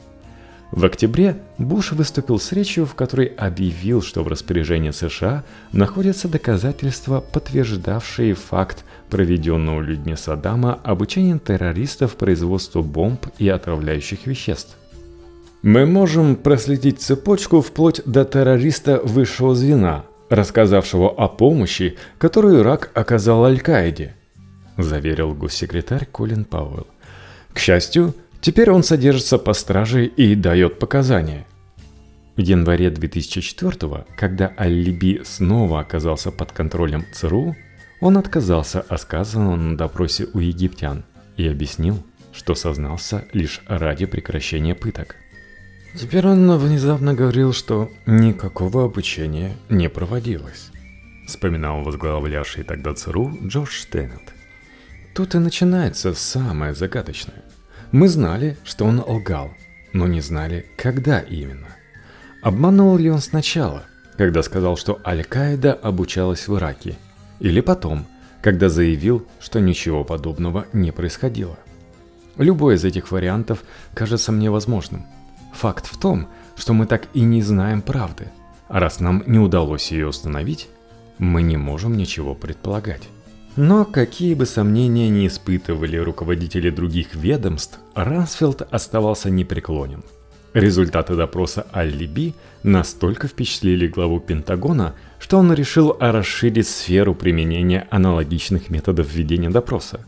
В 0.70 0.84
октябре 0.84 1.36
Буш 1.58 1.92
выступил 1.92 2.40
с 2.40 2.50
речью, 2.52 2.84
в 2.86 2.94
которой 2.94 3.26
объявил, 3.26 4.02
что 4.02 4.22
в 4.22 4.28
распоряжении 4.28 4.90
США 4.90 5.44
находятся 5.72 6.28
доказательства, 6.28 7.20
подтверждавшие 7.20 8.34
факт 8.34 8.84
проведенного 9.08 9.80
людьми 9.80 10.16
Саддама 10.16 10.74
обучения 10.82 11.38
террористов 11.38 12.16
производству 12.16 12.82
бомб 12.82 13.26
и 13.38 13.48
отравляющих 13.48 14.26
веществ. 14.26 14.76
Мы 15.62 15.86
можем 15.86 16.36
проследить 16.36 17.00
цепочку 17.00 17.60
вплоть 17.60 18.02
до 18.04 18.24
террориста 18.24 19.00
высшего 19.02 19.54
звена, 19.54 20.04
рассказавшего 20.28 21.08
о 21.08 21.28
помощи, 21.28 21.96
которую 22.18 22.60
Ирак 22.60 22.90
оказал 22.94 23.44
Аль-Каиде, 23.44 24.14
заверил 24.76 25.34
госсекретарь 25.34 26.06
Колин 26.06 26.44
Пауэлл. 26.44 26.86
К 27.52 27.58
счастью, 27.58 28.14
Теперь 28.44 28.70
он 28.70 28.82
содержится 28.82 29.38
по 29.38 29.54
страже 29.54 30.04
и 30.04 30.34
дает 30.34 30.78
показания. 30.78 31.46
В 32.36 32.40
январе 32.40 32.90
2004 32.90 34.04
когда 34.18 34.52
Аль-Либи 34.58 35.22
снова 35.24 35.80
оказался 35.80 36.30
под 36.30 36.52
контролем 36.52 37.06
ЦРУ, 37.10 37.56
он 38.02 38.18
отказался 38.18 38.82
от 38.82 39.00
сказанного 39.00 39.56
на 39.56 39.78
допросе 39.78 40.26
у 40.34 40.40
египтян 40.40 41.04
и 41.38 41.48
объяснил, 41.48 42.04
что 42.34 42.54
сознался 42.54 43.24
лишь 43.32 43.62
ради 43.66 44.04
прекращения 44.04 44.74
пыток. 44.74 45.16
Теперь 45.98 46.26
он 46.26 46.58
внезапно 46.58 47.14
говорил, 47.14 47.54
что 47.54 47.90
никакого 48.04 48.84
обучения 48.84 49.54
не 49.70 49.88
проводилось. 49.88 50.68
Вспоминал 51.26 51.82
возглавлявший 51.82 52.64
тогда 52.64 52.92
ЦРУ 52.92 53.38
Джордж 53.46 53.86
Теннет. 53.90 54.34
Тут 55.14 55.34
и 55.34 55.38
начинается 55.38 56.12
самое 56.12 56.74
загадочное– 56.74 57.42
мы 57.94 58.08
знали, 58.08 58.56
что 58.64 58.86
он 58.86 58.98
лгал, 58.98 59.54
но 59.92 60.08
не 60.08 60.20
знали, 60.20 60.66
когда 60.76 61.20
именно. 61.20 61.68
Обманул 62.42 62.96
ли 62.96 63.08
он 63.08 63.20
сначала, 63.20 63.84
когда 64.16 64.42
сказал, 64.42 64.76
что 64.76 65.00
Аль-Каида 65.06 65.74
обучалась 65.74 66.48
в 66.48 66.56
Ираке, 66.56 66.96
или 67.38 67.60
потом, 67.60 68.04
когда 68.42 68.68
заявил, 68.68 69.24
что 69.38 69.60
ничего 69.60 70.02
подобного 70.02 70.66
не 70.72 70.90
происходило. 70.90 71.56
Любой 72.36 72.74
из 72.74 72.84
этих 72.84 73.12
вариантов 73.12 73.62
кажется 73.94 74.32
мне 74.32 74.50
возможным. 74.50 75.06
Факт 75.52 75.86
в 75.86 75.96
том, 75.96 76.26
что 76.56 76.72
мы 76.72 76.86
так 76.86 77.06
и 77.14 77.20
не 77.20 77.42
знаем 77.42 77.80
правды, 77.80 78.26
а 78.66 78.80
раз 78.80 78.98
нам 78.98 79.22
не 79.28 79.38
удалось 79.38 79.92
ее 79.92 80.08
установить, 80.08 80.68
мы 81.18 81.42
не 81.42 81.56
можем 81.56 81.96
ничего 81.96 82.34
предполагать. 82.34 83.04
Но 83.54 83.84
какие 83.84 84.34
бы 84.34 84.46
сомнения 84.46 85.08
не 85.08 85.28
испытывали 85.28 85.96
руководители 85.96 86.70
других 86.70 87.14
ведомств, 87.14 87.78
Рансфилд 87.94 88.62
оставался 88.70 89.30
непреклонен. 89.30 90.02
Результаты 90.52 91.16
допроса 91.16 91.66
Аль-Либи 91.74 92.34
настолько 92.62 93.26
впечатлили 93.26 93.88
главу 93.88 94.20
Пентагона, 94.20 94.94
что 95.18 95.38
он 95.38 95.52
решил 95.52 95.96
расширить 95.98 96.68
сферу 96.68 97.14
применения 97.14 97.88
аналогичных 97.90 98.70
методов 98.70 99.12
ведения 99.12 99.50
допроса. 99.50 100.00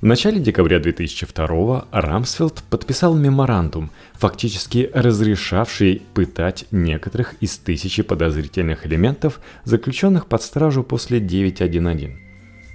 В 0.00 0.04
начале 0.04 0.40
декабря 0.40 0.78
2002 0.78 1.86
Рамсфилд 1.90 2.62
подписал 2.70 3.16
меморандум, 3.16 3.90
фактически 4.12 4.90
разрешавший 4.94 6.02
пытать 6.14 6.66
некоторых 6.70 7.34
из 7.40 7.56
тысячи 7.58 8.02
подозрительных 8.02 8.86
элементов, 8.86 9.40
заключенных 9.64 10.26
под 10.26 10.42
стражу 10.42 10.84
после 10.84 11.18
9.1.1. 11.18 12.16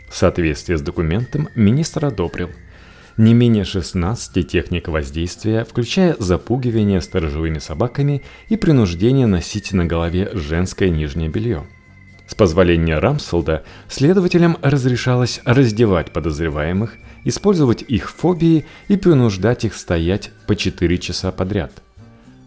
В 0.10 0.16
соответствии 0.18 0.76
с 0.76 0.82
документом 0.82 1.48
министр 1.56 2.08
одобрил 2.08 2.50
не 3.18 3.34
менее 3.34 3.64
16 3.64 4.48
техник 4.48 4.88
воздействия, 4.88 5.66
включая 5.66 6.16
запугивание 6.20 7.02
сторожевыми 7.02 7.60
собаками 7.60 8.24
и 8.50 8.58
принуждение 8.58 9.28
носить 9.28 9.72
на 9.74 9.86
голове 9.86 10.32
женское 10.34 10.90
нижнее 10.90 11.30
белье. 11.30 11.66
С 12.28 12.36
позволения 12.36 12.98
Рамсфелда 12.98 13.64
следователям 13.88 14.58
разрешалось 14.62 15.42
раздевать 15.46 16.12
подозреваемых, 16.12 16.96
использовать 17.26 17.84
их 17.84 18.10
фобии 18.10 18.66
и 18.88 18.98
принуждать 18.98 19.66
их 19.66 19.76
стоять 19.76 20.32
по 20.48 20.56
4 20.56 20.98
часа 20.98 21.32
подряд. 21.32 21.72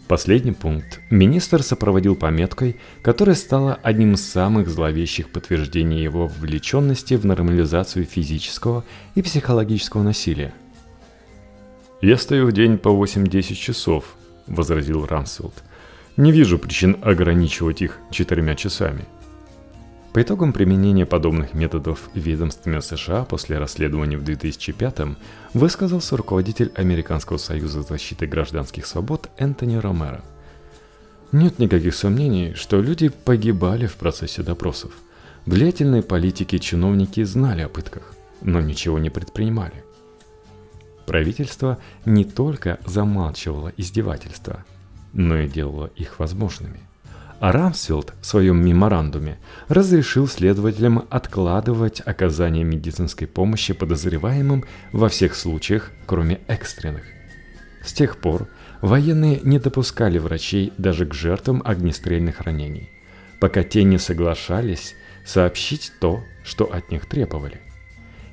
Последний 0.08 0.52
пункт 0.52 1.00
министр 1.10 1.64
сопроводил 1.64 2.14
пометкой, 2.14 2.76
которая 3.02 3.34
стала 3.34 3.74
одним 3.82 4.14
из 4.14 4.24
самых 4.24 4.68
зловещих 4.68 5.30
подтверждений 5.30 6.00
его 6.00 6.28
вовлеченности 6.28 7.14
в 7.14 7.26
нормализацию 7.26 8.04
физического 8.04 8.84
и 9.16 9.22
психологического 9.22 10.04
насилия. 10.04 10.54
«Я 12.00 12.16
стою 12.18 12.46
в 12.46 12.52
день 12.52 12.78
по 12.78 12.90
8-10 12.90 13.54
часов»,— 13.54 14.14
возразил 14.46 15.06
Рамсфилд. 15.06 15.54
«Не 16.16 16.30
вижу 16.30 16.58
причин 16.58 16.96
ограничивать 17.02 17.82
их 17.82 17.98
четырьмя 18.12 18.54
часами». 18.54 19.06
По 20.16 20.22
итогам 20.22 20.54
применения 20.54 21.04
подобных 21.04 21.52
методов 21.52 22.08
ведомствами 22.14 22.80
США 22.80 23.26
после 23.26 23.58
расследования 23.58 24.16
в 24.16 24.24
2005 24.24 25.18
высказался 25.52 26.16
руководитель 26.16 26.72
Американского 26.74 27.36
союза 27.36 27.82
защиты 27.82 28.26
гражданских 28.26 28.86
свобод 28.86 29.28
Энтони 29.36 29.76
Ромеро. 29.76 30.22
Нет 31.32 31.58
никаких 31.58 31.94
сомнений, 31.94 32.54
что 32.54 32.80
люди 32.80 33.10
погибали 33.10 33.84
в 33.84 33.96
процессе 33.96 34.42
допросов. 34.42 34.92
Влиятельные 35.44 36.02
политики 36.02 36.56
и 36.56 36.60
чиновники 36.60 37.22
знали 37.22 37.60
о 37.60 37.68
пытках, 37.68 38.14
но 38.40 38.62
ничего 38.62 38.98
не 38.98 39.10
предпринимали. 39.10 39.84
Правительство 41.04 41.76
не 42.06 42.24
только 42.24 42.80
замалчивало 42.86 43.70
издевательства, 43.76 44.64
но 45.12 45.36
и 45.36 45.46
делало 45.46 45.90
их 45.94 46.18
возможными– 46.18 46.80
а 47.40 47.52
Рамсфилд 47.52 48.14
в 48.20 48.26
своем 48.26 48.64
меморандуме 48.64 49.38
разрешил 49.68 50.26
следователям 50.26 51.06
откладывать 51.10 52.02
оказание 52.04 52.64
медицинской 52.64 53.26
помощи 53.26 53.74
подозреваемым 53.74 54.64
во 54.92 55.08
всех 55.08 55.34
случаях, 55.34 55.90
кроме 56.06 56.40
экстренных. 56.46 57.04
С 57.84 57.92
тех 57.92 58.16
пор 58.18 58.48
военные 58.80 59.40
не 59.42 59.58
допускали 59.58 60.18
врачей 60.18 60.72
даже 60.78 61.06
к 61.06 61.14
жертвам 61.14 61.62
огнестрельных 61.64 62.40
ранений, 62.40 62.90
пока 63.40 63.62
те 63.62 63.84
не 63.84 63.98
соглашались 63.98 64.94
сообщить 65.24 65.92
то, 66.00 66.22
что 66.44 66.64
от 66.64 66.90
них 66.90 67.06
требовали. 67.06 67.60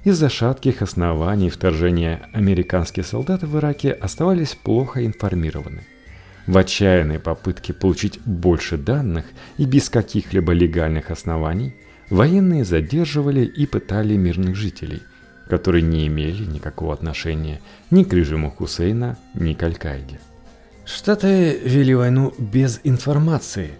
Из-за 0.03 0.29
шатких 0.29 0.81
оснований 0.81 1.49
вторжения 1.49 2.29
американские 2.33 3.03
солдаты 3.03 3.47
в 3.47 3.57
Ираке 3.57 3.91
оставались 3.91 4.53
плохо 4.53 5.05
информированы. 5.05 5.83
В 6.45 6.57
отчаянной 6.57 7.19
попытке 7.19 7.73
получить 7.73 8.19
больше 8.25 8.77
данных 8.77 9.25
и 9.57 9.65
без 9.65 9.89
каких-либо 9.89 10.51
легальных 10.51 11.09
оснований, 11.09 11.75
военные 12.09 12.65
задерживали 12.65 13.45
и 13.45 13.65
пытали 13.65 14.17
мирных 14.17 14.55
жителей, 14.55 15.01
которые 15.47 15.83
не 15.83 16.05
имели 16.07 16.43
никакого 16.43 16.93
отношения 16.93 17.61
ни 17.91 18.03
к 18.03 18.11
режиму 18.11 18.51
Хусейна, 18.51 19.17
ни 19.33 19.53
к 19.53 19.63
Аль-Каиде. 19.63 20.19
Штаты 20.85 21.57
вели 21.63 21.95
войну 21.95 22.33
без 22.37 22.81
информации, 22.83 23.71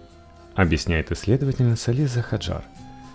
объясняет 0.54 1.12
исследовательница 1.12 1.92
Лиза 1.92 2.22
Хаджар. 2.22 2.64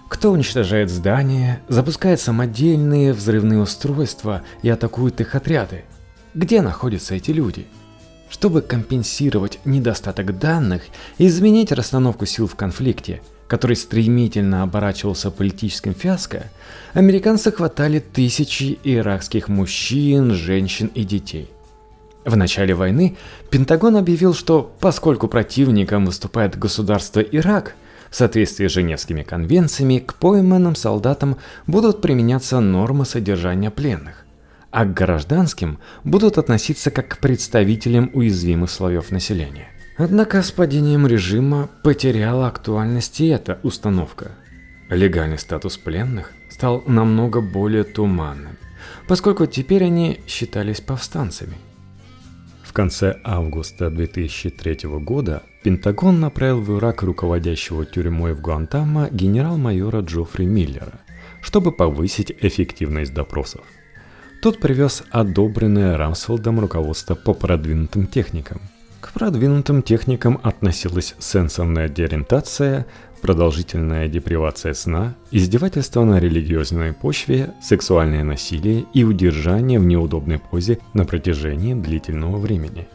Кто 0.10 0.32
уничтожает 0.32 0.92
здания, 0.92 1.62
запускает 1.68 2.20
самодельные 2.20 3.14
взрывные 3.14 3.60
устройства 3.60 4.44
и 4.62 4.70
атакует 4.70 5.22
их 5.22 5.34
отряды? 5.34 5.86
Где 6.36 6.62
находятся 6.62 7.16
эти 7.16 7.32
люди– 7.32 7.66
чтобы 8.30 8.62
компенсировать 8.62 9.60
недостаток 9.66 10.38
данных 10.38 10.84
и 11.18 11.28
изменить 11.28 11.72
расстановку 11.72 12.26
сил 12.26 12.48
в 12.48 12.56
конфликте, 12.56 13.22
который 13.48 13.76
стремительно 13.76 14.64
оборачивался 14.64 15.32
политическим 15.32 15.96
фиаско, 15.96 16.44
американцы 16.94 17.52
хватали 17.52 18.00
тысячи 18.00 18.80
иракских 18.84 19.48
мужчин, 19.48 20.34
женщин 20.34 20.92
и 20.94 21.04
детей. 21.04 21.50
В 22.26 22.38
начале 22.38 22.76
войны 22.76 23.18
Пентагон 23.50 23.98
объявил, 23.98 24.34
что 24.34 24.72
поскольку 24.80 25.28
противником 25.28 26.06
выступает 26.06 26.58
государство 26.58 27.22
Ирак, 27.22 27.76
в 28.12 28.16
соответствии 28.16 28.68
с 28.68 28.72
Женевскими 28.72 29.24
конвенциями 29.24 30.00
к 30.00 30.16
пойманным 30.16 30.76
солдатам 30.76 31.38
будут 31.68 32.02
применяться 32.02 32.60
нормы 32.60 33.06
содержания 33.06 33.72
пленных 33.72 34.26
а 34.72 34.86
к 34.86 34.94
гражданским 34.94 35.80
будут 36.04 36.38
относиться 36.38 36.92
как 36.92 37.08
к 37.08 37.18
представителям 37.20 38.12
уязвимых 38.14 38.70
слоев 38.70 39.12
населения. 39.12 39.70
Однако 39.98 40.42
с 40.42 40.52
падением 40.52 41.08
режима 41.08 41.70
потеряла 41.84 42.48
актуальность 42.48 43.20
и 43.20 43.28
эта 43.28 43.60
установка. 43.64 44.32
Легальный 44.90 45.38
статус 45.38 45.78
пленных 45.78 46.32
стал 46.50 46.84
намного 46.88 47.42
более 47.42 47.84
туманным, 47.84 48.58
поскольку 49.08 49.46
теперь 49.46 49.84
они 49.84 50.22
считались 50.26 50.82
повстанцами. 50.82 51.56
В 52.64 52.72
конце 52.72 53.20
августа 53.24 53.90
2003 53.90 54.88
года 55.00 55.44
Пентагон 55.64 56.20
направил 56.20 56.62
в 56.62 56.78
Ирак 56.78 57.04
руководящего 57.04 57.86
тюрьмой 57.86 58.34
в 58.34 58.42
Гуантамо 58.42 59.10
генерал-майора 59.12 60.02
Джоффри 60.02 60.46
Миллера, 60.46 61.02
чтобы 61.42 61.72
повысить 61.72 62.32
эффективность 62.40 63.14
допросов. 63.14 63.62
Тот 64.42 64.60
привез 64.60 65.04
одобренное 65.10 65.98
Рамсфелдом 65.98 66.62
руководство 66.62 67.14
по 67.14 67.34
продвинутым 67.34 68.08
техникам. 68.08 68.62
К 69.02 69.12
продвинутым 69.12 69.82
техникам 69.82 70.40
относилась 70.42 71.14
сенсорная 71.20 71.90
деориентация, 71.90 72.86
продолжительная 73.22 74.08
депривация 74.08 74.74
сна, 74.74 75.14
издевательство 75.32 76.06
на 76.06 76.22
религиозной 76.22 76.94
почве, 76.94 77.54
сексуальное 77.62 78.24
насилие 78.24 78.86
и 78.94 79.04
удержание 79.04 79.78
в 79.78 79.84
неудобной 79.84 80.40
позе 80.40 80.80
на 80.94 81.04
протяжении 81.04 81.74
длительного 81.74 82.38
времени. 82.38 82.88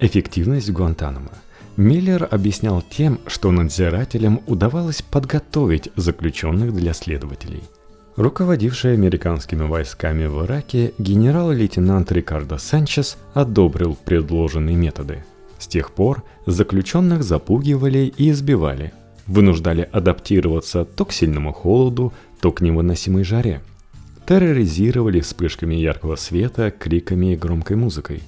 Эффективность 0.00 0.70
Гуантанамо– 0.70 1.32
Миллер 1.78 2.28
объяснял 2.30 2.82
тем, 2.82 3.20
что 3.26 3.50
надзирателям 3.50 4.42
удавалось 4.46 5.00
подготовить 5.00 5.88
заключенных 5.96 6.74
для 6.74 6.92
следователей– 6.92 7.62
Руководивший 8.20 8.92
американскими 8.92 9.62
войсками 9.62 10.26
в 10.26 10.44
Ираке 10.44 10.92
генерал-лейтенант 10.98 12.12
Рикардо 12.12 12.58
Санчес 12.58 13.16
одобрил 13.32 13.96
предложенные 14.04 14.76
методы. 14.76 15.24
С 15.58 15.66
тех 15.66 15.90
пор 15.90 16.22
заключенных 16.44 17.22
запугивали 17.22 18.12
и 18.14 18.30
избивали, 18.30 18.92
вынуждали 19.26 19.88
адаптироваться 19.90 20.84
то 20.84 21.06
к 21.06 21.14
сильному 21.14 21.54
холоду, 21.54 22.12
то 22.42 22.52
к 22.52 22.60
невыносимой 22.60 23.24
жаре. 23.24 23.62
Терроризировали 24.26 25.20
вспышками 25.20 25.76
яркого 25.76 26.16
света, 26.16 26.70
криками 26.70 27.32
и 27.32 27.36
громкой 27.36 27.76
музыкой. 27.76 28.22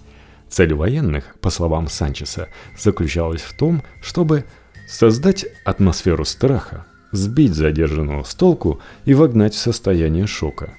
Цель 0.48 0.72
военных, 0.72 1.36
по 1.42 1.50
словам 1.50 1.88
Санчеса, 1.88 2.48
заключалась 2.78 3.42
в 3.42 3.54
том, 3.54 3.82
чтобы 4.00 4.46
создать 4.88 5.44
атмосферу 5.66 6.24
страха, 6.24 6.86
сбить 7.12 7.54
задержанного 7.54 8.24
с 8.24 8.34
толку 8.34 8.80
и 9.04 9.14
вогнать 9.14 9.54
в 9.54 9.58
состояние 9.58 10.26
шока. 10.26 10.74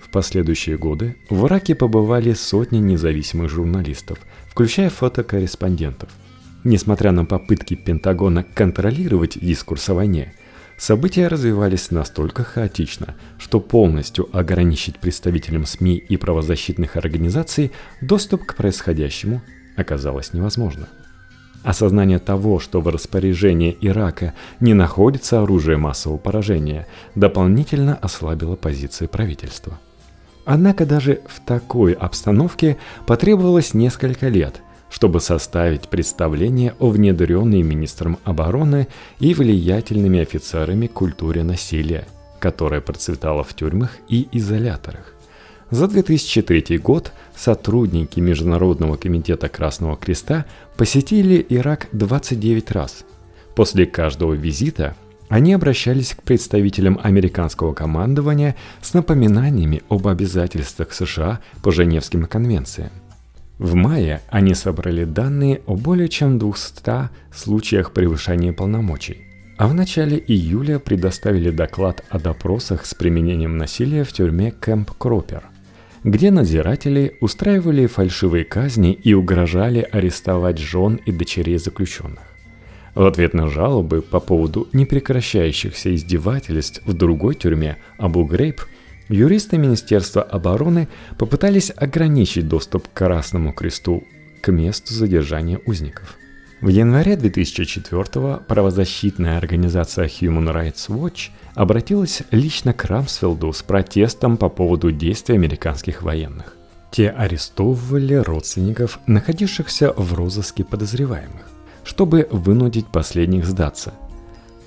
В 0.00 0.08
последующие 0.10 0.78
годы 0.78 1.16
в 1.28 1.46
Ираке 1.46 1.74
побывали 1.74 2.32
сотни 2.32 2.78
независимых 2.78 3.50
журналистов, 3.50 4.18
включая 4.48 4.88
фотокорреспондентов. 4.88 6.08
Несмотря 6.64 7.12
на 7.12 7.24
попытки 7.24 7.74
Пентагона 7.74 8.42
контролировать 8.42 9.38
дискурс 9.38 9.90
о 9.90 9.94
войне, 9.94 10.32
события 10.78 11.28
развивались 11.28 11.90
настолько 11.90 12.42
хаотично, 12.42 13.16
что 13.38 13.60
полностью 13.60 14.28
ограничить 14.34 14.98
представителям 14.98 15.66
СМИ 15.66 15.96
и 15.96 16.16
правозащитных 16.16 16.96
организаций 16.96 17.72
доступ 18.00 18.46
к 18.46 18.54
происходящему 18.54 19.42
оказалось 19.76 20.32
невозможно. 20.32 20.88
Осознание 21.64 22.18
того, 22.18 22.60
что 22.60 22.80
в 22.80 22.88
распоряжении 22.88 23.76
Ирака 23.80 24.34
не 24.60 24.74
находится 24.74 25.42
оружие 25.42 25.76
массового 25.76 26.18
поражения, 26.18 26.86
дополнительно 27.14 27.96
ослабило 27.96 28.56
позиции 28.56 29.06
правительства. 29.06 29.78
Однако 30.44 30.86
даже 30.86 31.20
в 31.26 31.44
такой 31.44 31.92
обстановке 31.92 32.78
потребовалось 33.06 33.74
несколько 33.74 34.28
лет, 34.28 34.62
чтобы 34.88 35.20
составить 35.20 35.88
представление 35.88 36.74
о 36.78 36.88
внедренной 36.88 37.62
министром 37.62 38.18
обороны 38.24 38.88
и 39.18 39.34
влиятельными 39.34 40.20
офицерами 40.20 40.86
культуре 40.86 41.42
насилия, 41.42 42.06
которая 42.38 42.80
процветала 42.80 43.44
в 43.44 43.52
тюрьмах 43.52 43.90
и 44.08 44.28
изоляторах. 44.32 45.17
За 45.70 45.86
2003 45.86 46.78
год 46.78 47.12
сотрудники 47.36 48.20
Международного 48.20 48.96
комитета 48.96 49.48
Красного 49.50 49.96
Креста 49.96 50.46
посетили 50.78 51.44
Ирак 51.50 51.88
29 51.92 52.70
раз. 52.70 53.04
После 53.54 53.84
каждого 53.84 54.32
визита 54.32 54.96
они 55.28 55.52
обращались 55.52 56.14
к 56.14 56.22
представителям 56.22 56.98
американского 57.02 57.74
командования 57.74 58.56
с 58.80 58.94
напоминаниями 58.94 59.82
об 59.90 60.08
обязательствах 60.08 60.94
США 60.94 61.40
по 61.62 61.70
Женевским 61.70 62.24
конвенциям. 62.24 62.90
В 63.58 63.74
мае 63.74 64.22
они 64.30 64.54
собрали 64.54 65.04
данные 65.04 65.60
о 65.66 65.76
более 65.76 66.08
чем 66.08 66.38
200 66.38 67.10
случаях 67.34 67.92
превышения 67.92 68.54
полномочий, 68.54 69.18
а 69.58 69.66
в 69.66 69.74
начале 69.74 70.16
июля 70.16 70.78
предоставили 70.78 71.50
доклад 71.50 72.04
о 72.08 72.18
допросах 72.18 72.86
с 72.86 72.94
применением 72.94 73.58
насилия 73.58 74.04
в 74.04 74.12
тюрьме 74.12 74.52
Кэмп 74.52 74.92
Кропер, 74.92 75.42
где 76.04 76.30
надзиратели 76.30 77.16
устраивали 77.20 77.86
фальшивые 77.86 78.44
казни 78.44 78.92
и 78.92 79.14
угрожали 79.14 79.86
арестовать 79.90 80.58
жен 80.58 81.00
и 81.06 81.12
дочерей 81.12 81.58
заключенных. 81.58 82.22
В 82.94 83.04
ответ 83.04 83.34
на 83.34 83.48
жалобы 83.48 84.02
по 84.02 84.20
поводу 84.20 84.68
непрекращающихся 84.72 85.94
издевательств 85.94 86.82
в 86.84 86.92
другой 86.92 87.34
тюрьме 87.34 87.76
Абу 87.96 88.24
Грейб, 88.24 88.62
юристы 89.08 89.58
Министерства 89.58 90.22
обороны 90.22 90.88
попытались 91.18 91.72
ограничить 91.74 92.48
доступ 92.48 92.88
к 92.88 92.92
Красному 92.92 93.52
Кресту 93.52 94.04
к 94.40 94.50
месту 94.50 94.94
задержания 94.94 95.60
узников– 95.64 96.16
в 96.60 96.66
январе 96.66 97.16
2004 97.16 98.40
правозащитная 98.48 99.38
организация 99.38 100.06
Human 100.06 100.52
Rights 100.52 100.88
Watch 100.88 101.30
обратилась 101.58 102.22
лично 102.30 102.72
к 102.72 102.84
Рамсфилду 102.84 103.52
с 103.52 103.62
протестом 103.62 104.36
по 104.36 104.48
поводу 104.48 104.92
действий 104.92 105.34
американских 105.34 106.02
военных. 106.02 106.54
Те 106.92 107.10
арестовывали 107.10 108.14
родственников, 108.14 109.00
находившихся 109.08 109.92
в 109.96 110.14
розыске 110.14 110.62
подозреваемых, 110.62 111.50
чтобы 111.82 112.28
вынудить 112.30 112.86
последних 112.86 113.44
сдаться. 113.44 113.92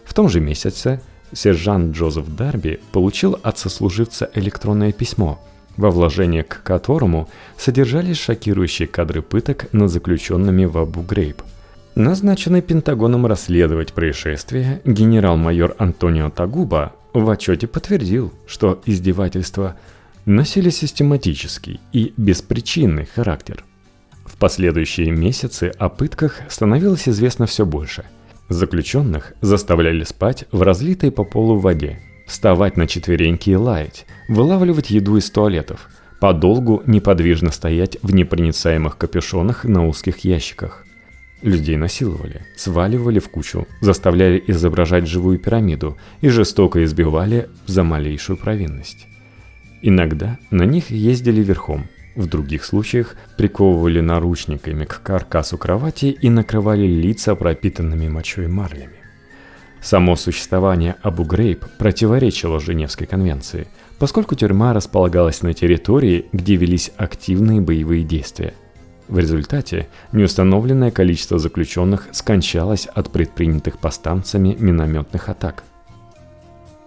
В 0.03 0.13
том 0.13 0.27
же 0.27 0.41
месяце 0.41 1.01
сержант 1.31 1.95
Джозеф 1.95 2.27
Дарби 2.27 2.81
получил 2.91 3.39
от 3.41 3.57
сослуживца 3.57 4.29
электронное 4.33 4.91
письмо, 4.91 5.39
во 5.77 5.91
вложении 5.91 6.41
к 6.41 6.61
которому 6.61 7.29
содержались 7.57 8.19
шокирующие 8.19 8.89
кадры 8.89 9.21
пыток 9.21 9.71
над 9.71 9.89
заключенными 9.89 10.65
в 10.65 10.77
Абу-Грейб– 10.77 11.41
Назначенный 11.95 12.61
Пентагоном 12.61 13.25
расследовать 13.25 13.91
происшествие, 13.91 14.81
генерал-майор 14.85 15.75
Антонио 15.77 16.29
Тагуба 16.29 16.93
в 17.13 17.29
отчете 17.29 17.67
подтвердил, 17.67 18.31
что 18.47 18.81
издевательства 18.85 19.75
носили 20.25 20.69
систематический 20.69 21.81
и 21.91 22.13
беспричинный 22.15 23.05
характер. 23.05 23.65
В 24.25 24.37
последующие 24.37 25.11
месяцы 25.11 25.73
о 25.77 25.89
пытках 25.89 26.39
становилось 26.47 27.09
известно 27.09 27.45
все 27.45 27.65
больше. 27.65 28.05
Заключенных 28.47 29.33
заставляли 29.41 30.05
спать 30.05 30.45
в 30.53 30.61
разлитой 30.61 31.11
по 31.11 31.25
полу 31.25 31.57
воде, 31.57 31.99
вставать 32.25 32.77
на 32.77 32.87
четвереньки 32.87 33.49
и 33.49 33.55
лаять, 33.55 34.05
вылавливать 34.29 34.91
еду 34.91 35.17
из 35.17 35.29
туалетов, 35.29 35.89
подолгу 36.21 36.83
неподвижно 36.85 37.51
стоять 37.51 37.97
в 38.01 38.13
непроницаемых 38.13 38.97
капюшонах 38.97 39.65
на 39.65 39.85
узких 39.85 40.19
ящиках– 40.19 40.85
Людей 41.41 41.75
насиловали, 41.75 42.41
сваливали 42.55 43.17
в 43.19 43.29
кучу, 43.29 43.67
заставляли 43.81 44.43
изображать 44.45 45.07
живую 45.07 45.39
пирамиду 45.39 45.97
и 46.21 46.29
жестоко 46.29 46.83
избивали 46.83 47.49
за 47.65 47.83
малейшую 47.83 48.37
провинность. 48.37 49.07
Иногда 49.81 50.37
на 50.51 50.63
них 50.63 50.91
ездили 50.91 51.41
верхом, 51.41 51.87
в 52.15 52.27
других 52.27 52.63
случаях 52.63 53.15
приковывали 53.37 54.01
наручниками 54.01 54.85
к 54.85 55.01
каркасу 55.01 55.57
кровати 55.57 56.15
и 56.21 56.29
накрывали 56.29 56.85
лица 56.85 57.35
пропитанными 57.35 58.07
мочой 58.07 58.47
марлями. 58.47 58.97
Само 59.81 60.15
существование 60.15 60.95
Абу-Грейб 61.01 61.65
противоречило 61.79 62.59
Женевской 62.59 63.07
конвенции, 63.07 63.67
поскольку 63.97 64.35
тюрьма 64.35 64.73
располагалась 64.73 65.41
на 65.41 65.55
территории, 65.55 66.27
где 66.33 66.55
велись 66.55 66.91
активные 66.97 67.61
боевые 67.61 68.03
действия– 68.03 68.53
в 69.11 69.19
результате 69.19 69.89
неустановленное 70.13 70.89
количество 70.89 71.37
заключенных 71.37 72.07
скончалось 72.11 72.87
от 72.87 73.11
предпринятых 73.11 73.77
повстанцами 73.77 74.55
минометных 74.57 75.29
атак. 75.29 75.63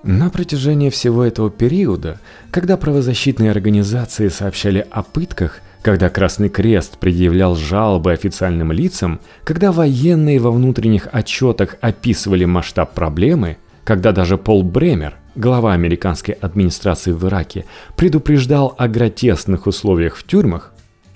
На 0.03 0.31
протяжении 0.31 0.91
всего 0.91 1.25
этого 1.25 1.51
периода, 1.51 2.21
когда 2.51 2.77
правозащитные 2.77 3.51
организации 3.51 4.29
сообщали 4.29 4.85
о 4.91 5.03
пытках, 5.03 5.61
когда 5.83 6.09
Красный 6.09 6.49
Крест 6.49 6.99
предъявлял 6.99 7.55
жалобы 7.57 8.13
официальным 8.13 8.73
лицам, 8.73 9.21
когда 9.45 9.71
военные 9.71 10.41
во 10.41 10.51
внутренних 10.51 11.09
отчетах 11.13 11.77
описывали 11.83 12.47
масштаб 12.47 12.95
проблемы, 12.95 13.59
когда 13.85 14.13
даже 14.13 14.39
Пол 14.39 14.63
Бремер, 14.63 15.15
глава 15.35 15.75
американской 15.75 16.35
администрации 16.35 17.13
в 17.13 17.27
Ираке, 17.27 17.67
предупреждал 17.97 18.75
о 18.79 18.89
гротесных 18.89 19.67
условиях 19.67 20.17
в 20.17 20.27
тюрьмах, 20.27 20.75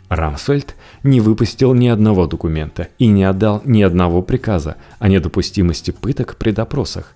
Рамсфельд 0.08 0.74
не 1.02 1.20
выпустил 1.20 1.74
ни 1.74 1.88
одного 1.88 2.26
документа 2.26 2.88
и 2.98 3.06
не 3.06 3.24
отдал 3.24 3.62
ни 3.64 3.82
одного 3.82 4.22
приказа 4.22 4.76
о 4.98 5.08
недопустимости 5.08 5.90
пыток 5.90 6.36
при 6.36 6.50
допросах, 6.50 7.14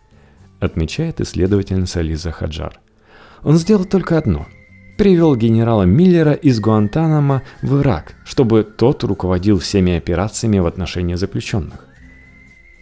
отмечает 0.61 1.21
исследовательница 1.21 2.01
Лиза 2.01 2.31
Хаджар. 2.31 2.79
Он 3.43 3.57
сделал 3.57 3.85
только 3.85 4.19
одно– 4.19 4.47
привел 4.97 5.35
генерала 5.37 5.83
Миллера 5.83 6.33
из 6.33 6.61
Гуантанамо 6.61 7.43
в 7.63 7.81
Ирак, 7.81 8.15
чтобы 8.25 8.63
тот 8.63 9.03
руководил 9.05 9.59
всеми 9.59 9.97
операциями 9.97 10.59
в 10.59 10.67
отношении 10.67 11.15
заключенных. 11.15 11.87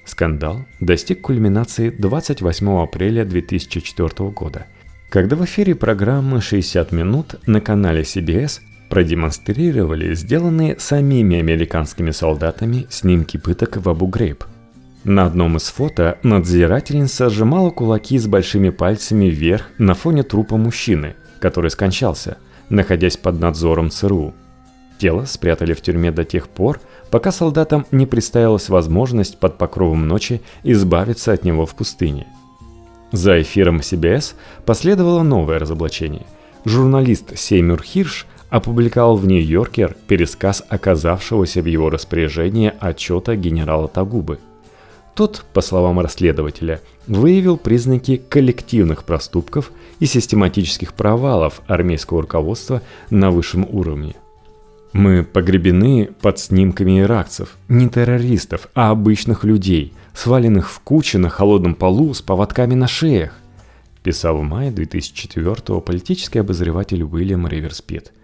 Скандал 0.05 0.67
достиг 0.81 1.23
кульминации 1.23 1.91
28 1.91 2.83
апреля 2.83 3.25
2004 3.25 4.31
года, 4.31 4.67
когда 5.09 5.37
в 5.37 5.45
эфире 5.45 5.75
программы 5.75 6.39
«60 6.39 6.95
минут» 6.95 7.37
на 7.47 7.61
канале 7.61 8.03
CBS 8.03 8.61
продемонстрировали 8.91 10.15
сделанные 10.15 10.79
самими 10.79 11.39
американскими 11.39 12.11
солдатами 12.11 12.87
снимки 12.91 13.39
пыток 13.39 13.77
в 13.77 13.89
Абу-Грейб. 13.89 14.45
На 15.05 15.25
одном 15.25 15.57
из 15.57 15.69
фото 15.69 16.19
надзирательница 16.23 17.31
сжимала 17.31 17.71
кулаки 17.71 18.19
с 18.19 18.27
большими 18.27 18.69
пальцами 18.69 19.27
вверх 19.27 19.71
на 19.79 19.95
фоне 19.95 20.25
трупа 20.25 20.59
мужчины, 20.59 21.15
который 21.39 21.71
скончался, 21.71 22.37
находясь 22.69 23.17
под 23.17 23.41
надзором 23.41 23.91
ЦРУ. 23.91 24.35
Тело 24.99 25.25
спрятали 25.25 25.73
в 25.73 25.81
тюрьме 25.81 26.11
до 26.11 26.25
тех 26.25 26.49
пор, 26.49 26.81
пока 27.11 27.33
солдатам 27.33 27.87
не 27.91 28.05
представилась 28.05 28.69
возможность 28.69 29.39
под 29.39 29.57
покровом 29.57 30.07
ночи 30.07 30.43
избавиться 30.65 31.33
от 31.33 31.45
него 31.45 31.65
в 31.65 31.75
пустыне. 31.75 32.27
За 33.13 33.41
эфиром 33.41 33.79
CBS 33.79 34.35
последовало 34.67 35.23
новое 35.23 35.59
разоблачение. 35.59 36.27
Журналист 36.67 37.39
Сеймюр 37.39 37.83
Хирш 37.83 38.27
опубликовал 38.51 39.17
в 39.17 39.27
Нью-Йоркер 39.27 39.97
пересказ 40.07 40.63
оказавшегося 40.69 41.63
в 41.63 41.67
его 41.67 41.89
распоряжении 41.89 42.73
отчета 42.79 43.37
генерала 43.37 43.89
Тагубы. 43.89 44.39
Тот, 45.15 45.45
по 45.53 45.61
словам 45.61 46.01
расследователя, 46.01 46.81
выявил 47.07 47.57
признаки 47.57 48.17
коллективных 48.17 49.05
проступков 49.05 49.73
и 49.99 50.07
систематических 50.07 50.95
провалов 50.95 51.63
армейского 51.67 52.23
руководства 52.23 52.83
на 53.11 53.31
высшем 53.31 53.67
уровне. 53.71 54.15
Мы 54.93 55.23
погребены 55.23 56.11
под 56.21 56.39
снимками 56.39 57.01
иракцев, 57.01 57.57
не 57.69 57.89
террористов, 57.89 58.69
а 58.75 58.91
обычных 58.91 59.45
людей, 59.45 59.93
сваленных 60.15 60.69
в 60.69 60.81
кучи 60.81 61.17
на 61.17 61.29
холодном 61.29 61.75
полу 61.75 62.13
с 62.13 62.23
поводками 62.23 62.75
на 62.75 62.89
шеях, 62.89 63.35
писал 64.03 64.39
в 64.39 64.43
мае 64.43 64.71
2004 64.71 65.81
политический 65.81 66.39
обозреватель 66.39 67.03
Уильям 67.03 67.47
Риверспит– 67.47 68.13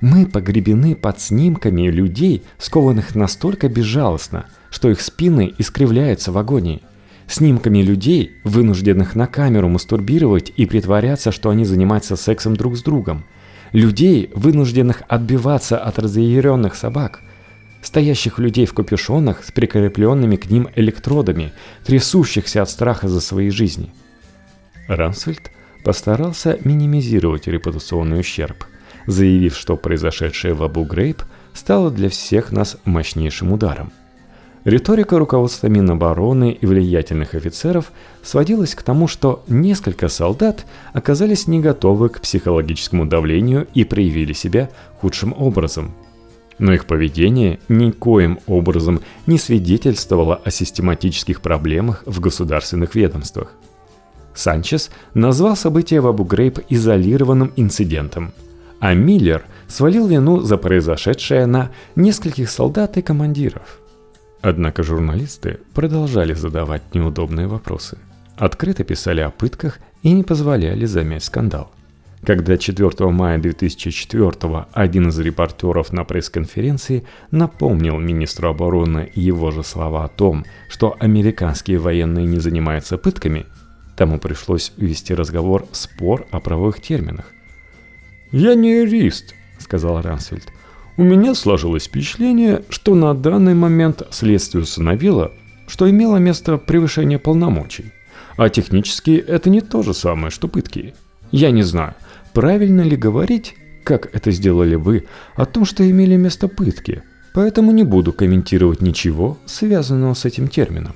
мы 0.00 0.24
погребены 0.24 0.96
под 0.96 1.20
снимками 1.20 1.90
людей, 1.90 2.42
скованных 2.56 3.14
настолько 3.14 3.68
безжалостно, 3.68 4.46
что 4.70 4.90
их 4.90 5.00
спины 5.02 5.52
искривляются 5.58 6.32
в 6.32 6.38
агонии. 6.38 6.80
Снимками 7.26 7.82
людей, 7.82 8.32
вынужденных 8.42 9.14
на 9.14 9.26
камеру 9.26 9.68
мастурбировать 9.68 10.52
и 10.56 10.64
притворяться, 10.64 11.32
что 11.32 11.50
они 11.50 11.66
занимаются 11.66 12.16
сексом 12.16 12.56
друг 12.56 12.76
с 12.76 12.82
другом. 12.82 13.24
Людей, 13.72 14.30
вынужденных 14.34 15.02
отбиваться 15.06 15.78
от 15.78 15.98
разъяренных 15.98 16.74
собак. 16.76 17.20
Стоящих 17.82 18.38
людей 18.38 18.64
в 18.64 18.72
капюшонах 18.72 19.44
с 19.44 19.52
прикрепленными 19.52 20.36
к 20.36 20.50
ним 20.50 20.68
электродами, 20.76 21.52
трясущихся 21.84 22.62
от 22.62 22.70
страха 22.70 23.06
за 23.08 23.20
свои 23.20 23.50
жизни. 23.50 23.92
Рамсфельд 24.90 25.50
постарался 25.84 26.58
минимизировать 26.64 27.46
репутационный 27.46 28.20
ущерб– 28.20 28.64
заявив, 29.06 29.56
что 29.56 29.76
произошедшее 29.76 30.54
в 30.54 30.62
Абу-Грейб 30.62 31.22
стало 31.52 31.90
для 31.90 32.08
всех 32.08 32.52
нас 32.52 32.76
мощнейшим 32.84 33.52
ударом. 33.52 33.92
Риторика 34.64 35.18
руководства 35.18 35.68
Минобороны 35.68 36.52
и 36.52 36.66
влиятельных 36.66 37.34
офицеров 37.34 37.92
сводилась 38.22 38.74
к 38.74 38.82
тому, 38.82 39.08
что 39.08 39.42
несколько 39.48 40.08
солдат 40.08 40.66
оказались 40.92 41.46
не 41.46 41.60
готовы 41.60 42.10
к 42.10 42.20
психологическому 42.20 43.06
давлению 43.06 43.66
и 43.72 43.84
проявили 43.84 44.34
себя 44.34 44.68
худшим 45.00 45.34
образом. 45.36 45.94
Но 46.58 46.74
их 46.74 46.84
поведение 46.84 47.58
никоим 47.70 48.38
образом 48.46 49.00
не 49.26 49.38
свидетельствовало 49.38 50.36
о 50.44 50.50
систематических 50.50 51.40
проблемах 51.40 52.02
в 52.04 52.20
государственных 52.20 52.94
ведомствах. 52.94 53.54
Санчес 54.40 54.90
назвал 55.14 55.56
события 55.56 56.00
в 56.00 56.06
Абу-Грейб 56.06 56.58
изолированным 56.68 57.52
инцидентом– 57.56 58.32
а 58.80 58.94
Миллер 58.94 59.44
свалил 59.68 60.06
вину 60.06 60.40
за 60.40 60.56
произошедшее 60.56 61.44
на 61.44 61.70
нескольких 61.96 62.48
солдат 62.48 62.96
и 62.96 63.02
командиров. 63.02 63.78
Однако 64.40 64.82
журналисты 64.82 65.60
продолжали 65.74 66.32
задавать 66.32 66.94
неудобные 66.94 67.46
вопросы– 67.46 67.98
открыто 68.38 68.84
писали 68.84 69.20
о 69.20 69.30
пытках 69.30 69.78
и 70.02 70.12
не 70.12 70.22
позволяли 70.22 70.86
замять 70.86 71.24
скандал. 71.24 71.70
Когда 72.24 72.56
4 72.56 73.10
мая 73.10 73.38
2004 73.38 74.66
один 74.72 75.08
из 75.08 75.18
репортеров 75.18 75.92
на 75.92 76.04
пресс-конференции 76.04 77.04
напомнил 77.30 77.98
министру 77.98 78.48
обороны 78.48 79.10
его 79.14 79.50
же 79.50 79.62
слова 79.62 80.04
о 80.04 80.08
том, 80.08 80.44
что 80.68 80.96
американские 81.00 81.78
военные 81.78 82.26
не 82.26 82.38
занимаются 82.38 82.98
пытками, 82.98 83.46
тому 84.00 84.18
пришлось 84.18 84.72
вести 84.78 85.12
разговор 85.12 85.66
спор 85.72 86.26
о 86.30 86.40
правовых 86.40 86.80
терминах. 86.80 87.34
«Я 88.32 88.54
не 88.54 88.78
юрист»,— 88.78 89.34
сказал 89.58 90.00
Рансфельд. 90.00 90.44
«У 90.96 91.02
меня 91.02 91.34
сложилось 91.34 91.84
впечатление, 91.84 92.62
что 92.70 92.94
на 92.94 93.12
данный 93.12 93.52
момент 93.52 94.02
следствие 94.10 94.62
установило, 94.62 95.32
что 95.66 95.90
имело 95.90 96.16
место 96.16 96.56
превышение 96.56 97.18
полномочий. 97.18 97.92
А 98.38 98.48
технически 98.48 99.10
это 99.10 99.50
не 99.50 99.60
то 99.60 99.82
же 99.82 99.92
самое, 99.92 100.30
что 100.30 100.48
пытки. 100.48 100.94
Я 101.30 101.50
не 101.50 101.62
знаю, 101.62 101.92
правильно 102.32 102.80
ли 102.80 102.96
говорить, 102.96 103.54
как 103.84 104.14
это 104.14 104.30
сделали 104.30 104.76
вы, 104.76 105.08
о 105.36 105.44
том, 105.44 105.66
что 105.66 105.86
имели 105.86 106.16
место 106.16 106.48
пытки, 106.48 107.02
поэтому 107.34 107.70
не 107.70 107.82
буду 107.82 108.14
комментировать 108.14 108.80
ничего, 108.80 109.36
связанного 109.44 110.14
с 110.14 110.24
этим 110.24 110.48
термином. 110.48 110.94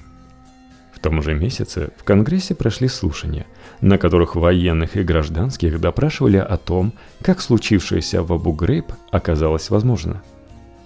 Том 1.05 1.21
же 1.21 1.35
месяце 1.35 1.91
в 1.99 2.05
Конгрессе 2.05 2.55
прошли 2.55 2.89
слушания, 2.89 3.45
на 3.83 3.99
которых 3.99 4.37
военных 4.37 4.97
и 4.97 5.03
гражданских 5.03 5.79
допрашивали 5.79 6.39
о 6.39 6.57
том, 6.57 6.95
как 7.21 7.43
случившееся 7.43 8.23
в 8.23 8.33
Абу-Грейб 8.33 8.87
оказалось 9.11 9.69
возможно. 9.69 10.23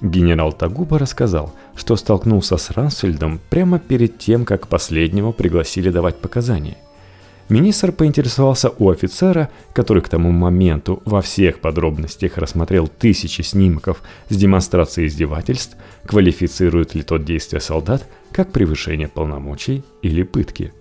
Генерал 0.01 0.53
Тагуба 0.53 0.99
рассказал, 0.99 1.55
что 1.77 1.95
столкнулся 1.95 2.57
с 2.57 2.73
Рансфельдом 2.73 3.39
прямо 3.49 3.79
перед 3.79 4.19
тем, 4.19 4.45
как 4.45 4.67
последнего 4.67 5.31
пригласили 5.31 5.89
давать 5.89 6.17
показания– 6.17 6.79
Министр 7.49 7.93
поинтересовался 7.93 8.71
у 8.79 8.91
офицера, 8.91 9.49
который 9.73 10.03
к 10.03 10.09
тому 10.11 10.33
моменту 10.33 11.03
во 11.07 11.23
всех 11.23 11.61
подробностях 11.61 12.37
рассмотрел 12.37 12.89
тысячи 12.89 13.41
снимков 13.41 14.03
с 14.29 14.37
демонстрацией 14.37 15.09
издевательств, 15.09 15.77
квалифицирует 16.05 16.95
ли 16.95 17.03
тот 17.03 17.25
действия 17.25 17.61
солдат 17.61 18.07
как 18.33 18.53
превышение 18.53 19.09
полномочий 19.09 19.83
или 20.03 20.25
пытки. 20.25 20.75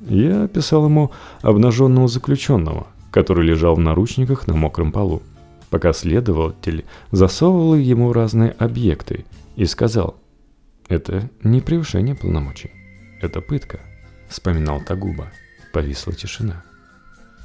Я 0.00 0.44
описал 0.44 0.86
ему 0.86 1.12
обнаженного 1.42 2.08
заключенного, 2.08 2.88
который 3.12 3.46
лежал 3.46 3.76
в 3.76 3.78
наручниках 3.78 4.48
на 4.48 4.56
мокром 4.56 4.90
полу, 4.90 5.22
пока 5.70 5.92
следователь 5.92 6.84
засовывал 7.12 7.76
ему 7.76 8.12
разные 8.12 8.50
объекты 8.58 9.24
и 9.54 9.64
сказал, 9.66 10.16
это 10.88 11.30
не 11.44 11.60
превышение 11.60 12.16
полномочий, 12.16 12.72
это 13.20 13.40
пытка, 13.40 13.78
вспоминал 14.28 14.80
Тагуба. 14.80 15.30
Повисла 15.72 16.12
тишина. 16.12 16.62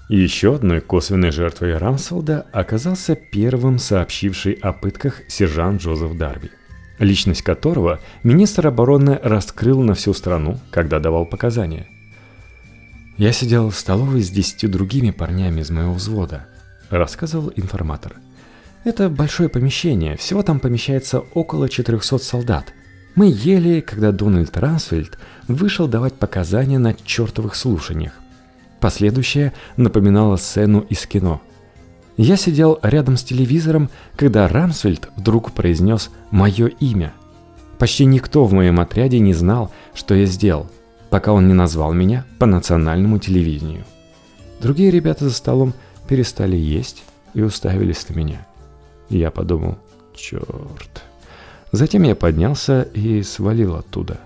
Еще 0.09 0.55
одной 0.55 0.79
косвенной 0.79 1.31
жертвой 1.31 1.77
Рамсфелда 1.77 2.45
оказался 2.53 3.15
первым 3.15 3.77
сообщивший 3.77 4.53
о 4.53 4.71
пытках 4.71 5.21
сержант 5.27 5.81
Джозеф 5.81 6.17
Дарби, 6.17 6.51
личность 6.97 7.41
которого 7.41 7.99
министр 8.23 8.67
обороны 8.67 9.19
раскрыл 9.21 9.81
на 9.81 9.95
всю 9.95 10.13
страну, 10.13 10.59
когда 10.71 10.99
давал 10.99 11.25
показания. 11.25 11.87
«Я 13.17 13.33
сидел 13.33 13.69
в 13.69 13.75
столовой 13.75 14.21
с 14.21 14.29
десятью 14.29 14.69
другими 14.69 15.11
парнями 15.11 15.59
из 15.59 15.71
моего 15.71 15.93
взвода»,— 15.93 16.47
рассказывал 16.89 17.51
информатор. 17.55 18.13
«Это 18.85 19.09
большое 19.09 19.49
помещение, 19.49 20.15
всего 20.15 20.41
там 20.41 20.61
помещается 20.61 21.19
около 21.33 21.67
400 21.67 22.17
солдат. 22.19 22.73
Мы 23.15 23.25
ели, 23.29 23.81
когда 23.81 24.11
Дональд 24.13 24.55
Рансфельд 24.55 25.17
вышел 25.47 25.87
давать 25.87 26.13
показания 26.13 26.79
на 26.79 26.93
чертовых 26.93 27.55
слушаниях. 27.55 28.13
Последующее 28.79 29.53
напоминало 29.75 30.35
сцену 30.35 30.81
из 30.81 31.05
кино. 31.07 31.41
Я 32.15 32.35
сидел 32.35 32.79
рядом 32.81 33.17
с 33.17 33.23
телевизором, 33.23 33.89
когда 34.15 34.47
Рамсфельд 34.47 35.09
вдруг 35.15 35.51
произнес 35.51 36.09
мое 36.31 36.67
имя. 36.67 37.13
Почти 37.77 38.05
никто 38.05 38.45
в 38.45 38.53
моем 38.53 38.79
отряде 38.79 39.19
не 39.19 39.33
знал, 39.33 39.71
что 39.93 40.15
я 40.15 40.25
сделал, 40.25 40.67
пока 41.09 41.31
он 41.31 41.47
не 41.47 41.53
назвал 41.53 41.93
меня 41.93 42.25
по 42.39 42.45
национальному 42.45 43.19
телевидению. 43.19 43.85
Другие 44.61 44.89
ребята 44.89 45.25
за 45.25 45.35
столом 45.35 45.73
перестали 46.07 46.55
есть 46.55 47.03
и 47.35 47.41
уставились 47.41 48.09
на 48.09 48.13
меня. 48.15 48.47
Я 49.09 49.29
подумал, 49.29 49.77
черт. 50.15 51.03
Затем 51.71 52.03
я 52.03 52.15
поднялся 52.15 52.81
и 52.81 53.21
свалил 53.21 53.75
оттуда. 53.75 54.19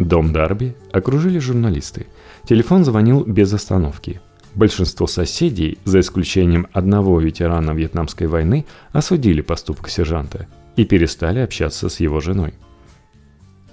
Дом 0.00 0.32
Дарби 0.32 0.74
окружили 0.92 1.38
журналисты. 1.38 2.06
Телефон 2.48 2.84
звонил 2.86 3.22
без 3.22 3.52
остановки. 3.52 4.20
Большинство 4.54 5.06
соседей, 5.06 5.78
за 5.84 6.00
исключением 6.00 6.68
одного 6.72 7.20
ветерана 7.20 7.72
Вьетнамской 7.72 8.26
войны, 8.26 8.64
осудили 8.92 9.42
поступок 9.42 9.90
сержанта 9.90 10.48
и 10.76 10.86
перестали 10.86 11.40
общаться 11.40 11.90
с 11.90 12.00
его 12.00 12.20
женой. 12.20 12.54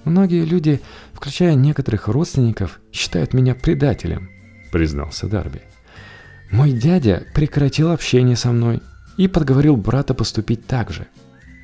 «Многие 0.04 0.44
люди, 0.44 0.82
включая 1.14 1.56
некоторых 1.56 2.10
родственников, 2.10 2.82
считают 2.92 3.34
меня 3.34 3.56
предателем»,— 3.56 4.30
признался 4.72 5.28
Дарби. 5.28 5.62
«Мой 6.52 6.72
дядя 6.74 7.26
прекратил 7.34 7.92
общение 7.92 8.36
со 8.36 8.52
мной 8.52 8.82
и 9.18 9.30
подговорил 9.30 9.78
брата 9.78 10.14
поступить 10.14 10.68
так 10.68 10.92
же. 10.92 11.08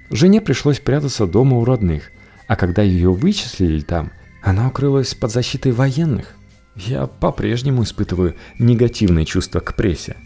Жене 0.10 0.40
пришлось 0.40 0.80
прятаться 0.80 1.28
дома 1.28 1.58
у 1.58 1.66
родных, 1.66 2.12
а 2.48 2.56
когда 2.56 2.82
ее 2.82 3.12
вычислили 3.12 3.82
там— 3.82 4.12
она 4.44 4.68
укрылась 4.68 5.16
под 5.16 5.32
защитой 5.32 5.72
военных. 5.72 6.36
Я 6.76 7.08
по-прежнему 7.08 7.84
испытываю 7.84 8.36
негативные 8.60 9.26
чувства 9.26 9.62
к 9.62 9.74
прессе. 9.76 10.18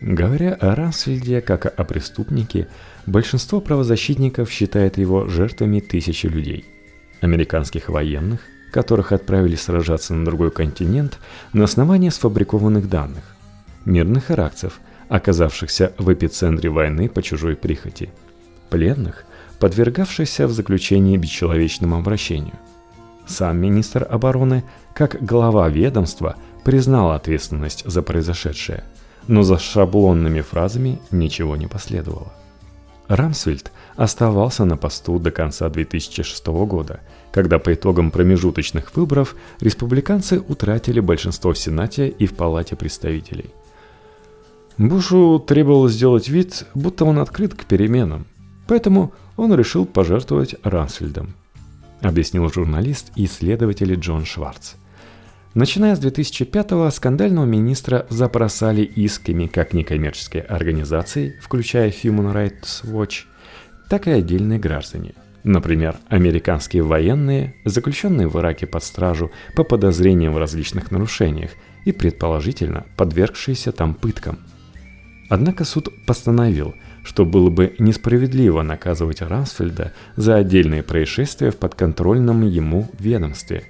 Говоря 0.00 0.54
о 0.54 0.74
Рансфельде 0.74 1.40
как 1.40 1.66
о 1.66 1.84
преступнике, 1.84 2.68
большинство 3.06 3.60
правозащитников 3.60 4.50
считает 4.50 4.98
его 4.98 5.26
жертвами 5.26 5.80
тысячи 5.80 6.26
людей. 6.26 6.64
Американских 7.20 7.88
военных, 7.88 8.40
которых 8.70 9.10
отправили 9.10 9.56
сражаться 9.56 10.14
на 10.14 10.24
другой 10.24 10.50
континент 10.50 11.18
на 11.52 11.64
основании 11.64 12.10
сфабрикованных 12.10 12.88
данных. 12.88 13.24
Мирных 13.84 14.30
иракцев, 14.30 14.78
оказавшихся 15.08 15.92
в 15.98 16.12
эпицентре 16.12 16.70
войны 16.70 17.08
по 17.08 17.22
чужой 17.22 17.56
прихоти. 17.56 18.10
Пленных, 18.70 19.24
подвергавшихся 19.58 20.46
в 20.46 20.52
заключении 20.52 21.16
бесчеловечному 21.16 21.96
обращению– 21.96 22.54
сам 23.26 23.58
министр 23.58 24.06
обороны, 24.08 24.64
как 24.94 25.24
глава 25.24 25.68
ведомства, 25.68 26.36
признал 26.64 27.12
ответственность 27.12 27.84
за 27.86 28.02
произошедшее, 28.02 28.84
но 29.28 29.42
за 29.42 29.58
шаблонными 29.58 30.40
фразами 30.40 31.00
ничего 31.10 31.56
не 31.56 31.66
последовало. 31.66 32.32
Рамсвельд 33.08 33.70
оставался 33.96 34.64
на 34.64 34.76
посту 34.76 35.18
до 35.18 35.30
конца 35.30 35.68
2006 35.68 36.46
года, 36.46 37.00
когда 37.32 37.58
по 37.58 37.74
итогам 37.74 38.10
промежуточных 38.10 38.96
выборов 38.96 39.36
республиканцы 39.60 40.40
утратили 40.40 41.00
большинство 41.00 41.52
в 41.52 41.58
Сенате 41.58 42.08
и 42.08 42.26
в 42.26 42.34
Палате 42.34 42.76
представителей. 42.76 43.50
Бушу 44.78 45.38
требовалось 45.38 45.92
сделать 45.92 46.28
вид, 46.28 46.66
будто 46.74 47.04
он 47.04 47.18
открыт 47.18 47.54
к 47.54 47.66
переменам, 47.66 48.26
поэтому 48.66 49.12
он 49.36 49.54
решил 49.54 49.84
пожертвовать 49.84 50.56
Рамсфельдом– 50.62 51.34
объяснил 52.08 52.50
журналист 52.52 53.12
и 53.16 53.24
исследователь 53.24 53.94
Джон 53.94 54.24
Шварц. 54.24 54.74
Начиная 55.54 55.94
с 55.94 56.00
2005-го 56.00 56.90
скандального 56.90 57.44
министра 57.44 58.06
запросали 58.10 58.82
исками 58.82 59.46
как 59.46 59.72
некоммерческие 59.72 60.42
организации, 60.42 61.38
включая 61.40 61.90
Human 61.90 62.32
Rights 62.34 62.84
Watch, 62.84 63.24
так 63.88 64.08
и 64.08 64.10
отдельные 64.10 64.58
граждане. 64.58 65.14
Например, 65.44 65.96
американские 66.08 66.82
военные, 66.82 67.54
заключенные 67.64 68.26
в 68.26 68.38
Ираке 68.38 68.66
под 68.66 68.82
стражу 68.82 69.30
по 69.54 69.62
подозрениям 69.62 70.32
в 70.32 70.38
различных 70.38 70.90
нарушениях 70.90 71.50
и 71.84 71.92
предположительно 71.92 72.86
подвергшиеся 72.96 73.70
там 73.70 73.94
пыткам. 73.94 74.38
Однако 75.28 75.64
суд 75.64 75.88
постановил– 76.06 76.74
что 77.04 77.24
было 77.24 77.50
бы 77.50 77.76
несправедливо 77.78 78.62
наказывать 78.62 79.22
Рансфельда 79.22 79.92
за 80.16 80.36
отдельные 80.36 80.82
происшествия 80.82 81.50
в 81.50 81.56
подконтрольном 81.56 82.48
ему 82.48 82.88
ведомстве, 82.98 83.64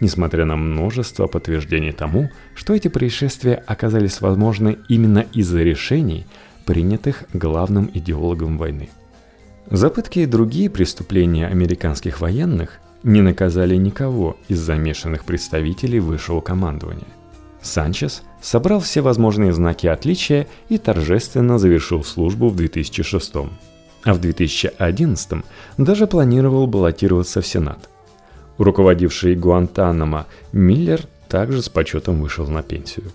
несмотря 0.00 0.46
на 0.46 0.56
множество 0.56 1.26
подтверждений 1.26 1.92
тому, 1.92 2.30
что 2.54 2.74
эти 2.74 2.88
происшествия 2.88 3.62
оказались 3.66 4.20
возможны 4.20 4.78
именно 4.88 5.26
из-за 5.32 5.62
решений, 5.62 6.26
принятых 6.64 7.24
главным 7.32 7.90
идеологом 7.92 8.58
войны. 8.58 8.88
За 9.70 9.90
пытки 9.90 10.20
и 10.20 10.26
другие 10.26 10.70
преступления 10.70 11.46
американских 11.46 12.20
военных 12.20 12.78
не 13.02 13.20
наказали 13.20 13.76
никого 13.76 14.36
из 14.48 14.58
замешанных 14.60 15.24
представителей 15.24 16.00
высшего 16.00 16.40
командования. 16.40 17.17
Санчес 17.62 18.22
собрал 18.40 18.80
все 18.80 19.00
возможные 19.00 19.52
знаки 19.52 19.86
отличия 19.86 20.46
и 20.68 20.78
торжественно 20.78 21.58
завершил 21.58 22.04
службу 22.04 22.48
в 22.48 22.56
2006 22.56 23.34
а 24.04 24.14
в 24.14 24.20
2011 24.20 25.44
даже 25.76 26.06
планировал 26.06 26.66
баллотироваться 26.66 27.40
в 27.40 27.46
Сенат. 27.46 27.88
Руководивший 28.56 29.34
Гуантанамо 29.34 30.26
Миллер 30.52 31.02
также 31.28 31.62
с 31.62 31.68
почетом 31.68 32.22
вышел 32.22 32.46
на 32.46 32.62
пенсию. 32.62 33.12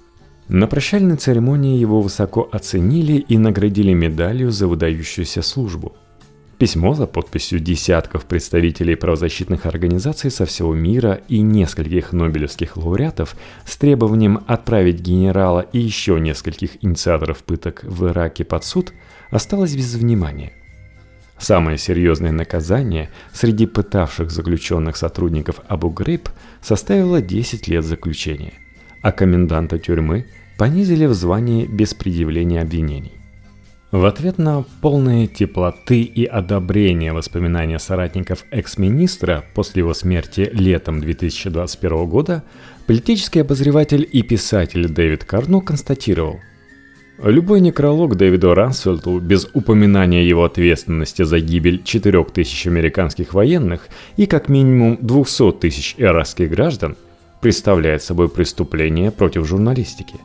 На 0.48 0.68
прощальной 0.68 1.16
церемонии 1.16 1.80
его 1.80 2.02
высоко 2.02 2.48
оценили 2.52 3.14
и 3.14 3.38
наградили 3.38 3.94
медалью 3.94 4.52
за 4.52 4.68
выдающуюся 4.68 5.42
службу. 5.42 5.94
Письмо 6.64 6.94
за 6.94 7.08
подписью 7.08 7.60
десятков 7.60 8.24
представителей 8.24 8.96
правозащитных 8.96 9.66
организаций 9.66 10.32
со 10.32 10.46
всего 10.46 10.74
мира 10.74 11.20
и 11.28 11.42
нескольких 11.42 12.14
нобелевских 12.14 12.78
лауреатов 12.78 13.36
с 13.66 13.76
требованием 13.76 14.40
отправить 14.48 15.02
генерала 15.02 15.60
и 15.60 15.80
еще 15.80 16.22
нескольких 16.22 16.82
инициаторов 16.82 17.44
пыток 17.44 17.84
в 17.84 18.08
Ираке 18.08 18.46
под 18.46 18.64
суд 18.64 18.94
осталось 19.30 19.76
без 19.76 19.94
внимания. 19.96 20.54
Самое 21.38 21.78
серьезное 21.78 22.32
наказание 22.32 23.10
среди 23.34 23.66
пытавших 23.66 24.32
заключенных 24.32 24.96
сотрудников 24.96 25.60
Абу 25.68 25.90
Грейб 25.90 26.30
составило 26.62 27.22
10 27.22 27.68
лет 27.68 27.84
заключения 27.84 28.54
а 29.02 29.12
коменданта 29.12 29.80
тюрьмы 29.80 30.28
понизили 30.58 31.08
в 31.08 31.14
звании 31.14 31.66
без 31.66 31.94
предъявления 31.94 32.62
обвинений. 32.62 33.23
В 33.94 34.06
ответ 34.06 34.40
на 34.40 34.66
полные 34.82 35.28
теплоты 35.28 36.02
и 36.02 36.26
одобрения 36.26 37.14
воспоминания 37.14 37.78
соратников 37.78 38.44
экс-министра 38.50 39.46
после 39.54 39.82
его 39.82 39.94
смерти 39.94 40.50
летом 40.52 41.00
2021 41.00 42.08
года, 42.08 42.44
политический 42.88 43.42
обозреватель 43.42 44.10
и 44.12 44.24
писатель 44.24 44.90
Дэвид 44.90 45.24
Карну 45.24 45.62
констатировал, 45.62 46.40
Любой 47.22 47.62
некролог 47.62 48.18
Дэвиду 48.18 48.56
Рансфилду 48.56 49.20
без 49.20 49.48
упоминания 49.54 50.28
его 50.28 50.44
ответственности 50.44 51.22
за 51.22 51.40
гибель 51.40 51.84
4000 51.84 52.68
американских 52.68 53.36
военных 53.36 53.88
и 54.18 54.26
как 54.26 54.50
минимум 54.50 54.98
200 55.00 55.52
тысяч 55.60 55.94
иракских 56.00 56.50
граждан– 56.50 56.98
представляет 57.44 58.02
собой 58.02 58.30
преступление 58.30 59.12
против 59.12 59.46
журналистики. 59.46 60.16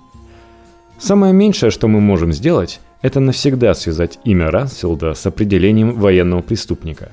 Самое 0.99 1.33
меньшее, 1.33 1.71
что 1.71 1.89
мы 1.89 2.01
можем 2.01 2.33
сделать, 2.33 2.81
это 3.03 3.21
навсегда 3.21 3.75
связать 3.75 4.19
имя 4.25 4.51
Рансфилда 4.51 5.15
с 5.15 5.27
определением 5.27 5.99
военного 5.99 6.43
преступника. 6.43 7.13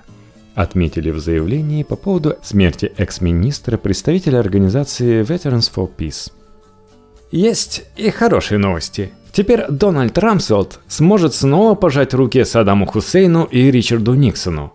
Отметили 0.55 1.11
в 1.11 1.19
заявлении 1.19 1.83
по 1.83 1.95
поводу 1.95 2.37
смерти 2.41 2.91
экс-министра 2.97 3.77
представителя 3.77 4.39
организации 4.39 5.21
Veterans 5.21 5.71
for 5.73 5.89
Peace. 5.95 6.31
Есть 7.31 7.85
и 7.97 8.09
хорошие 8.09 8.57
новости. 8.57 9.11
Теперь 9.33 9.65
Дональд 9.67 10.17
Рамсфилд 10.17 10.79
сможет 10.87 11.33
снова 11.33 11.75
пожать 11.75 12.13
руки 12.13 12.43
Саддаму 12.45 12.85
Хусейну 12.85 13.43
и 13.43 13.69
Ричарду 13.69 14.13
Никсону. 14.13 14.71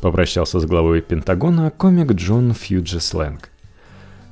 Попрощался 0.00 0.58
с 0.58 0.64
главой 0.66 1.00
Пентагона 1.00 1.70
комик 1.70 2.12
Джон 2.12 2.52
Фьюджи 2.52 2.98
Лэнг. 3.12 3.50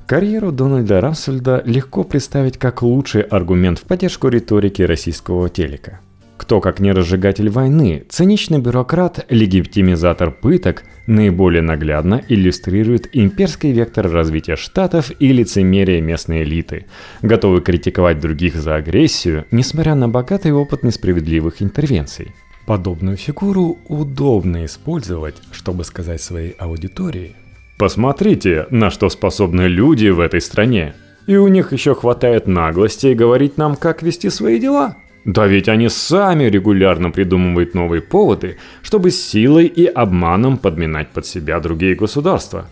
Карьеру 0.05 0.51
Дональда 0.51 0.99
Рассельда 0.99 1.61
легко 1.63 2.03
представить 2.03 2.57
как 2.57 2.81
лучший 2.81 3.21
аргумент 3.21 3.79
в 3.79 3.83
поддержку 3.83 4.27
риторики 4.27 4.81
российского 4.81 5.47
телека. 5.47 6.01
Кто, 6.41 6.59
как 6.59 6.79
не 6.79 6.91
разжигатель 6.91 7.51
войны, 7.51 8.03
циничный 8.09 8.57
бюрократ, 8.57 9.27
легитимизатор 9.29 10.31
пыток, 10.31 10.83
наиболее 11.05 11.61
наглядно 11.61 12.19
иллюстрирует 12.27 13.07
имперский 13.13 13.71
вектор 13.71 14.09
развития 14.09 14.55
штатов 14.55 15.11
и 15.19 15.31
лицемерие 15.31 16.01
местной 16.01 16.41
элиты, 16.41 16.87
готовы 17.21 17.61
критиковать 17.61 18.19
других 18.19 18.55
за 18.55 18.73
агрессию, 18.73 19.45
несмотря 19.51 19.93
на 19.93 20.09
богатый 20.09 20.51
опыт 20.51 20.81
несправедливых 20.81 21.61
интервенций. 21.61 22.31
Подобную 22.65 23.17
фигуру 23.17 23.77
удобно 23.87 24.65
использовать, 24.65 25.35
чтобы 25.51 25.83
сказать 25.83 26.23
своей 26.23 26.55
аудитории, 26.57 27.35
Посмотрите, 27.77 28.65
на 28.71 28.89
что 28.89 29.09
способны 29.09 29.67
люди 29.67 30.07
в 30.07 30.19
этой 30.19 30.41
стране. 30.41 30.95
И 31.27 31.35
у 31.35 31.47
них 31.47 31.71
еще 31.71 31.93
хватает 31.93 32.47
наглости 32.47 33.13
говорить 33.13 33.57
нам, 33.57 33.75
как 33.75 34.01
вести 34.01 34.31
свои 34.31 34.59
дела. 34.59 34.97
Да 35.25 35.45
ведь 35.45 35.69
они 35.69 35.87
сами 35.87 36.45
регулярно 36.45 37.11
придумывают 37.11 37.75
новые 37.75 38.01
поводы, 38.01 38.57
чтобы 38.81 39.11
силой 39.11 39.67
и 39.67 39.85
обманом 39.85 40.57
подминать 40.57 41.09
под 41.09 41.25
себя 41.25 41.59
другие 41.59 41.95
государства. 41.95 42.65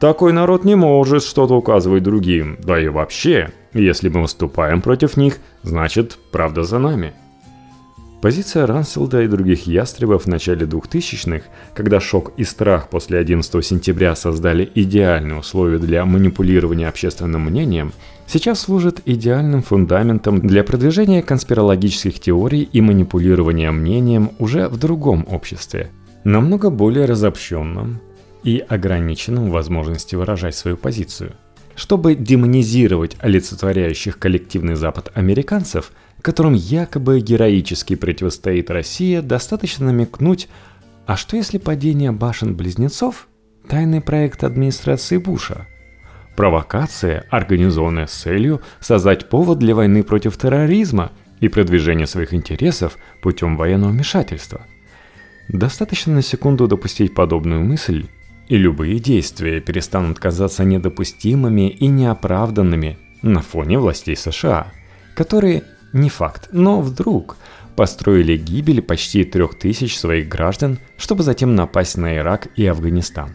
Такой 0.00 0.32
народ 0.32 0.64
не 0.64 0.74
может 0.74 1.22
что-то 1.22 1.54
указывать 1.54 2.02
другим, 2.02 2.58
да 2.62 2.78
и 2.78 2.88
вообще, 2.88 3.50
если 3.72 4.08
мы 4.08 4.22
выступаем 4.22 4.82
против 4.82 5.16
них, 5.16 5.38
значит, 5.62 6.18
правда 6.30 6.62
за 6.62 6.78
нами. 6.78 7.14
Позиция 8.20 8.66
Ранселда 8.66 9.22
и 9.22 9.28
других 9.28 9.66
ястребов 9.66 10.24
в 10.24 10.28
начале 10.28 10.66
2000-х, 10.66 11.44
когда 11.74 12.00
шок 12.00 12.32
и 12.38 12.44
страх 12.44 12.88
после 12.88 13.18
11 13.18 13.64
сентября 13.64 14.16
создали 14.16 14.70
идеальные 14.74 15.38
условия 15.38 15.78
для 15.78 16.04
манипулирования 16.06 16.88
общественным 16.88 17.42
мнением, 17.42 17.92
сейчас 18.26 18.60
служит 18.60 19.00
идеальным 19.04 19.62
фундаментом 19.62 20.40
для 20.40 20.64
продвижения 20.64 21.22
конспирологических 21.22 22.20
теорий 22.20 22.62
и 22.62 22.80
манипулирования 22.80 23.70
мнением 23.70 24.30
уже 24.38 24.68
в 24.68 24.76
другом 24.76 25.26
обществе, 25.28 25.90
намного 26.24 26.70
более 26.70 27.06
разобщенном 27.06 28.00
и 28.42 28.64
ограниченном 28.68 29.50
возможности 29.50 30.14
выражать 30.14 30.54
свою 30.54 30.76
позицию. 30.76 31.32
Чтобы 31.74 32.14
демонизировать 32.14 33.16
олицетворяющих 33.18 34.18
коллективный 34.18 34.76
Запад 34.76 35.10
американцев– 35.14 35.92
которым 36.24 36.54
якобы 36.54 37.20
героически 37.20 37.96
противостоит 37.96 38.70
Россия, 38.70 39.20
достаточно 39.20 39.86
намекнуть, 39.86 40.48
а 41.04 41.18
что 41.18 41.36
если 41.36 41.58
падение 41.58 42.12
башен-близнецов– 42.12 43.28
тайный 43.68 44.00
проект 44.00 44.42
администрации 44.42 45.18
Буша? 45.18 45.66
Провокация, 46.36 47.24
организованная 47.30 48.06
с 48.06 48.12
целью 48.12 48.60
создать 48.80 49.28
повод 49.28 49.58
для 49.58 49.74
войны 49.74 50.02
против 50.02 50.36
терроризма 50.36 51.12
и 51.40 51.48
продвижения 51.48 52.06
своих 52.06 52.34
интересов 52.34 52.98
путем 53.22 53.56
военного 53.56 53.90
вмешательства. 53.90 54.62
Достаточно 55.48 56.14
на 56.14 56.22
секунду 56.22 56.66
допустить 56.66 57.14
подобную 57.14 57.62
мысль, 57.62 58.06
и 58.48 58.56
любые 58.56 58.98
действия 58.98 59.60
перестанут 59.60 60.18
казаться 60.18 60.64
недопустимыми 60.64 61.70
и 61.70 61.86
неоправданными 61.86 62.98
на 63.22 63.40
фоне 63.40 63.78
властей 63.78 64.16
США, 64.16 64.72
которые 65.14 65.62
не 65.92 66.10
факт, 66.10 66.48
но 66.52 66.80
вдруг 66.80 67.36
построили 67.76 68.36
гибель 68.36 68.82
почти 68.82 69.24
трех 69.24 69.58
тысяч 69.58 69.98
своих 69.98 70.28
граждан, 70.28 70.78
чтобы 70.96 71.22
затем 71.22 71.54
напасть 71.54 71.96
на 71.96 72.16
Ирак 72.16 72.48
и 72.56 72.66
Афганистан. 72.66 73.34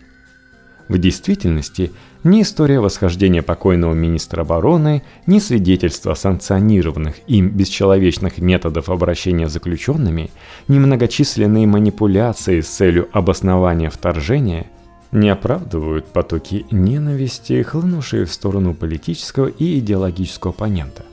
В 0.90 0.98
действительности, 0.98 1.92
ни 2.24 2.42
история 2.42 2.80
восхождения 2.80 3.44
покойного 3.44 3.94
министра 3.94 4.42
обороны, 4.42 5.04
ни 5.28 5.38
свидетельства 5.38 6.16
санкционированных 6.16 7.16
им 7.28 7.50
бесчеловечных 7.50 8.40
методов 8.40 8.90
обращения 8.90 9.48
с 9.48 9.54
заключенными, 9.54 10.32
ни 10.68 10.80
многочисленные 10.80 11.68
манипуляции 11.68 12.62
с 12.62 12.68
целью 12.68 13.08
обоснования 13.12 13.92
вторжения 13.92 14.66
не 15.12 15.30
оправдывают 15.30 16.08
потоки 16.08 16.66
ненависти, 16.72 17.62
хлынувшие 17.62 18.26
в 18.26 18.34
сторону 18.34 18.74
политического 18.74 19.46
и 19.48 19.78
идеологического 19.78 20.54
оппонента. 20.54 21.04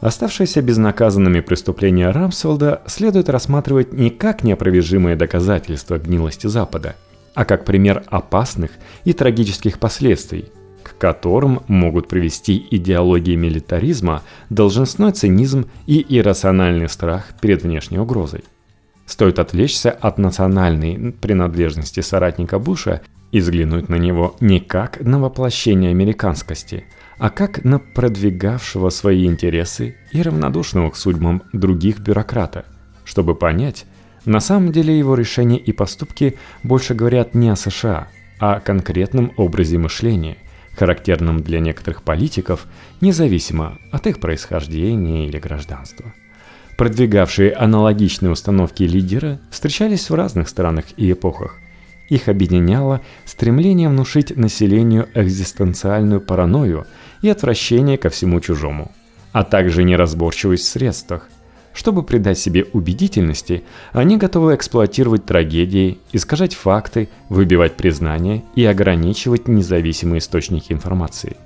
Оставшиеся 0.00 0.60
безнаказанными 0.60 1.40
преступления 1.40 2.10
Рамсфелда 2.10 2.82
следует 2.86 3.30
рассматривать 3.30 3.92
не 3.92 4.10
как 4.10 4.44
неопровержимое 4.44 5.16
доказательство 5.16 5.98
гнилости 5.98 6.46
Запада, 6.46 6.94
а 7.38 7.44
как 7.44 7.64
пример 7.64 8.02
опасных 8.08 8.72
и 9.04 9.12
трагических 9.12 9.78
последствий, 9.78 10.46
к 10.82 10.98
которым 10.98 11.60
могут 11.68 12.08
привести 12.08 12.66
идеологии 12.68 13.36
милитаризма, 13.36 14.24
должностной 14.50 15.12
цинизм 15.12 15.66
и 15.86 16.04
иррациональный 16.18 16.88
страх 16.88 17.26
перед 17.40 17.62
внешней 17.62 18.00
угрозой. 18.00 18.42
Стоит 19.06 19.38
отвлечься 19.38 19.92
от 19.92 20.18
национальной 20.18 21.12
принадлежности 21.12 22.00
соратника 22.00 22.58
Буша 22.58 23.02
и 23.30 23.38
взглянуть 23.38 23.88
на 23.88 23.98
него 23.98 24.34
не 24.40 24.58
как 24.58 25.00
на 25.00 25.20
воплощение 25.20 25.92
американскости– 25.92 26.86
а 27.18 27.30
как 27.30 27.64
на 27.64 27.80
продвигавшего 27.80 28.90
свои 28.90 29.26
интересы 29.26 29.96
и 30.12 30.22
равнодушного 30.22 30.90
к 30.90 30.96
судьбам 30.96 31.42
других 31.52 31.98
бюрократа, 31.98 32.64
чтобы 33.04 33.34
понять, 33.34 33.86
на 34.24 34.40
самом 34.40 34.72
деле 34.72 34.98
его 34.98 35.14
решения 35.14 35.58
и 35.58 35.72
поступки 35.72 36.36
больше 36.62 36.94
говорят 36.94 37.34
не 37.34 37.48
о 37.50 37.56
США, 37.56 38.08
а 38.38 38.54
о 38.54 38.60
конкретном 38.60 39.32
образе 39.36 39.78
мышления, 39.78 40.38
характерном 40.76 41.42
для 41.42 41.60
некоторых 41.60 42.02
политиков, 42.02 42.66
независимо 43.00 43.78
от 43.90 44.06
их 44.06 44.20
происхождения 44.20 45.26
или 45.26 45.38
гражданства. 45.38 46.14
Продвигавшие 46.76 47.52
аналогичные 47.52 48.30
установки 48.30 48.84
лидера 48.84 49.40
встречались 49.50 50.10
в 50.10 50.14
разных 50.14 50.48
странах 50.48 50.84
и 50.96 51.10
эпохах, 51.10 51.58
их 52.08 52.28
объединяло 52.28 53.02
стремление 53.24 53.88
внушить 53.88 54.36
населению 54.36 55.08
экзистенциальную 55.14 56.20
паранойю 56.20 56.86
и 57.20 57.28
отвращение 57.28 57.98
ко 57.98 58.08
всему 58.08 58.40
чужому, 58.40 58.92
а 59.32 59.44
также 59.44 59.82
неразборчивость 59.82 60.64
в 60.64 60.68
средствах. 60.68 61.28
Чтобы 61.78 62.02
придать 62.02 62.40
себе 62.40 62.66
убедительности, 62.72 63.62
они 63.92 64.16
готовы 64.16 64.56
эксплуатировать 64.56 65.24
трагедии, 65.24 65.98
искажать 66.10 66.56
факты, 66.56 67.08
выбивать 67.28 67.76
признания 67.76 68.42
и 68.56 68.64
ограничивать 68.64 69.46
независимые 69.46 70.18
источники 70.18 70.72
информации. 70.72 71.36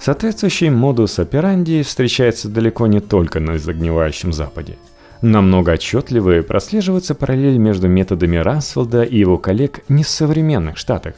Соответствующий 0.00 0.70
модус 0.70 1.20
операнди 1.20 1.84
встречается 1.84 2.48
далеко 2.48 2.88
не 2.88 2.98
только 2.98 3.38
на 3.38 3.56
загнивающем 3.56 4.32
Западе. 4.32 4.76
Намного 5.22 5.70
отчетливее 5.70 6.42
прослеживается 6.42 7.14
параллель 7.14 7.58
между 7.58 7.86
методами 7.86 8.38
Расфелда 8.38 9.04
и 9.04 9.16
его 9.16 9.38
коллег 9.38 9.84
не 9.88 10.02
в 10.02 10.08
современных 10.08 10.78
штатах, 10.78 11.14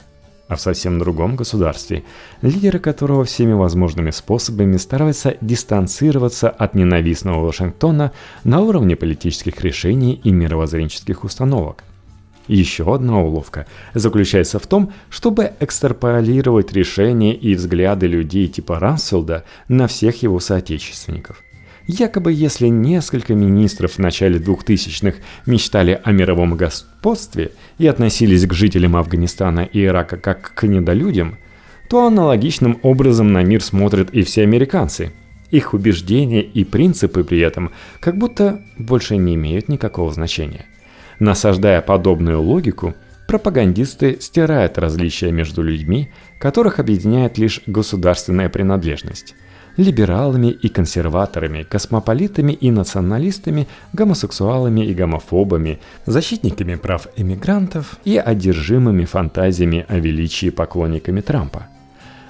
а 0.49 0.57
в 0.57 0.61
совсем 0.61 0.99
другом 0.99 1.37
государстве, 1.37 2.05
лидеры 2.43 2.79
которого 2.79 3.25
всеми 3.25 3.53
возможными 3.53 4.11
способами 4.11 4.77
стараются 4.77 5.37
дистанцироваться 5.41 6.51
от 6.51 6.75
ненавистного 6.75 7.45
Вашингтона 7.45 8.13
на 8.45 8.61
уровне 8.61 8.97
политических 8.97 9.63
решений 9.63 10.21
и 10.23 10.31
мировоззренческих 10.31 11.25
установок– 11.25 11.85
еще 12.49 12.95
одна 12.95 13.21
уловка 13.21 13.67
заключается 13.95 14.59
в 14.59 14.67
том, 14.67 14.93
чтобы 15.11 15.53
экстраполировать 15.59 16.73
решения 16.73 17.35
и 17.35 17.55
взгляды 17.55 18.07
людей 18.07 18.47
типа 18.47 18.79
Расселда 18.79 19.45
на 19.69 19.89
всех 19.89 20.23
его 20.23 20.39
соотечественников. 20.39 21.43
Якобы 21.87 22.33
если 22.33 22.67
несколько 22.67 23.35
министров 23.35 23.93
в 23.93 23.99
начале 23.99 24.41
2000-х 24.41 25.19
мечтали 25.47 26.01
о 26.03 26.11
мировом 26.11 26.57
господстве 26.57 27.53
и 27.79 27.87
относились 27.87 28.45
к 28.45 28.53
жителям 28.53 28.97
Афганистана 28.97 29.61
и 29.61 29.85
Ирака 29.85 30.17
как 30.17 30.53
к 30.55 30.67
недолюдям, 30.67 31.39
то 31.89 32.05
аналогичным 32.05 32.81
образом 32.83 33.33
на 33.33 33.45
мир 33.45 33.63
смотрят 33.63 34.11
и 34.11 34.23
все 34.23 34.43
американцы. 34.43 35.13
Их 35.53 35.75
убеждения 35.75 36.43
и 36.43 36.65
принципы 36.65 37.23
при 37.23 37.39
этом 37.39 37.71
как 38.01 38.19
будто 38.19 38.63
больше 38.77 39.17
не 39.17 39.37
имеют 39.37 39.69
никакого 39.69 40.13
значения. 40.13 40.67
Насаждая 41.21 41.81
подобную 41.83 42.43
логику, 42.43 42.95
пропагандисты 43.29 44.19
стирают 44.21 44.77
различия 44.77 45.31
между 45.31 45.63
людьми, 45.63 46.11
которых 46.41 46.81
объединяет 46.81 47.39
лишь 47.39 47.63
государственная 47.67 48.49
принадлежность 48.49 49.37
либералами 49.77 50.49
и 50.49 50.69
консерваторами, 50.69 51.63
космополитами 51.63 52.53
и 52.53 52.71
националистами, 52.71 53.69
гомосексуалами 53.93 54.81
и 54.87 54.95
гомофобами, 54.95 55.81
защитниками 56.07 56.77
прав 56.77 57.09
иммигрантов 57.17 57.99
и 58.05 58.17
одержимыми 58.17 59.05
фантазиями 59.05 59.85
о 59.89 59.99
величии 59.99 60.51
поклонниками 60.51 61.21
Трампа. 61.21 61.69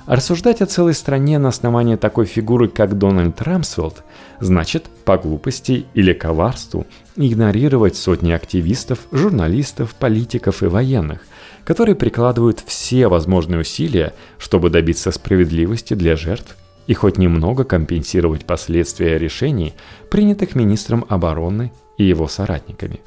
Рассуждать 0.06 0.62
о 0.62 0.66
целой 0.66 0.94
стране 0.94 1.38
на 1.38 1.48
основании 1.48 1.96
такой 1.96 2.26
фигуры, 2.26 2.68
как 2.68 2.96
Дональд 2.96 3.42
Рамсфелд, 3.42 4.04
значит 4.38 4.84
по 5.04 5.18
глупости 5.18 5.86
или 5.94 6.12
коварству 6.12 6.86
игнорировать 7.16 7.96
сотни 7.96 8.30
активистов, 8.30 9.00
журналистов, 9.10 9.96
политиков 9.96 10.62
и 10.62 10.66
военных, 10.66 11.22
которые 11.64 11.96
прикладывают 11.96 12.62
все 12.64 13.08
возможные 13.08 13.60
усилия, 13.60 14.14
чтобы 14.38 14.70
добиться 14.70 15.10
справедливости 15.10 15.94
для 15.94 16.14
жертв 16.14 16.56
и 16.86 16.94
хоть 16.94 17.18
немного 17.18 17.64
компенсировать 17.64 18.44
последствия 18.44 19.18
решений, 19.18 19.74
принятых 20.10 20.54
министром 20.54 21.04
обороны 21.08 21.72
и 21.98 22.04
его 22.04 22.28
соратниками. 22.28 23.00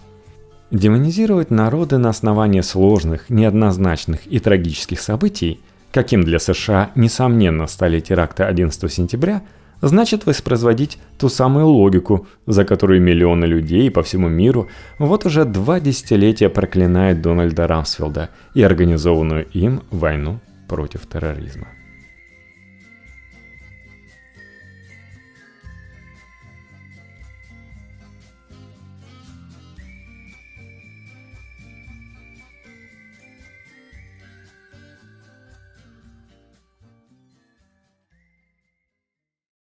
Демонизировать 0.71 1.49
народы 1.49 1.97
на 1.97 2.09
основании 2.09 2.61
сложных, 2.61 3.29
неоднозначных 3.29 4.27
и 4.27 4.39
трагических 4.39 4.99
событий– 5.01 5.59
каким 5.91 6.23
для 6.23 6.39
США, 6.39 6.91
несомненно, 6.95 7.67
стали 7.67 7.99
теракты 7.99 8.43
11 8.43 8.91
сентября, 8.91 9.41
значит 9.81 10.25
воспроизводить 10.25 10.99
ту 11.17 11.29
самую 11.29 11.67
логику, 11.67 12.27
за 12.45 12.65
которую 12.65 13.01
миллионы 13.01 13.45
людей 13.45 13.89
по 13.89 14.03
всему 14.03 14.27
миру 14.27 14.69
вот 14.97 15.25
уже 15.25 15.45
два 15.45 15.79
десятилетия 15.79 16.49
проклинают 16.49 17.21
Дональда 17.21 17.67
Рамсфелда 17.67 18.29
и 18.53 18.61
организованную 18.61 19.47
им 19.53 19.81
войну 19.89 20.39
против 20.67 21.07
терроризма. 21.07 21.67